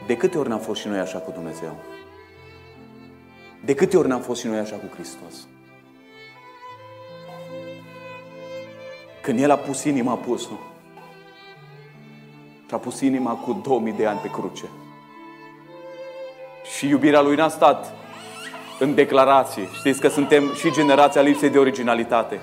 De 0.08 0.18
câte 0.18 0.38
ori 0.38 0.50
n-am 0.50 0.60
fost 0.60 0.82
și 0.82 0.88
noi 0.88 1.00
așa 1.00 1.20
cu 1.20 1.32
Dumnezeu? 1.32 1.76
De 3.70 3.76
câte 3.76 3.97
ori 3.97 4.07
n-am 4.07 4.22
fost 4.22 4.39
și 4.39 4.47
noi 4.47 4.57
așa 4.57 4.76
cu 4.76 4.93
Hristos? 4.93 5.47
Când 9.22 9.39
El 9.39 9.51
a 9.51 9.55
pus 9.57 9.84
inima, 9.84 10.11
a 10.11 10.15
pus-o. 10.15 10.59
Și 12.67 12.74
a 12.74 12.78
pus 12.78 12.99
inima 13.01 13.32
cu 13.32 13.61
2000 13.63 13.93
de 13.93 14.05
ani 14.05 14.20
pe 14.20 14.28
cruce. 14.28 14.63
Și 16.76 16.88
iubirea 16.88 17.22
Lui 17.22 17.36
n-a 17.36 17.47
stat 17.49 17.93
în 18.80 18.95
declarații. 18.95 19.67
Știți 19.74 19.99
că 19.99 20.07
suntem 20.07 20.53
și 20.53 20.72
generația 20.72 21.22
lipsei 21.22 21.49
de 21.49 21.57
originalitate. 21.57 22.39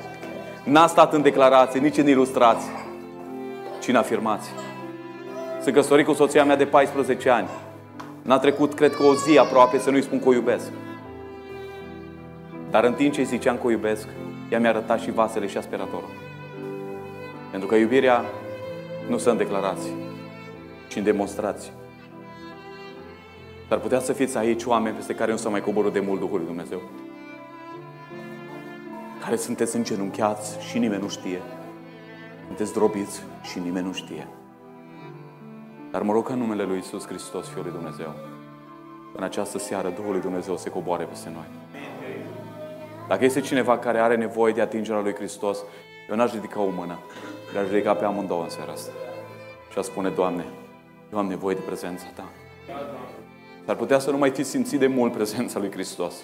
N-a 0.64 0.86
stat 0.86 1.12
în 1.12 1.22
declarații, 1.22 1.80
nici 1.80 1.96
în 1.96 2.08
ilustrații, 2.08 2.70
ci 3.80 3.88
în 3.88 3.96
afirmații. 3.96 4.52
Sunt 5.62 5.74
căsătorit 5.74 6.06
cu 6.06 6.12
soția 6.12 6.44
mea 6.44 6.56
de 6.56 6.66
14 6.66 7.30
ani. 7.30 7.48
N-a 8.22 8.38
trecut, 8.38 8.74
cred 8.74 8.94
că, 8.94 9.02
o 9.02 9.14
zi 9.14 9.38
aproape 9.38 9.78
să 9.78 9.90
nu-i 9.90 10.02
spun 10.02 10.20
că 10.20 10.28
o 10.28 10.32
iubesc. 10.32 10.70
Dar 12.70 12.84
în 12.84 12.94
timp 12.94 13.12
ce 13.12 13.20
îi 13.20 13.26
ziceam 13.26 13.56
că 13.56 13.66
o 13.66 13.70
iubesc, 13.70 14.08
ea 14.50 14.58
mi-a 14.58 14.68
arătat 14.68 15.00
și 15.00 15.10
vasele 15.10 15.46
și 15.46 15.56
aspiratorul. 15.56 16.10
Pentru 17.50 17.68
că 17.68 17.74
iubirea 17.74 18.24
nu 19.08 19.18
sunt 19.18 19.38
declarații, 19.38 19.94
ci 20.88 20.96
în 20.96 21.02
demonstrații. 21.02 21.72
Dar 23.68 23.78
putea 23.78 24.00
să 24.00 24.12
fiți 24.12 24.36
aici 24.36 24.64
oameni 24.64 24.94
peste 24.94 25.14
care 25.14 25.30
nu 25.30 25.36
s-a 25.36 25.48
mai 25.48 25.60
coborât 25.60 25.92
de 25.92 26.00
mult 26.00 26.20
Duhul 26.20 26.36
lui 26.36 26.46
Dumnezeu. 26.46 26.80
Care 29.20 29.36
sunteți 29.36 29.76
îngenunchiați 29.76 30.66
și 30.68 30.78
nimeni 30.78 31.02
nu 31.02 31.08
știe. 31.08 31.40
Sunteți 32.46 32.72
drobiți 32.72 33.22
și 33.42 33.58
nimeni 33.58 33.86
nu 33.86 33.92
știe. 33.92 34.28
Dar 35.90 36.02
mă 36.02 36.12
rog 36.12 36.28
în 36.28 36.38
numele 36.38 36.64
Lui 36.64 36.78
Isus 36.78 37.06
Hristos, 37.06 37.48
Fiul 37.48 37.62
lui 37.62 37.72
Dumnezeu, 37.72 38.14
în 39.16 39.22
această 39.22 39.58
seară 39.58 39.88
Duhul 39.88 40.12
lui 40.12 40.20
Dumnezeu 40.20 40.56
se 40.56 40.70
coboare 40.70 41.04
peste 41.04 41.30
noi. 41.34 41.44
Dacă 43.08 43.24
este 43.24 43.40
cineva 43.40 43.78
care 43.78 43.98
are 43.98 44.16
nevoie 44.16 44.52
de 44.52 44.60
atingerea 44.60 45.00
lui 45.00 45.14
Hristos, 45.14 45.58
eu 46.10 46.16
n-aș 46.16 46.32
ridica 46.32 46.60
o 46.60 46.68
mână, 46.68 46.98
dar 47.52 47.62
aș 47.62 47.70
ridica 47.70 47.94
pe 47.94 48.04
amândouă 48.04 48.42
în 48.42 48.48
seara 48.48 48.72
asta. 48.72 48.90
Și 49.72 49.78
aș 49.78 49.84
spune, 49.84 50.08
Doamne, 50.08 50.44
eu 51.12 51.18
am 51.18 51.26
nevoie 51.26 51.54
de 51.54 51.60
prezența 51.60 52.04
Ta. 52.14 52.24
S-ar 53.64 53.76
putea 53.76 53.98
să 53.98 54.10
nu 54.10 54.18
mai 54.18 54.30
fi 54.30 54.42
simțit 54.42 54.78
de 54.78 54.86
mult 54.86 55.12
prezența 55.12 55.58
lui 55.58 55.70
Hristos. 55.70 56.14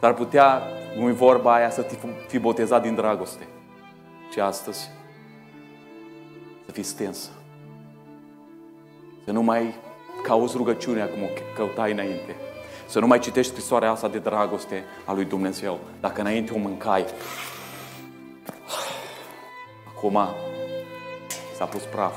S-ar 0.00 0.14
putea, 0.14 0.62
cum 0.96 1.08
e 1.08 1.12
vorba 1.12 1.54
aia, 1.54 1.70
să 1.70 1.86
fi 2.26 2.38
botezat 2.38 2.82
din 2.82 2.94
dragoste. 2.94 3.46
Și 4.32 4.40
astăzi, 4.40 4.90
să 6.66 6.72
fii 6.72 6.82
stânsă. 6.82 7.30
Să 9.24 9.32
nu 9.32 9.42
mai 9.42 9.74
cauți 10.22 10.56
rugăciunea 10.56 11.08
cum 11.08 11.22
o 11.22 11.26
căutai 11.56 11.92
înainte. 11.92 12.36
Să 12.92 13.00
nu 13.00 13.06
mai 13.06 13.18
citești 13.18 13.52
scrisoarea 13.52 13.90
asta 13.90 14.08
de 14.08 14.18
dragoste 14.18 14.84
a 15.04 15.12
lui 15.12 15.24
Dumnezeu. 15.24 15.78
Dacă 16.00 16.20
înainte 16.20 16.52
o 16.52 16.58
mâncai, 16.58 17.04
acum 19.88 20.18
s-a 21.56 21.64
pus 21.64 21.82
praf. 21.82 22.16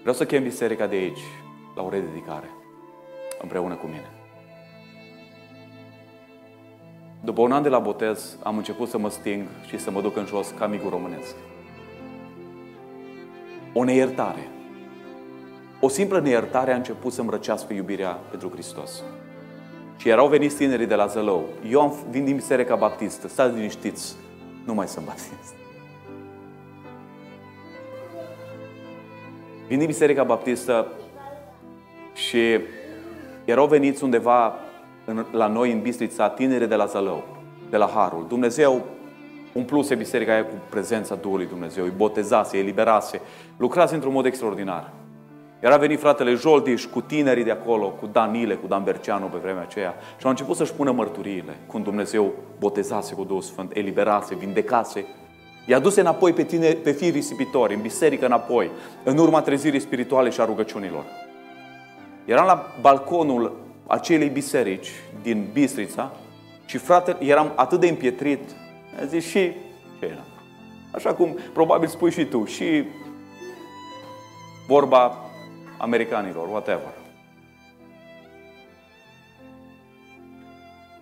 Vreau 0.00 0.14
să 0.14 0.26
chem 0.26 0.42
biserica 0.42 0.86
de 0.86 0.96
aici 0.96 1.20
la 1.74 1.82
o 1.82 1.88
rededicare 1.88 2.50
împreună 3.42 3.74
cu 3.74 3.86
mine. 3.86 4.10
După 7.20 7.40
un 7.40 7.52
an 7.52 7.62
de 7.62 7.68
la 7.68 7.78
botez, 7.78 8.38
am 8.42 8.56
început 8.56 8.88
să 8.88 8.98
mă 8.98 9.10
sting 9.10 9.46
și 9.66 9.78
să 9.78 9.90
mă 9.90 10.00
duc 10.00 10.16
în 10.16 10.26
jos 10.26 10.54
ca 10.58 10.66
micul 10.66 10.90
românesc. 10.90 11.34
O 13.72 13.84
neiertare. 13.84 14.48
O 15.84 15.88
simplă 15.88 16.20
neiertare 16.20 16.72
a 16.72 16.76
început 16.76 17.12
să-mi 17.12 17.30
răcească 17.30 17.72
iubirea 17.72 18.18
pentru 18.30 18.48
Hristos. 18.48 19.02
Și 19.96 20.08
erau 20.08 20.28
veniți 20.28 20.56
tinerii 20.56 20.86
de 20.86 20.94
la 20.94 21.06
Zălău. 21.06 21.44
Eu 21.70 21.80
am, 21.80 21.94
vin 22.10 22.24
din 22.24 22.34
Biserica 22.34 22.74
Baptistă. 22.74 23.28
Stați 23.28 23.54
liniștiți. 23.54 24.16
Nu 24.64 24.74
mai 24.74 24.88
sunt 24.88 25.04
baptist. 25.04 25.54
Vin 29.68 29.78
din 29.78 29.86
Biserica 29.86 30.22
Baptistă 30.22 30.86
și 32.14 32.38
erau 33.44 33.66
veniți 33.66 34.04
undeva 34.04 34.54
în, 35.04 35.24
la 35.32 35.46
noi 35.46 35.72
în 35.72 35.80
Bistrița 35.80 36.28
tineri 36.28 36.68
de 36.68 36.74
la 36.74 36.86
Zălău, 36.86 37.24
de 37.70 37.76
la 37.76 37.86
Harul. 37.86 38.24
Dumnezeu 38.28 38.84
umpluse 39.52 39.94
biserica 39.94 40.32
aia 40.32 40.44
cu 40.44 40.54
prezența 40.70 41.14
Duhului 41.14 41.46
Dumnezeu, 41.46 41.84
îi 41.84 41.92
botezase, 41.96 42.56
îi 42.56 42.62
eliberase, 42.62 43.20
lucrase 43.56 43.94
într-un 43.94 44.12
mod 44.12 44.26
extraordinar. 44.26 44.92
Era 45.64 45.76
venit 45.76 46.00
fratele 46.00 46.34
Joldiș 46.34 46.84
cu 46.84 47.00
tinerii 47.00 47.44
de 47.44 47.50
acolo, 47.50 47.88
cu 47.88 48.06
Danile, 48.06 48.54
cu 48.54 48.66
Dan 48.66 48.82
Berceanu 48.82 49.26
pe 49.26 49.38
vremea 49.38 49.62
aceea 49.62 49.94
și 50.18 50.24
au 50.24 50.30
început 50.30 50.56
să-și 50.56 50.72
pună 50.72 50.90
mărturiile 50.90 51.56
cum 51.66 51.82
Dumnezeu 51.82 52.32
botezase 52.58 53.14
cu 53.14 53.24
Duhul 53.24 53.42
Sfânt, 53.42 53.76
eliberase, 53.76 54.34
vindecase. 54.34 55.04
I-a 55.66 55.78
dus 55.78 55.96
înapoi 55.96 56.32
pe 56.32 56.42
tine, 56.42 56.72
pe 56.72 56.92
fii 56.92 57.10
risipitori, 57.10 57.74
în 57.74 57.80
biserică 57.80 58.24
înapoi, 58.24 58.70
în 59.04 59.18
urma 59.18 59.40
trezirii 59.40 59.80
spirituale 59.80 60.30
și 60.30 60.40
a 60.40 60.44
rugăciunilor. 60.44 61.04
Eram 62.24 62.46
la 62.46 62.66
balconul 62.80 63.56
acelei 63.86 64.28
biserici 64.28 64.90
din 65.22 65.48
Bistrița 65.52 66.12
și 66.64 66.78
frate, 66.78 67.16
eram 67.20 67.52
atât 67.54 67.80
de 67.80 67.88
împietrit, 67.88 68.40
a 69.00 69.04
zis 69.04 69.26
și 69.26 69.52
ce 69.98 70.06
era? 70.06 70.24
Așa 70.90 71.14
cum 71.14 71.38
probabil 71.52 71.88
spui 71.88 72.10
și 72.10 72.24
tu, 72.24 72.44
și 72.44 72.84
vorba 74.66 75.23
americanilor, 75.84 76.48
whatever. 76.48 76.92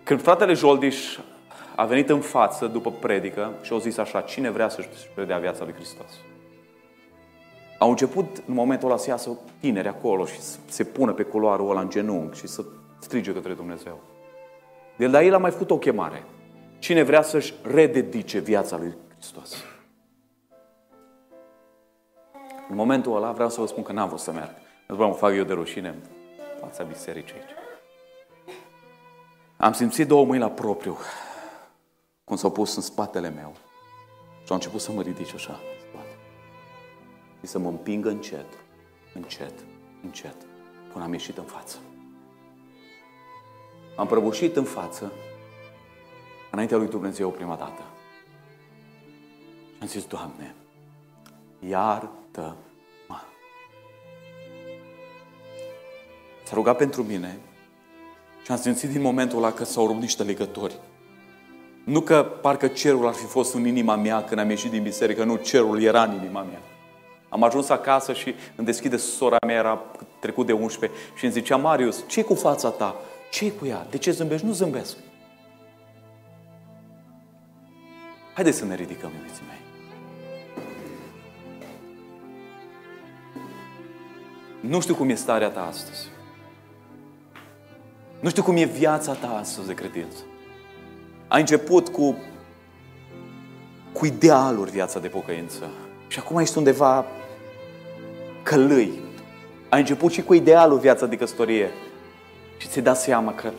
Când 0.03 0.21
fratele 0.21 0.53
Joldiș 0.53 1.17
a 1.75 1.85
venit 1.85 2.09
în 2.09 2.19
față 2.19 2.67
după 2.67 2.91
predică 2.91 3.53
și 3.61 3.73
a 3.73 3.77
zis 3.77 3.97
așa, 3.97 4.21
cine 4.21 4.49
vrea 4.49 4.69
să-și 4.69 4.87
predea 5.15 5.37
viața 5.37 5.63
lui 5.63 5.73
Hristos? 5.73 6.11
Au 7.77 7.89
început 7.89 8.43
în 8.47 8.53
momentul 8.53 8.87
ăla 8.87 8.97
să 8.97 9.09
iasă 9.09 9.37
tineri 9.59 9.87
acolo 9.87 10.25
și 10.25 10.41
să 10.41 10.57
se 10.65 10.83
pună 10.83 11.13
pe 11.13 11.23
culoarul 11.23 11.69
ăla 11.69 11.81
în 11.81 11.89
genunchi 11.89 12.39
și 12.39 12.47
să 12.47 12.63
strige 12.99 13.33
către 13.33 13.53
Dumnezeu. 13.53 13.99
De 14.97 15.07
la 15.07 15.23
el 15.23 15.33
a 15.33 15.37
mai 15.37 15.51
făcut 15.51 15.71
o 15.71 15.77
chemare. 15.77 16.23
Cine 16.79 17.03
vrea 17.03 17.21
să-și 17.21 17.53
rededice 17.61 18.39
viața 18.39 18.77
lui 18.77 18.93
Hristos? 19.17 19.63
În 22.69 22.75
momentul 22.75 23.15
ăla 23.15 23.31
vreau 23.31 23.49
să 23.49 23.59
vă 23.59 23.67
spun 23.67 23.83
că 23.83 23.91
n-am 23.91 24.07
vrut 24.07 24.19
să 24.19 24.31
merg. 24.31 24.51
Nu 24.87 24.95
mă 24.95 25.13
fac 25.13 25.33
eu 25.35 25.43
de 25.43 25.53
rușine 25.53 25.89
în 25.89 25.99
fața 26.59 26.83
bisericii 26.83 27.35
aici. 27.35 27.49
Am 29.57 29.73
simțit 29.73 30.07
două 30.07 30.25
mâini 30.25 30.41
la 30.41 30.49
propriu, 30.49 30.97
cum 32.23 32.35
s-au 32.35 32.51
pus 32.51 32.75
în 32.75 32.81
spatele 32.81 33.29
meu. 33.29 33.55
Și 34.43 34.49
au 34.49 34.55
început 34.55 34.81
să 34.81 34.91
mă 34.91 35.01
ridice 35.01 35.35
așa 35.35 35.51
în 35.51 35.89
spate. 35.89 36.17
Și 37.39 37.45
să 37.45 37.59
mă 37.59 37.69
împingă 37.69 38.09
încet, 38.09 38.45
încet, 39.13 39.53
încet, 40.03 40.35
până 40.91 41.03
am 41.03 41.11
ieșit 41.11 41.37
în 41.37 41.43
față. 41.43 41.77
Am 43.95 44.07
prăbușit 44.07 44.55
în 44.55 44.63
față, 44.63 45.11
înaintea 46.51 46.77
lui 46.77 46.87
Dumnezeu 46.87 47.29
prima 47.29 47.55
dată. 47.55 47.81
Și 49.75 49.79
am 49.81 49.87
zis, 49.87 50.05
Doamne, 50.05 50.55
iartă 51.59 52.55
S-a 56.53 56.59
rugat 56.59 56.77
pentru 56.77 57.03
mine 57.03 57.37
și 58.43 58.51
am 58.51 58.57
simțit 58.57 58.89
din 58.89 59.01
momentul 59.01 59.37
ăla 59.37 59.51
că 59.51 59.63
s-au 59.63 59.87
rupt 59.87 59.99
niște 59.99 60.23
legători. 60.23 60.75
Nu 61.83 62.01
că 62.01 62.23
parcă 62.41 62.67
cerul 62.67 63.07
ar 63.07 63.13
fi 63.13 63.25
fost 63.25 63.53
în 63.53 63.65
inima 63.65 63.95
mea 63.95 64.23
când 64.23 64.39
am 64.39 64.49
ieșit 64.49 64.71
din 64.71 64.83
biserică, 64.83 65.23
nu, 65.23 65.35
cerul 65.35 65.81
era 65.81 66.03
în 66.03 66.15
inima 66.15 66.41
mea. 66.41 66.61
Am 67.29 67.43
ajuns 67.43 67.69
acasă 67.69 68.13
și 68.13 68.35
îmi 68.55 68.65
deschide 68.65 68.97
sora 68.97 69.37
mea, 69.47 69.55
era 69.55 69.81
trecut 70.19 70.45
de 70.45 70.51
11 70.51 70.99
și 71.15 71.23
îmi 71.23 71.33
zicea, 71.33 71.55
Marius, 71.55 72.03
ce 72.07 72.23
cu 72.23 72.33
fața 72.33 72.69
ta? 72.69 72.95
ce 73.31 73.51
cu 73.51 73.65
ea? 73.65 73.87
De 73.89 73.97
ce 73.97 74.11
zâmbești? 74.11 74.45
Nu 74.45 74.51
zâmbesc. 74.51 74.97
Haideți 78.33 78.57
să 78.57 78.65
ne 78.65 78.75
ridicăm, 78.75 79.11
iubiții 79.17 79.43
mei. 79.47 79.61
Nu 84.59 84.79
știu 84.79 84.95
cum 84.95 85.09
e 85.09 85.13
starea 85.13 85.49
ta 85.49 85.65
astăzi. 85.65 86.12
Nu 88.23 88.29
știu 88.29 88.43
cum 88.43 88.55
e 88.55 88.63
viața 88.63 89.13
ta 89.13 89.37
astăzi 89.39 89.67
de 89.67 89.73
credință. 89.73 90.17
Ai 91.27 91.39
început 91.39 91.89
cu, 91.89 92.15
cu 93.91 94.05
idealuri 94.05 94.71
viața 94.71 94.99
de 94.99 95.07
pocăință. 95.07 95.69
Și 96.07 96.19
acum 96.19 96.37
ești 96.37 96.57
undeva 96.57 97.05
călâi. 98.43 99.01
Ai 99.69 99.79
început 99.79 100.11
și 100.11 100.23
cu 100.23 100.33
idealul 100.33 100.77
viața 100.77 101.05
de 101.05 101.15
căsătorie. 101.15 101.69
Și 102.57 102.67
ți-ai 102.67 102.83
dat 102.83 102.97
seama 102.97 103.33
că 103.33 103.51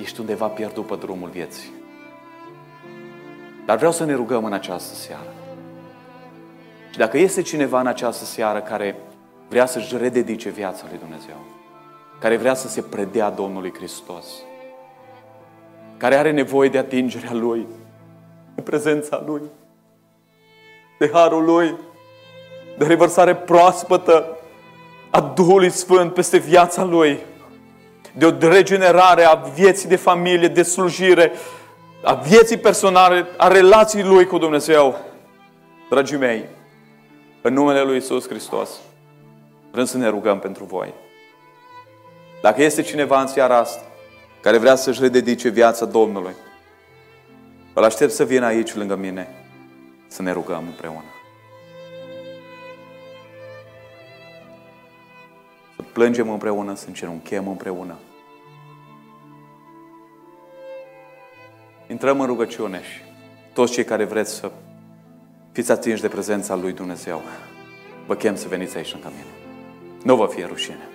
ești 0.00 0.20
undeva 0.20 0.46
pierdut 0.46 0.86
pe 0.86 0.96
drumul 0.96 1.28
vieții. 1.28 1.70
Dar 3.66 3.76
vreau 3.76 3.92
să 3.92 4.04
ne 4.04 4.14
rugăm 4.14 4.44
în 4.44 4.52
această 4.52 4.94
seară. 4.94 5.32
Și 6.90 6.98
dacă 6.98 7.18
este 7.18 7.42
cineva 7.42 7.80
în 7.80 7.86
această 7.86 8.24
seară 8.24 8.60
care 8.60 8.96
vrea 9.48 9.66
să-și 9.66 9.96
rededice 9.96 10.48
viața 10.48 10.84
lui 10.88 10.98
Dumnezeu, 10.98 11.59
care 12.20 12.36
vrea 12.36 12.54
să 12.54 12.68
se 12.68 12.82
predea 12.82 13.30
Domnului 13.30 13.72
Hristos, 13.74 14.26
care 15.96 16.14
are 16.14 16.30
nevoie 16.30 16.68
de 16.68 16.78
atingerea 16.78 17.32
Lui, 17.32 17.66
de 18.54 18.60
prezența 18.60 19.22
Lui, 19.26 19.42
de 20.98 21.10
harul 21.12 21.44
Lui, 21.44 21.74
de 22.78 22.84
revărsare 22.84 23.34
proaspătă 23.34 24.36
a 25.10 25.20
Duhului 25.20 25.70
Sfânt 25.70 26.14
peste 26.14 26.38
viața 26.38 26.84
Lui, 26.84 27.18
de 28.12 28.26
o 28.26 28.48
regenerare 28.48 29.24
a 29.24 29.34
vieții 29.34 29.88
de 29.88 29.96
familie, 29.96 30.48
de 30.48 30.62
slujire, 30.62 31.32
a 32.02 32.14
vieții 32.14 32.56
personale, 32.56 33.26
a 33.36 33.48
relației 33.48 34.02
Lui 34.02 34.26
cu 34.26 34.38
Dumnezeu. 34.38 34.98
Dragii 35.90 36.16
mei, 36.16 36.44
în 37.42 37.52
numele 37.52 37.82
Lui 37.82 37.96
Isus 37.96 38.28
Hristos, 38.28 38.70
vrem 39.70 39.84
să 39.84 39.96
ne 39.96 40.08
rugăm 40.08 40.38
pentru 40.38 40.64
voi. 40.64 40.94
Dacă 42.40 42.62
este 42.62 42.82
cineva 42.82 43.20
în 43.20 43.26
seara 43.26 43.56
asta 43.56 43.82
care 44.42 44.58
vrea 44.58 44.74
să-și 44.74 45.00
rededice 45.00 45.48
viața 45.48 45.84
Domnului, 45.84 46.34
îl 47.74 47.84
aștept 47.84 48.12
să 48.12 48.24
vină 48.24 48.46
aici 48.46 48.74
lângă 48.74 48.96
mine 48.96 49.28
să 50.06 50.22
ne 50.22 50.32
rugăm 50.32 50.64
împreună. 50.66 51.04
Să 55.76 55.82
plângem 55.92 56.30
împreună, 56.30 56.74
să 56.74 56.84
încerunchem 56.88 57.48
împreună. 57.48 57.98
Intrăm 61.88 62.20
în 62.20 62.26
rugăciune 62.26 62.82
și 62.82 63.00
toți 63.52 63.72
cei 63.72 63.84
care 63.84 64.04
vreți 64.04 64.34
să 64.34 64.50
fiți 65.52 65.70
atinși 65.70 66.02
de 66.02 66.08
prezența 66.08 66.54
lui 66.54 66.72
Dumnezeu, 66.72 67.22
vă 68.06 68.14
chem 68.14 68.36
să 68.36 68.48
veniți 68.48 68.76
aici 68.76 68.92
lângă 68.92 69.08
mine. 69.10 69.34
Nu 70.02 70.16
vă 70.16 70.26
fie 70.26 70.44
rușine. 70.44 70.89